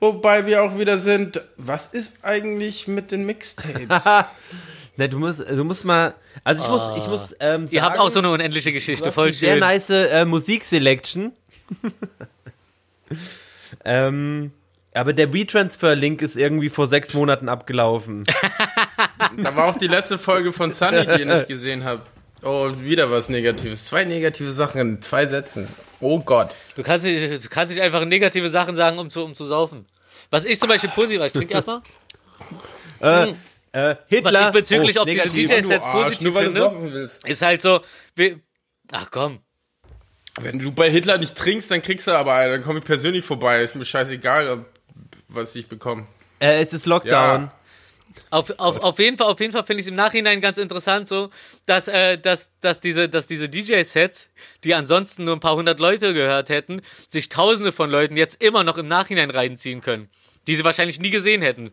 [0.00, 4.02] Wobei wir auch wieder sind, was ist eigentlich mit den Mixtapes?
[4.96, 6.12] Ne, du musst, du musst mal,
[6.44, 9.28] also ich muss, ich muss, ähm, Ihr habt sagen- auch so eine unendliche Geschichte, voll
[9.28, 9.60] eine sehr schön.
[9.60, 11.32] nice äh, Musikselection.
[13.84, 14.52] ähm,
[14.92, 18.24] Aber der WeTransfer-Link ist irgendwie vor sechs Monaten abgelaufen.
[19.38, 22.10] Da war auch die letzte Folge von Sunny, die ihr nicht gesehen habt.
[22.42, 23.84] Oh, wieder was Negatives.
[23.86, 25.68] Zwei negative Sachen in zwei Sätzen.
[26.00, 26.56] Oh Gott.
[26.76, 29.84] Du kannst nicht, du kannst nicht einfach negative Sachen sagen, um zu, um zu saufen.
[30.30, 31.82] Was ich zum Beispiel positiv, ich trinke erstmal.
[33.00, 33.34] äh,
[33.72, 34.32] äh, Hitler.
[34.40, 35.50] Was ich bezüglich oh, diese negativ.
[35.50, 37.24] DJs Du jetzt Arsch, positiv nur weil du finde, saufen willst.
[37.28, 37.80] ist halt so,
[38.14, 38.38] wie,
[38.92, 39.40] ach komm,
[40.40, 42.52] Wenn du bei Hitler nicht trinkst, dann kriegst du aber einen.
[42.52, 43.62] Dann komme ich persönlich vorbei.
[43.62, 44.66] Ist mir scheißegal, ob-
[45.28, 46.06] was ich bekomme.
[46.40, 47.42] Äh, es ist Lockdown.
[47.42, 47.52] Ja.
[48.30, 51.06] Auf, auf, auf jeden Fall, auf jeden Fall finde ich es im Nachhinein ganz interessant
[51.08, 51.30] so,
[51.66, 54.30] dass, äh, dass, dass diese, dass diese DJ-Sets,
[54.64, 58.64] die ansonsten nur ein paar hundert Leute gehört hätten, sich tausende von Leuten jetzt immer
[58.64, 60.08] noch im Nachhinein reinziehen können.
[60.46, 61.70] Die sie wahrscheinlich nie gesehen hätten.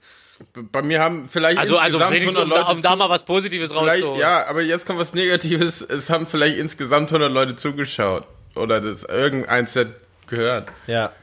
[0.53, 3.09] Bei mir haben vielleicht Also, also insgesamt wenigstens, 100 um, Leute da- um da mal
[3.09, 4.19] was Positives rauszuholen.
[4.19, 5.81] Ja, aber jetzt kommt was Negatives.
[5.81, 8.25] Es haben vielleicht insgesamt 100 Leute zugeschaut.
[8.55, 9.87] Oder das irgendein Set
[10.27, 10.69] gehört.
[10.85, 11.13] Ja.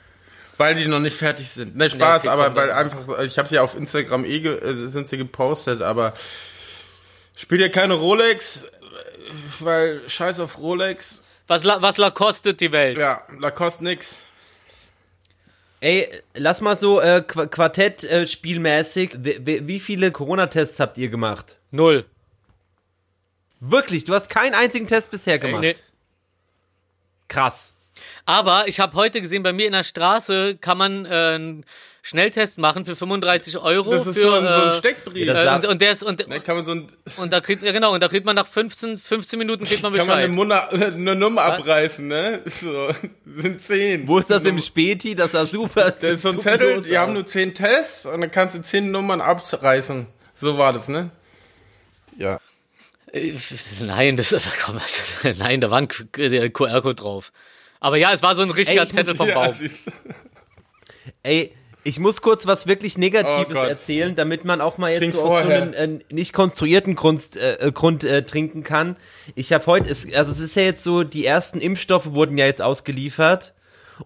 [0.57, 1.77] Weil die noch nicht fertig sind.
[1.77, 2.79] Ne, Spaß, okay, aber weil dann.
[2.79, 6.15] einfach, ich habe sie ja auf Instagram eh, ge, äh, sind sie gepostet, aber
[7.37, 8.63] spielt ja keine Rolex,
[9.61, 11.21] weil scheiß auf Rolex.
[11.47, 12.97] Was, La- was Lacoste die Welt?
[12.99, 14.19] Ja, Lacoste nix.
[15.81, 19.17] Ey, lass mal so äh, Qu Quartett äh, spielmäßig.
[19.19, 21.59] Wie, viele Corona-Tests habt ihr gemacht?
[21.73, 22.07] Null.
[23.61, 25.61] Wirklich, du hast keinen einzigen Test bisher gemacht.
[25.63, 25.77] Nee.
[27.29, 27.74] Krass.
[28.27, 31.65] Aber ich habe heute gesehen, bei mir in der Straße kann man äh, einen
[32.03, 33.91] Schnelltest machen für 35 Euro.
[33.91, 35.27] Das ist für, so ein, so ein äh, Steckbrief.
[35.27, 37.41] das äh, sagt- und, und der ist und, Ne, kann man so ein, und da
[37.41, 40.17] kriegt ja genau und da kriegt man nach 15 15 Minuten kriegt man kann man
[40.17, 40.25] Bescheid.
[40.25, 42.43] eine, Munna, eine Nummer abreißen, ne?
[42.45, 42.91] So,
[43.27, 44.07] sind zehn.
[44.07, 45.15] Wo ist das im Späti?
[45.15, 45.91] Das war super.
[45.91, 48.91] Das ist so ein Zettel, die haben nur zehn Tests und dann kannst du zehn
[48.91, 50.07] Nummern abreißen.
[50.35, 51.11] So war das, ne?
[52.19, 52.39] Ja.
[53.13, 53.35] Äh,
[53.81, 54.81] Nein, das komm,
[55.39, 57.33] nein, da war ein QR-Code drauf.
[57.85, 59.53] Aber ja, es war so ein richtiger Ey, Zettel vom Baum.
[61.23, 65.13] Ey, ich muss kurz was wirklich Negatives Oh erzählen, damit man auch mal jetzt Trink
[65.13, 68.97] so aus so einem äh, nicht konstruierten Grund, äh, Grund äh, trinken kann.
[69.35, 72.47] Ich habe heute, es, also es ist ja jetzt so, die ersten Impfstoffe wurden ja
[72.47, 73.53] jetzt ausgeliefert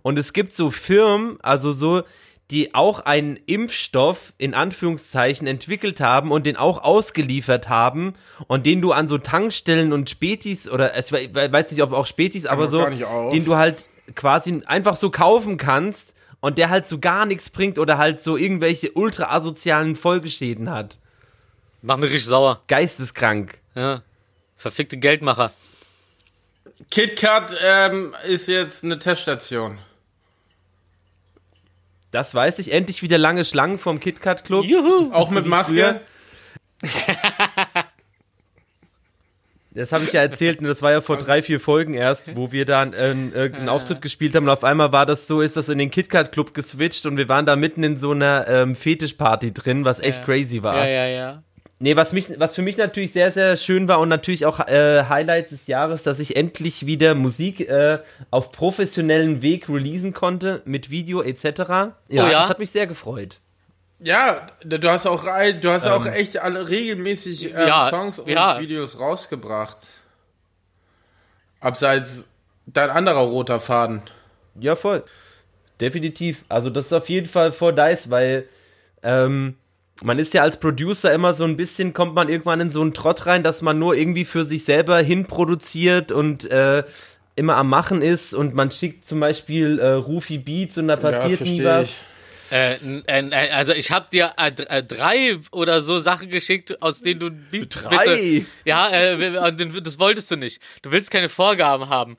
[0.02, 2.02] und es gibt so Firmen, also so,
[2.50, 8.14] die auch einen Impfstoff in Anführungszeichen entwickelt haben und den auch ausgeliefert haben
[8.46, 11.92] und den du an so Tankstellen und Spätis oder es we- we- weiß nicht, ob
[11.92, 16.70] auch Spätis, aber man so, den du halt quasi einfach so kaufen kannst und der
[16.70, 20.98] halt so gar nichts bringt oder halt so irgendwelche ultra asozialen Folgeschäden hat.
[21.82, 22.62] Mach mich richtig sauer.
[22.68, 23.58] Geisteskrank.
[23.74, 24.02] Ja.
[24.56, 25.52] Verfickte Geldmacher.
[26.90, 29.78] KitKat ähm, ist jetzt eine Teststation.
[32.10, 32.72] Das weiß ich.
[32.72, 34.64] Endlich wieder lange Schlangen vom KitKat Club.
[34.64, 35.12] Juhu.
[35.12, 36.00] Auch mit Maske.
[39.72, 42.50] Das habe ich ja erzählt und das war ja vor drei, vier Folgen erst, wo
[42.50, 45.56] wir da einen, äh, einen Auftritt gespielt haben und auf einmal war das so, ist
[45.56, 48.74] das in den KitKat Club geswitcht und wir waren da mitten in so einer ähm,
[48.74, 50.24] Fetischparty drin, was echt Ja.
[50.24, 50.76] crazy war.
[50.78, 51.42] Ja, ja, ja.
[51.80, 55.04] Nee, was mich, was für mich natürlich sehr, sehr schön war und natürlich auch äh,
[55.08, 58.00] Highlights des Jahres, dass ich endlich wieder Musik äh,
[58.30, 61.44] auf professionellem Weg releasen konnte, mit Video etc.
[61.44, 62.30] Ja, ja?
[62.30, 63.38] das hat mich sehr gefreut.
[64.00, 68.60] Ja, du hast auch, du hast auch echt alle regelmäßig ähm, Ja, Songs und ja.
[68.60, 69.78] Videos rausgebracht.
[71.60, 72.24] Abseits
[72.66, 74.02] dein anderer roter Faden.
[74.58, 75.04] Ja, voll.
[75.80, 76.44] Definitiv.
[76.48, 78.48] Also das ist auf jeden Fall vor Dice, weil
[79.02, 79.56] ähm,
[80.02, 82.94] man ist ja als Producer immer so ein bisschen, kommt man irgendwann in so einen
[82.94, 86.84] Trott rein, dass man nur irgendwie für sich selber hinproduziert und äh,
[87.36, 91.40] immer am Machen ist und man schickt zum Beispiel äh, Rufi Beats und da passiert
[91.40, 92.04] nie versteh was.
[92.50, 97.02] Äh, n- äh, also ich habe dir äh, äh, drei oder so Sachen geschickt, aus
[97.02, 97.98] denen du Beat Drei?
[97.98, 100.60] Bitte, ja, äh, das wolltest du nicht.
[100.82, 102.16] Du willst keine Vorgaben haben.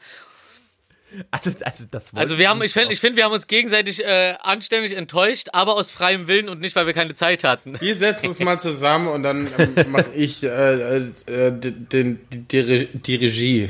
[1.32, 4.36] Also, also das Also wir haben, ich finde, ich find, wir haben uns gegenseitig äh,
[4.42, 7.80] anständig enttäuscht, aber aus freiem Willen und nicht, weil wir keine Zeit hatten.
[7.82, 12.38] Wir setzen uns mal zusammen und dann ähm, mache ich äh, äh, äh, den, die,
[12.48, 13.70] die, Re- die Regie.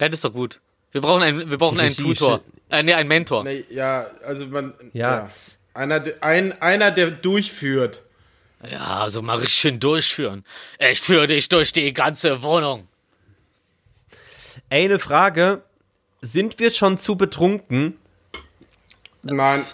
[0.00, 0.60] Ja, das ist doch gut.
[0.92, 2.42] Wir brauchen einen, wir brauchen einen Tutor.
[2.70, 3.44] Äh, nee, einen Mentor.
[3.44, 4.74] Nee, ja, also man.
[4.92, 5.30] Ja.
[5.72, 8.02] Einer, der- ein, einer, der durchführt.
[8.70, 10.44] Ja, so mal richtig schön durchführen.
[10.78, 12.88] Ich führe dich durch die ganze Wohnung.
[14.68, 15.62] Ey, eine Frage.
[16.20, 17.98] Sind wir schon zu betrunken?
[19.22, 19.64] Nein,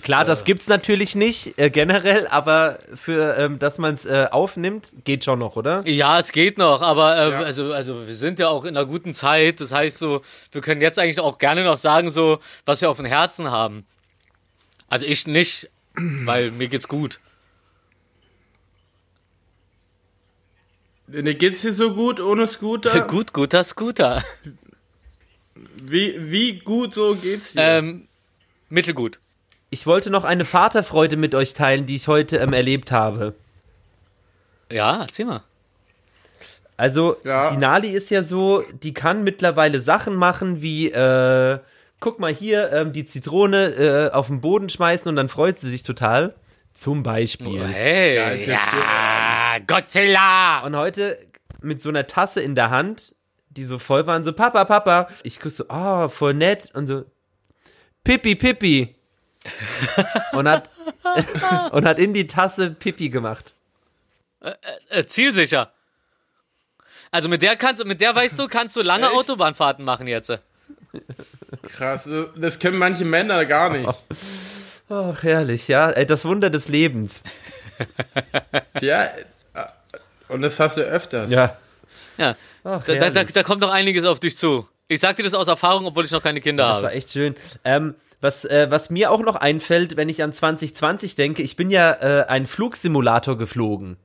[0.00, 4.92] Klar, das gibt's natürlich nicht äh, generell, aber für ähm, dass man es äh, aufnimmt,
[5.04, 5.86] geht schon noch, oder?
[5.86, 7.38] Ja, es geht noch, aber äh, Ja.
[7.40, 9.60] also, also wir sind ja auch in einer guten Zeit.
[9.60, 12.96] Das heißt so, wir können jetzt eigentlich auch gerne noch sagen, so, was wir auf
[12.96, 13.84] dem Herzen haben.
[14.88, 17.20] Also ich nicht, weil mir geht's gut.
[21.12, 23.00] Dir geht's dir so gut ohne Scooter?
[23.06, 24.24] gut, guter Scooter.
[25.82, 27.60] Wie, wie gut so geht's dir?
[27.62, 28.08] Ähm,
[28.68, 29.18] Mittelgut.
[29.70, 33.34] Ich wollte noch eine Vaterfreude mit euch teilen, die ich heute ähm, erlebt habe.
[34.70, 35.42] Ja, erzähl mal.
[36.76, 37.50] Also, Ja.
[37.50, 41.58] die Nali ist ja so, die kann mittlerweile Sachen machen wie, äh,
[42.00, 45.70] guck mal hier, ähm, die Zitrone äh, auf den Boden schmeißen und dann freut sie
[45.70, 46.34] sich total.
[46.72, 47.66] Zum Beispiel.
[47.66, 50.60] Hey, Geil, ja, Godzilla.
[50.60, 51.18] Und heute
[51.60, 53.14] mit so einer Tasse in der Hand,
[53.50, 55.08] die so voll waren, so Papa, Papa.
[55.22, 56.70] Ich guck so, oh, voll nett.
[56.74, 57.04] Und so,
[58.04, 58.94] Pippi, Pippi.
[60.32, 60.72] und hat,
[61.72, 63.54] und hat in die Tasse Pippi gemacht.
[64.88, 65.72] Äh, zielsicher.
[67.10, 69.14] Also mit der kannst du, mit der weißt du, kannst du lange Echt?
[69.14, 70.32] Autobahnfahrten machen jetzt.
[71.74, 73.88] Krass, das können manche Männer gar nicht.
[74.92, 75.90] Ach, herrlich, ja.
[75.90, 77.22] Ey, Das Wunder des Lebens.
[78.80, 79.10] Ja, äh,
[80.28, 81.30] und das hast du öfters.
[81.30, 81.56] Ja.
[82.18, 82.36] Ja.
[82.62, 83.32] Ach, Da, da, da, herrlich.
[83.32, 84.68] da kommt noch einiges auf dich zu.
[84.88, 86.82] Ich sag dir das aus Erfahrung, obwohl ich noch keine Kinder Das habe.
[86.84, 87.34] war echt schön.
[87.64, 91.70] Ähm, was, äh, was mir auch noch einfällt, wenn ich an 2020 denke, ich bin
[91.70, 93.96] ja äh, einen Flugsimulator geflogen.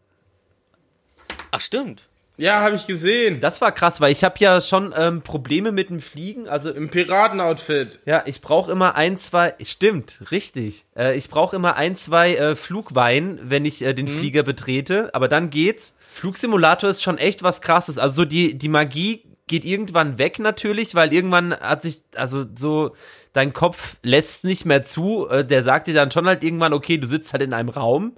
[1.51, 2.06] Ach stimmt.
[2.37, 3.39] Ja, habe ich gesehen.
[3.39, 6.47] Das war krass, weil ich habe ja schon ähm, Probleme mit dem Fliegen.
[6.47, 7.99] Also Im Piratenoutfit.
[8.05, 9.55] ja, ich brauche immer ein, zwei.
[9.63, 10.85] Stimmt, richtig.
[10.95, 15.13] Äh, ich brauche immer ein, zwei äh, Flugwein, wenn ich äh, den Flieger betrete.
[15.13, 15.95] Aber dann geht's.
[15.99, 17.97] Flugsimulator ist schon echt was Krasses.
[17.97, 22.93] Also so die die Magie geht irgendwann weg natürlich, weil irgendwann hat sich also so
[23.33, 25.27] dein Kopf lässt nicht mehr zu.
[25.29, 28.17] Äh, der sagt dir dann schon halt irgendwann, okay, du sitzt halt in einem Raum.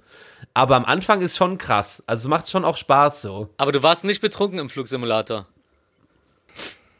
[0.54, 2.02] Aber am Anfang ist schon krass.
[2.06, 3.48] Also es macht schon auch Spaß so.
[3.56, 5.46] Aber du warst nicht betrunken im Flugsimulator.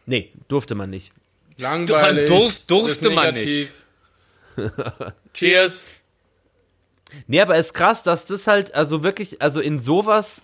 [0.07, 1.13] Nee, durfte man nicht.
[1.57, 2.31] Langweilig.
[2.31, 3.75] Durf- durfte man negativ.
[5.35, 5.85] Cheers.
[7.27, 10.43] Nee, aber es ist krass, dass das halt, also wirklich, also in sowas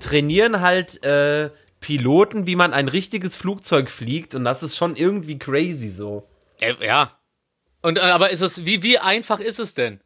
[0.00, 1.50] trainieren halt äh,
[1.80, 6.26] Piloten, wie man ein richtiges Flugzeug fliegt und das ist schon irgendwie crazy so.
[6.60, 7.16] Äh, ja.
[7.82, 10.00] Und äh, aber ist es wie wie einfach ist es denn?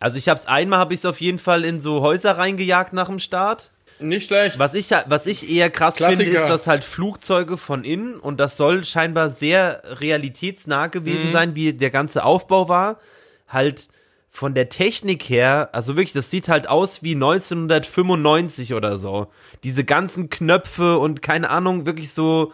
[0.00, 3.08] Also ich hab's einmal, habe ich es auf jeden Fall in so Häuser reingejagt nach
[3.08, 3.70] dem Start.
[4.00, 4.58] Nicht schlecht.
[4.58, 6.22] Was ich, was ich eher krass Klassiker.
[6.22, 11.56] finde, ist, dass halt Flugzeuge von innen und das soll scheinbar sehr realitätsnah gewesen sein,
[11.56, 13.00] wie der ganze Aufbau war,
[13.48, 13.88] halt
[14.30, 19.32] von der Technik her, also wirklich, das sieht halt aus wie 1995 oder so.
[19.64, 22.52] Diese ganzen Knöpfe und keine Ahnung, wirklich so,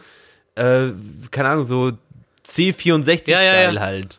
[0.55, 0.89] äh,
[1.31, 1.93] keine Ahnung, so
[2.49, 3.81] C64-Style Ja, ja, ja.
[3.81, 4.19] halt.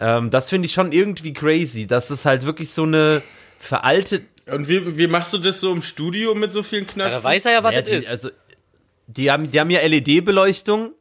[0.00, 3.22] Ähm, das finde ich schon irgendwie crazy, dass es halt wirklich so eine
[3.58, 7.12] veraltet, Und wie, wie machst du das so im Studio mit so vielen Ja, Knöpfen?
[7.12, 8.08] da weiß er ja, was ja, das die, ist.
[8.08, 8.30] Also,
[9.06, 10.92] die haben, die haben ja LED-Beleuchtung.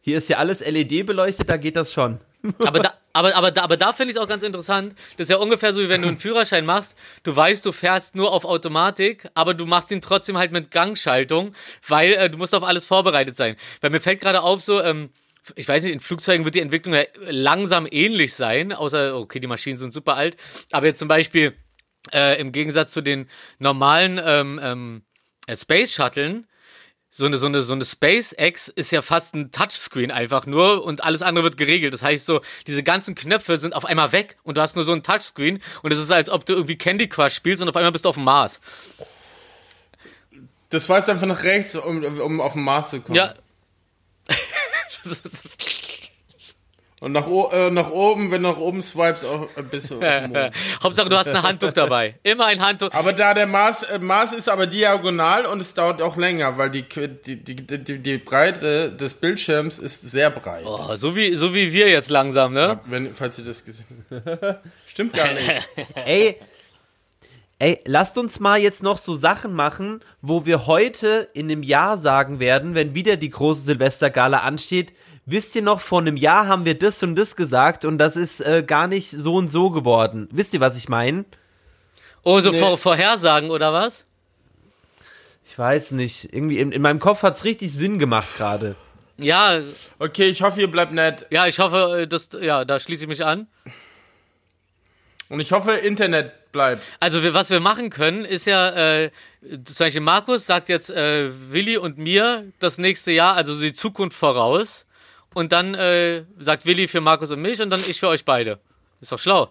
[0.00, 2.18] Hier ist ja alles LED beleuchtet, da geht das schon.
[2.58, 4.94] Aber da, aber, aber, da, aber da finde ich es auch ganz interessant.
[5.16, 6.96] Das ist ja ungefähr so, wie wenn du einen Führerschein machst.
[7.22, 11.54] Du weißt, du fährst nur auf Automatik, aber du machst ihn trotzdem halt mit Gangschaltung,
[11.86, 13.54] weil äh, du musst auf alles vorbereitet sein.
[13.80, 15.10] Weil mir fällt gerade auf, so, ähm,
[15.56, 19.46] ich weiß nicht, in Flugzeugen wird die Entwicklung ja langsam ähnlich sein, außer, okay, die
[19.46, 20.36] Maschinen sind super alt.
[20.70, 21.54] Aber jetzt zum Beispiel
[22.12, 23.28] äh, im Gegensatz zu den
[23.58, 25.02] normalen ähm, ähm,
[25.46, 26.46] äh, Space Shuttlen,
[27.14, 31.04] so eine, so eine, so eine SpaceX ist ja fast ein Touchscreen einfach nur und
[31.04, 31.92] alles andere wird geregelt.
[31.92, 34.92] Das heißt so, diese ganzen Knöpfe sind auf einmal weg und du hast nur so
[34.92, 37.92] ein Touchscreen und es ist, als ob du irgendwie Candy Crush spielst und auf einmal
[37.92, 38.62] bist du auf dem Mars.
[40.70, 43.16] Das weißt du einfach nach rechts, um, um auf den Mars zu kommen.
[43.16, 43.34] Ja.
[47.02, 50.54] Und nach, äh, nach oben, wenn du nach oben swipes, auch dem Mond.
[50.84, 52.14] Hauptsache, du hast ein Handtuch dabei.
[52.22, 52.92] Immer ein Handtuch.
[52.92, 56.70] Aber da der Mars, äh, Mars ist aber diagonal und es dauert auch länger, weil
[56.70, 60.62] die, die, die, die, die Breite des Bildschirms ist sehr breit.
[60.64, 62.78] Oh, so wie, so wie wir jetzt langsam, ne?
[62.84, 64.60] Wenn, falls ihr das gesehen habt.
[64.86, 65.50] Stimmt gar nicht.
[65.96, 66.38] Ey,
[67.62, 71.96] ey, lasst uns mal jetzt noch so Sachen machen, wo wir heute in einem Jahr
[71.96, 74.92] sagen werden, wenn wieder die große Silvestergala ansteht,
[75.26, 78.40] wisst ihr noch, vor einem Jahr haben wir das und das gesagt und das ist
[78.40, 80.28] äh, gar nicht so und so geworden.
[80.32, 81.24] Wisst ihr, was ich meine?
[82.24, 82.58] Oh, so Nee.
[82.58, 84.06] vor, Vorhersagen oder was?
[85.44, 86.32] Ich weiß nicht.
[86.32, 88.74] Irgendwie in, in meinem Kopf hat's richtig Sinn gemacht gerade.
[89.18, 89.60] Ja,
[90.00, 91.26] Okay, ich hoffe, ihr bleibt nett.
[91.30, 93.46] ja, ich hoffe, äh, das, ja, da schließe ich mich an.
[95.32, 96.82] Und ich hoffe, Internet bleibt.
[97.00, 99.10] Also wir, was wir machen können, ist ja, äh,
[99.40, 104.14] zum Beispiel Markus sagt jetzt äh, Willi und mir das nächste Jahr, also die Zukunft
[104.14, 104.84] voraus.
[105.32, 108.58] Und dann äh, sagt Willi für Markus und mich und dann ich für euch beide.
[109.00, 109.50] Ist doch schlau.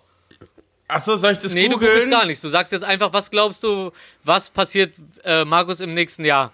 [0.88, 2.12] Ach so, soll ich das Nee, du googelst googeln?
[2.12, 2.44] gar nichts.
[2.44, 3.91] Du sagst jetzt einfach, was glaubst du,
[4.24, 4.94] was passiert
[5.24, 6.53] äh, Markus im nächsten Jahr?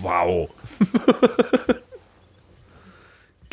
[0.00, 0.50] Wow.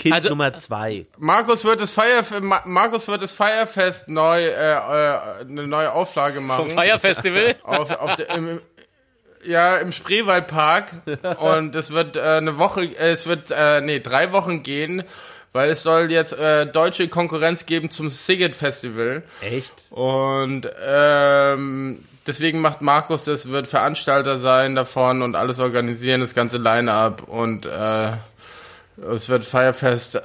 [0.04, 1.06] Kind Also- Nummer zwei.
[1.18, 6.42] Markus wird das Feier, Ma- Markus wird das Feierfest neu, äh, äh, eine neue Auflage
[6.42, 6.68] machen.
[6.68, 7.56] Vom Feierfestival?
[7.64, 8.60] auf, auf der, im,
[9.46, 10.92] Ja, im Spreewaldpark.
[11.40, 15.04] und es wird äh, eine Woche, äh, es wird, äh, nee, drei Wochen gehen,
[15.54, 19.24] weil es soll jetzt äh, deutsche Konkurrenz geben zum Siget Festival.
[19.42, 19.88] Echt?
[19.92, 26.58] Und ähm, deswegen macht Markus das, wird Veranstalter sein davon und alles organisieren, das ganze
[26.58, 28.14] Line-Up und äh,
[28.98, 30.22] es wird Firefest äh,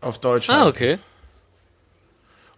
[0.00, 0.48] auf Deutsch.
[0.50, 0.68] Ah, heißen.
[0.70, 0.98] okay.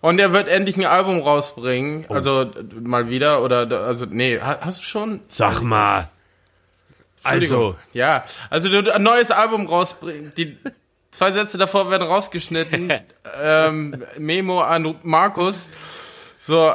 [0.01, 4.59] Und er wird endlich ein Album rausbringen, also äh, mal wieder oder also nee, ha-
[4.61, 5.21] hast du schon?
[5.29, 6.09] Sag mal.
[7.23, 10.33] Also, Ja, also du ein neues Album rausbringen.
[10.37, 10.59] Die
[11.11, 12.93] zwei Sätze davor werden rausgeschnitten.
[13.43, 15.67] ähm, Memo an Markus.
[16.39, 16.75] So,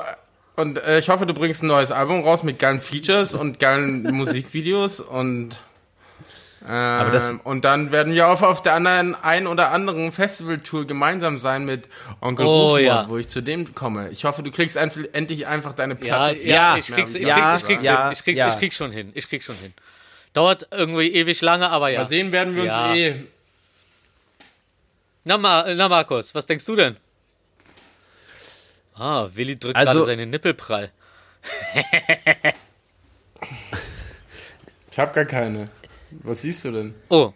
[0.56, 4.02] und äh, ich hoffe, du bringst ein neues Album raus mit geilen Features und geilen
[4.16, 5.60] Musikvideos und
[6.68, 11.40] ähm, das- und dann werden wir auf, auf der anderen ein oder anderen Festivaltour gemeinsam
[11.40, 11.88] sein mit
[12.22, 13.10] Onkel Oh, Rufmord, ja.
[13.10, 14.10] wo ich zu dem komme.
[14.10, 16.38] Ich hoffe, du kriegst einfach, endlich einfach deine Platte.
[16.40, 18.12] ja, Ja, ich krieg's, ich ja, krieg's, ich krieg's ja, hin.
[18.14, 18.48] Ich krieg's, ja.
[18.50, 19.12] ich krieg's schon hin.
[19.16, 19.74] Ich krieg's schon hin.
[20.34, 22.02] Dauert irgendwie ewig lange, aber ja.
[22.02, 22.94] Mal sehen werden wir uns Ja.
[22.94, 23.24] eh.
[25.24, 26.98] Na, na, Markus, was denkst du denn?
[28.96, 30.92] Ah, Willi drückt Also- gerade seine Nippel prall.
[34.92, 35.66] Ich habe gar keine.
[36.24, 36.96] Was siehst du denn?
[37.10, 37.34] Oh,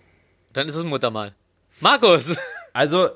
[0.54, 1.34] dann ist es Muttermal.
[1.80, 2.36] Markus!
[2.74, 3.10] also,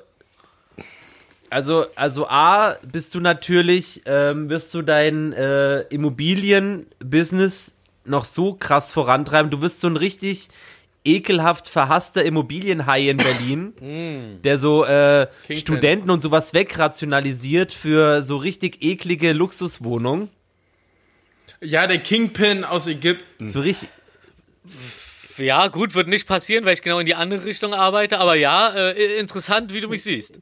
[1.50, 7.74] also, also A, bist du natürlich, ähm, wirst du dein äh, Immobilienbusiness
[8.04, 9.50] noch so krass vorantreiben.
[9.50, 10.48] Du wirst so ein richtig
[11.04, 15.28] ekelhaft verhasster Immobilienhai in Berlin, der so äh.
[15.50, 20.28] Studenten und sowas wegrationalisiert für so richtig eklige Luxuswohnungen.
[21.60, 23.48] Ja, der Kingpin aus Ägypten.
[23.48, 23.88] So richtig,
[25.38, 28.70] Ja, gut, wird nicht passieren, weil ich genau in die andere Richtung arbeite, aber ja,
[28.70, 30.40] äh, interessant, wie du mich siehst.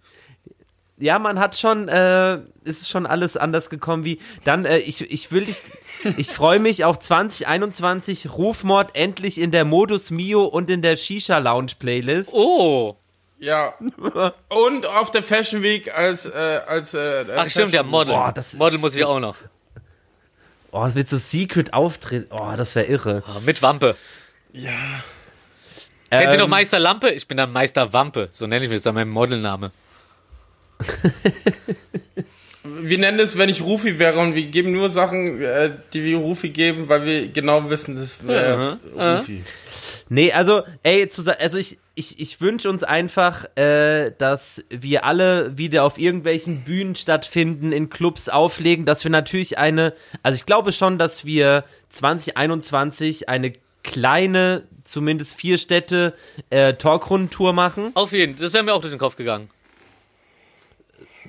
[0.99, 5.31] ja, man hat schon, äh, ist schon alles anders gekommen wie, dann, äh, ich, ich
[5.33, 5.63] will dich,
[6.17, 11.39] ich freue mich auf 2021 Rufmord endlich in der Modus Mio und in der Shisha
[11.39, 12.33] Lounge Playlist.
[12.33, 12.97] Oh,
[13.39, 13.75] Ja.
[14.49, 18.15] Und auf der Fashion Week als, äh, als, äh, ach stimmt, der Model.
[18.15, 19.37] Boah, Model muss ich auch noch.
[20.73, 23.23] Oh, es wird so Secret Auftritt, oh, das wäre irre.
[23.27, 23.97] Ah, Mit Wampe.
[24.53, 25.03] Ja.
[26.11, 27.11] Kennt ihr noch Ähm, Meister Lampe?
[27.11, 28.29] Ich bin dann Meister Wampe.
[28.33, 29.73] So nenne ich mich, das ist dann mein Modelname.
[32.69, 36.17] Wir nennen es, wenn ich Rufi wäre und wir geben nur Sachen, äh, die wir
[36.19, 39.43] Rufi geben, weil wir genau wissen, das wäre Rufi.
[40.09, 41.09] Nee, also, ey,
[41.39, 46.95] also ich, ich, ich wünsche uns einfach, äh, dass wir alle wieder auf irgendwelchen Bühnen
[46.95, 53.29] stattfinden, in Clubs auflegen, dass wir natürlich eine, also ich glaube schon, dass wir 2021
[53.29, 53.53] eine
[53.87, 56.15] kleine, zumindest vier Städte
[56.51, 57.91] äh, Talkrundentour machen.
[57.95, 59.49] Auf jeden, das wäre mir auch durch den Kopf gegangen.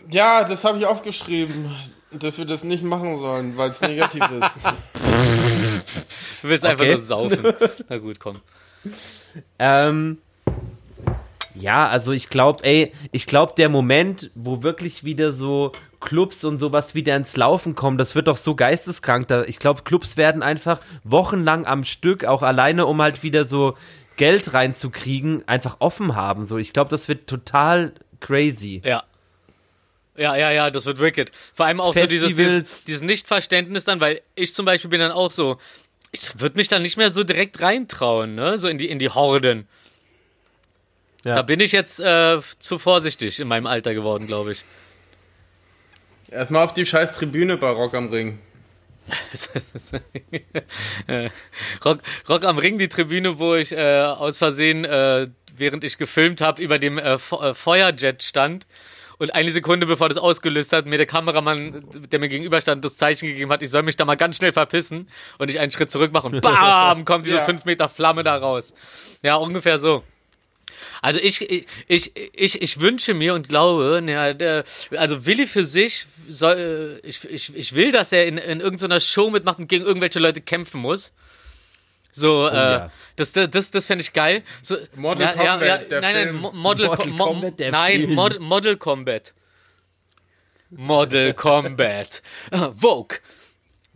[0.10, 1.70] Ja, das habe ich aufgeschrieben,
[2.12, 4.66] dass wir das nicht machen sollen, weil es negativ ist.
[6.42, 6.92] Du willst einfach Okay.
[6.94, 7.54] nur saufen.
[7.90, 8.40] Na gut, komm.
[9.60, 10.20] Ähm,
[11.56, 16.58] ja, also ich glaube, ey, ich glaube, der Moment, wo wirklich wieder so Clubs und
[16.58, 19.28] sowas wieder ins Laufen kommen, das wird doch so geisteskrank.
[19.28, 23.76] Da, ich glaube, Clubs werden einfach wochenlang am Stück, auch alleine, um halt wieder so
[24.16, 26.44] Geld reinzukriegen, einfach offen haben.
[26.44, 28.82] So, ich glaube, das wird total crazy.
[28.84, 29.04] Ja.
[30.16, 31.32] Ja, ja, ja, das wird wicked.
[31.54, 32.64] Vor allem auch so dieses, Festivals.
[32.64, 35.60] dieses, dieses Nichtverständnis dann, weil ich zum Beispiel bin dann auch so,
[36.12, 38.58] ich würde mich dann nicht mehr so direkt reintrauen, ne?
[38.58, 39.68] So in die, in die Horden.
[41.24, 41.36] Ja.
[41.36, 44.64] Da bin ich jetzt äh, zu vorsichtig in meinem Alter geworden, glaube ich.
[46.30, 48.40] Erstmal auf die scheiß Tribüne bei Rock am Ring.
[51.86, 56.42] Rock, Rock am Ring, die Tribüne, wo ich äh, aus Versehen, äh, während ich gefilmt
[56.42, 58.68] habe, über dem äh, äh, Feuerjet stand.
[59.20, 63.28] Und eine Sekunde bevor das ausgelöst hat, mir der Kameramann, der mir gegenüberstand, das Zeichen
[63.28, 65.10] gegeben hat, ich soll mich da mal ganz schnell verpissen
[65.40, 67.04] und ich einen Schritt zurück mache und BAM!
[67.04, 67.46] kommt diese Ja.
[67.46, 68.74] 5 Meter Flamme da raus.
[69.24, 70.04] Ja, ungefähr so.
[71.08, 71.50] Also ich,
[71.88, 74.66] ich, ich, ich wünsche mir und glaube, ja, der,
[74.98, 79.00] also Willi für sich, soll, äh, ich, ich, ich will, dass er in, in irgendeiner
[79.00, 81.14] Show mitmacht und gegen irgendwelche Leute kämpfen muss.
[82.12, 82.92] So, äh, ja.
[83.16, 84.44] das, das, das, das fände ich geil.
[84.62, 85.62] So, Mortal Kombat,
[85.92, 86.36] der nein, nein, Film.
[86.42, 88.14] Mo- Model, Mortal Mo- Kombat, der nein, Film.
[88.14, 89.34] Mod, Model Combat.
[90.70, 92.22] Model Combat.
[92.76, 93.20] Vogue.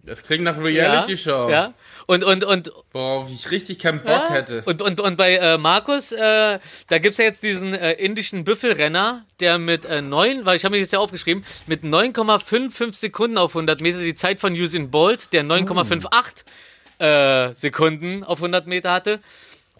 [0.03, 1.73] Das klingt nach Ja, Reality-Show, Ja.
[2.07, 4.32] Und, und, und, worauf ich richtig keinen Bock ja.
[4.32, 4.64] hätte.
[4.65, 9.26] Und, und, und bei äh, Markus, äh, da gibt's ja jetzt diesen äh, indischen Büffelrenner,
[9.40, 13.52] der mit äh, 9, weil ich habe mir jetzt ja aufgeschrieben, mit 9,55 Sekunden auf
[13.56, 16.44] 100 Meter die Zeit von Usain Bolt, der 9,58
[17.02, 19.19] äh, Sekunden auf 100 Meter hatte.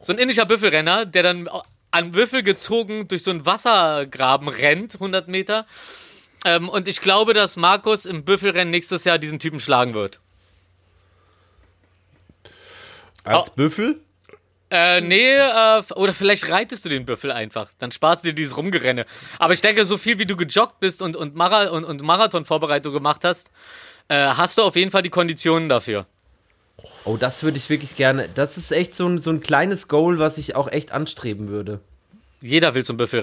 [0.04, 1.50] So ein indischer Büffelrenner, der dann
[1.92, 5.68] an Büffel gezogen durch so einen Wassergraben rennt, 100 Meter.
[6.46, 10.20] Ähm, und ich glaube, dass Markus im Büffelrennen nächstes Jahr diesen Typen schlagen wird.
[13.24, 13.56] Als Oh.
[13.56, 14.00] Büffel?
[14.72, 17.70] Äh, nee, äh, oder vielleicht reitest du den Büffel einfach.
[17.78, 19.06] Dann sparst du dir dieses Rumgerenne.
[19.38, 22.94] Aber ich denke, so viel wie du gejoggt bist und, und, Mara und, und Marathonvorbereitung
[22.94, 23.52] gemacht hast,
[24.08, 26.06] äh, hast du auf jeden Fall die Konditionen dafür.
[27.04, 28.30] Oh, das würde ich wirklich gerne.
[28.34, 31.82] Das ist echt so ein, so ein kleines Goal, was ich auch echt anstreben würde.
[32.40, 33.20] Jeder will zum Büffel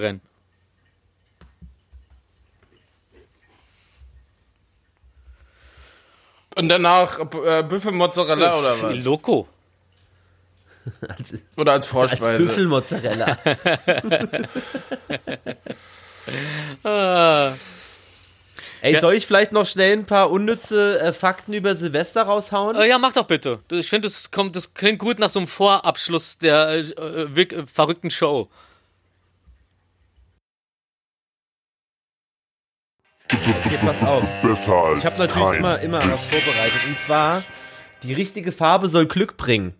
[6.55, 8.95] Und danach äh, Büffelmozzarella oder was?
[8.97, 9.47] Loco.
[11.07, 12.45] Als, Oder als als Vorspeise.
[12.45, 13.37] Büffelmozzarella.
[16.83, 17.53] Ah.
[18.81, 22.75] Ey, soll ich vielleicht noch schnell ein paar unnütze äh, Fakten über Silvester raushauen?
[22.77, 23.59] Äh, ja, mach doch bitte.
[23.71, 28.09] Ich finde, das, kommt- das klingt gut nach so einem Vorabschluss der äh, äh, verrückten
[28.11, 28.47] Show.
[33.31, 34.23] Okay, pass auf.
[34.41, 36.81] Besser als Ich habe natürlich immer, immer was vorbereitet.
[36.87, 37.43] Und zwar,
[38.03, 39.73] die richtige Farbe soll Glück bringen.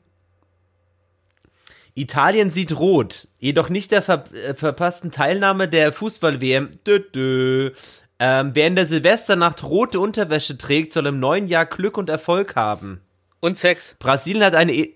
[1.95, 6.79] Italien sieht rot, jedoch nicht der ver äh, verpassten Teilnahme der Fußball-WM.
[6.85, 7.71] Dö, dö.
[8.19, 12.55] Ähm, wer in der Silvesternacht rote Unterwäsche trägt, soll im neuen Jahr Glück und Erfolg
[12.55, 13.01] haben.
[13.39, 13.95] Und Sex.
[13.99, 14.95] Brasilien hat eine, e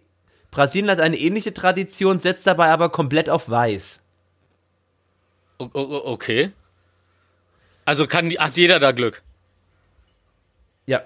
[0.51, 4.01] Brasilien hat eine ähnliche Tradition, setzt dabei aber komplett auf weiß.
[5.59, 6.51] O okay.
[7.85, 9.22] Also kann die, hat jeder da Glück.
[10.85, 11.03] Ja.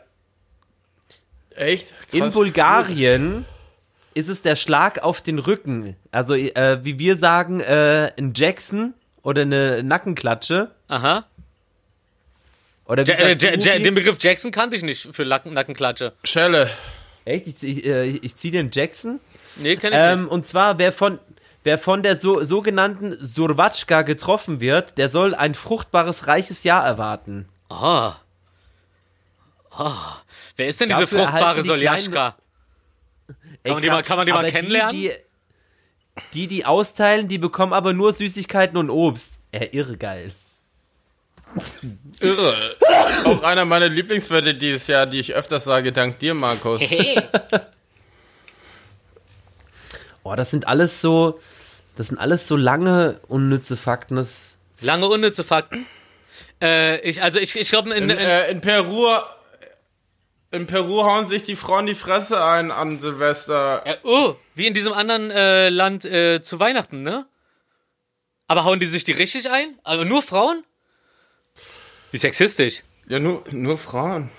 [1.55, 1.93] Echt?
[2.11, 2.33] In Krass.
[2.33, 3.45] Bulgarien
[4.13, 5.95] ist es der Schlag auf den Rücken.
[6.11, 10.71] Also, äh, wie wir sagen, äh, ein Jackson oder eine Nackenklatsche.
[10.87, 11.25] Aha.
[12.85, 16.13] Oder wie Ja, äh, ja, den Begriff Jackson kannte ich nicht für Lacken, Nackenklatsche.
[16.23, 16.69] Schelle.
[17.25, 17.47] Echt?
[17.47, 19.19] Ich, ich, äh, ich zieh den Jackson.
[19.57, 20.31] Nee, kenn ich Ähm, nicht.
[20.31, 21.19] und zwar, wer von,
[21.67, 27.49] wer von der so, sogenannten Survatschka getroffen wird, der soll ein fruchtbares, reiches Jahr erwarten.
[27.67, 28.15] Ah.
[29.69, 30.15] Ah.
[30.55, 32.37] Wer ist denn diese Dafür fruchtbare erhalten die Soljaschka?
[33.63, 34.93] Ey, man die mal- kann man die mal kennenlernen?
[34.95, 35.13] Die, die,
[36.33, 39.33] die, die austeilen, die bekommen aber nur Süßigkeiten und Obst.
[39.51, 40.33] Äh, irre geil.
[42.21, 42.55] Irre.
[43.25, 46.81] Auch einer meiner Lieblingswörter dieses Jahr, die ich öfters sage, dank dir, Markus.
[50.27, 51.39] Oh, das sind alles so,
[51.97, 54.15] das sind alles so lange unnütze Fakten.
[54.15, 55.85] Das, Lange unnütze Fakten.
[56.61, 59.07] Äh, ich, also ich, ich glaube, in, In, in, äh, in Peru,
[60.51, 63.81] in Peru hauen sich die Frauen die Fresse ein an Silvester.
[63.85, 67.25] äh, oh, wie in diesem anderen äh, Land äh, zu Weihnachten, ne?
[68.47, 69.79] Aber hauen die sich die richtig ein?
[69.83, 70.63] Also nur Frauen?
[72.11, 72.83] Wie sexistisch.
[73.07, 74.29] Ja, nur, nur Frauen.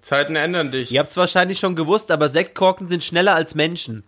[0.00, 0.90] Zeiten ändern dich.
[0.90, 4.04] ihr habt es wahrscheinlich schon gewusst, aber Sektkorken sind schneller als Menschen.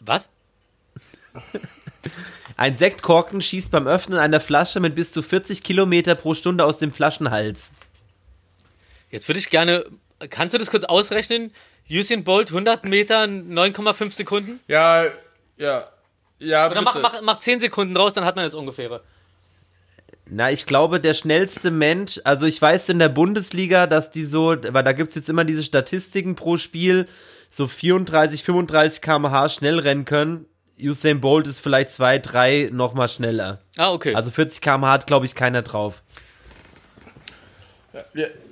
[0.00, 0.28] Was?
[2.56, 6.78] Ein Sektkorken schießt beim Öffnen einer Flasche mit bis zu 40 Kilometer pro Stunde aus
[6.78, 7.70] dem Flaschenhals.
[9.10, 9.84] Jetzt würde ich gerne.
[10.30, 11.52] Kannst du das kurz ausrechnen?
[11.90, 14.60] Usain Bolt 100 Meter 9,5 Sekunden?
[14.68, 15.04] Ja,
[15.56, 15.88] ja.
[16.38, 17.00] Ja, Oder bitte.
[17.00, 19.02] mach, mach, mach 10 Sekunden raus, dann hat man das ungefähre.
[20.28, 24.56] Na, ich glaube, der schnellste Mensch, also ich weiß in der Bundesliga, dass die so,
[24.60, 27.06] weil da gibt's jetzt immer diese Statistiken pro Spiel,
[27.50, 30.46] so 34, 35 km/h schnell rennen können.
[30.78, 33.60] Usain Bolt ist vielleicht zwei, drei noch mal schneller.
[33.76, 34.14] Ah, okay.
[34.14, 36.02] Also 40 km/h hat, glaube ich, keiner drauf.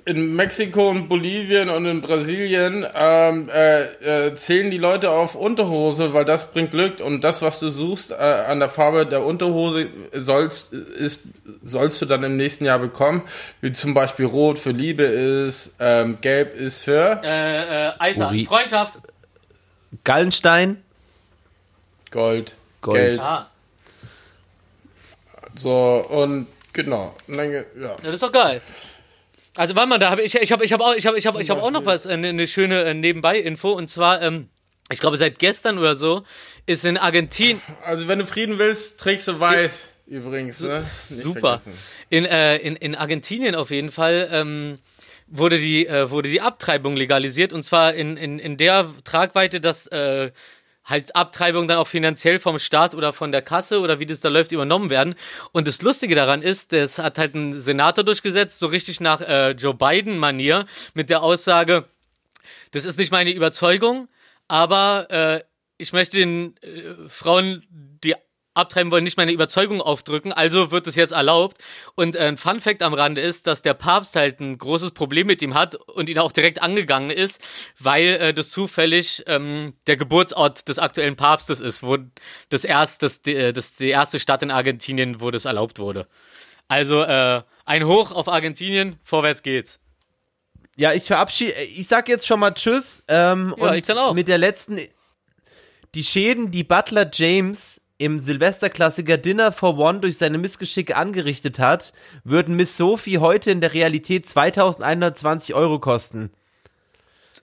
[0.05, 6.13] In Mexiko und Bolivien und in Brasilien ähm, äh, äh, zählen die Leute auf Unterhose,
[6.13, 9.89] weil das bringt Glück und das, was du suchst äh, an der Farbe der Unterhose,
[10.13, 11.19] sollst, ist,
[11.63, 13.23] sollst du dann im nächsten Jahr bekommen.
[13.61, 18.45] Wie zum Beispiel Rot für Liebe ist, ähm, Gelb ist für äh, äh, Alter, Uri.
[18.45, 18.93] Freundschaft.
[20.03, 20.83] Gallenstein,
[22.11, 22.97] Gold, Gold.
[22.97, 23.19] Geld.
[23.19, 23.49] Ah,
[25.55, 27.15] So, und genau.
[27.27, 27.63] Ja,
[28.03, 28.61] das ist doch geil.
[29.55, 31.41] Also warte mal, da habe ich, ich habe, ich habe auch, ich habe, ich habe,
[31.41, 34.49] ich habe auch noch was, eine, eine schöne äh, Nebenbei-Info und zwar, ähm,
[34.91, 36.23] ich glaube seit gestern oder so
[36.65, 39.87] ist in Argentinien, Also wenn du Frieden willst, trägst du weiß.
[40.07, 40.85] Übrigens, ne?
[41.09, 41.73] Nicht super, vergessen.
[42.09, 44.77] in, äh, in, in Argentinien auf jeden Fall ähm,
[45.27, 49.87] wurde die äh, wurde die Abtreibung legalisiert und zwar in, in, in der Tragweite, dass
[49.87, 50.31] äh,
[50.85, 54.29] halt Abtreibungen dann auch finanziell vom Staat oder von der Kasse oder wie das da
[54.29, 55.15] läuft übernommen werden.
[55.51, 59.51] Und das Lustige daran ist, das hat halt ein Senator durchgesetzt, so richtig nach äh,
[59.51, 61.85] Joe Biden-Manier, mit der Aussage,
[62.71, 64.07] das ist nicht meine Überzeugung,
[64.47, 65.43] aber äh,
[65.77, 67.63] ich möchte den äh, Frauen,
[68.55, 71.57] abtreiben wollen, nicht meine Überzeugung aufdrücken, also wird es jetzt erlaubt.
[71.95, 75.27] Und äh, ein Fun Fact am Rande ist, dass der Papst halt ein großes Problem
[75.27, 77.41] mit ihm hat und ihn auch direkt angegangen ist,
[77.79, 81.97] weil äh, das zufällig ähm, der Geburtsort des aktuellen Papstes ist, wo
[82.49, 86.07] das erst, das, die, das die erste Stadt in Argentinien, wo das erlaubt wurde.
[86.67, 89.79] Also äh, ein Hoch auf Argentinien, vorwärts geht's.
[90.77, 93.03] Ja, ich verabschiede, ich sag jetzt schon mal Tschüss.
[93.07, 94.13] Ähm, Ja, und ich dann auch.
[94.13, 94.79] mit der letzten,
[95.93, 101.93] die Schäden, die Butler James im Silvesterklassiker Dinner for One durch seine Missgeschicke angerichtet hat,
[102.23, 106.31] würden Miss Sophie heute in der Realität 2120 Euro kosten.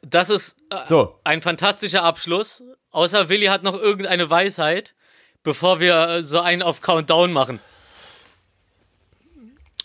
[0.03, 1.19] Das ist äh, So.
[1.25, 2.63] ein fantastischer Abschluss.
[2.91, 4.95] Außer Willi hat noch irgendeine Weisheit,
[5.43, 7.61] bevor wir äh, so einen auf Countdown machen.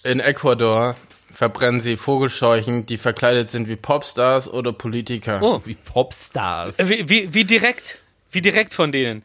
[0.03, 0.95] In Ecuador
[1.31, 5.39] verbrennen sie Vogelscheuchen, die verkleidet sind wie Popstars oder Politiker.
[5.41, 5.61] Oh.
[5.65, 6.79] Wie Popstars.
[6.79, 7.99] Äh, Wie, wie, wie direkt.
[8.31, 9.23] Wie direkt von denen.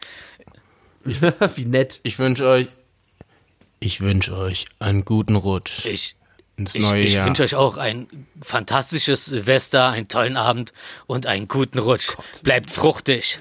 [1.56, 2.00] wie nett.
[2.02, 2.66] Ich wünsche euch,
[3.80, 6.16] ich wünsche euch einen guten Rutsch Ich,
[6.56, 7.26] ins ich, neue ich Jahr.
[7.26, 10.72] wünsche euch auch ein fantastisches Silvester, einen tollen Abend
[11.06, 12.08] und einen guten Rutsch.
[12.42, 13.38] Bleibt fruchtig.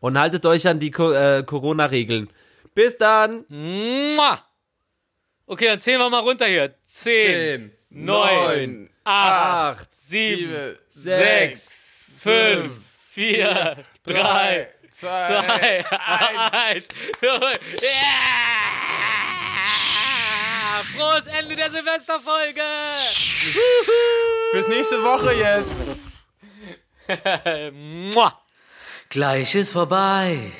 [0.00, 2.28] Und haltet euch an die Co äh, Corona-Regeln.
[2.74, 3.44] Bis dann.
[3.48, 4.42] Mua!
[5.46, 6.74] Okay, dann zählen wir mal runter hier.
[6.86, 11.66] Zehn, neun, acht, sieben, sechs,
[12.18, 12.74] fünf,
[13.10, 14.68] vier, drei,
[15.04, 15.84] zwei,
[16.52, 16.86] eins,
[17.20, 17.52] null.
[17.82, 18.94] Ja!
[20.96, 22.62] Frohes Ende der Silvesterfolge!
[24.52, 25.76] Bis nächste Woche jetzt.
[29.08, 30.52] Gleich ist vorbei.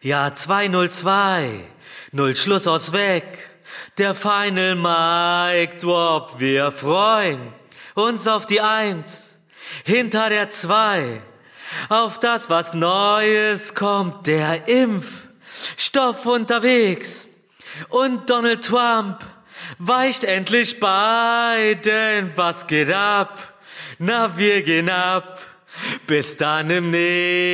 [0.00, 1.60] Jahr 202.
[2.12, 3.38] Null Schluss aus weg.
[3.98, 6.40] Der Final Mic Drop.
[6.40, 7.52] Wir freuen
[7.94, 9.36] uns auf die Eins.
[9.84, 11.22] Hinter der Zwei.
[11.88, 14.26] Auf das, was Neues kommt.
[14.26, 17.28] Der Impfstoff unterwegs.
[17.88, 19.18] Und Donald Trump
[19.78, 23.54] weicht endlich bei, denn was geht ab?
[23.98, 25.38] Na, wir gehen ab.
[26.06, 27.52] Bis dann im nächsten.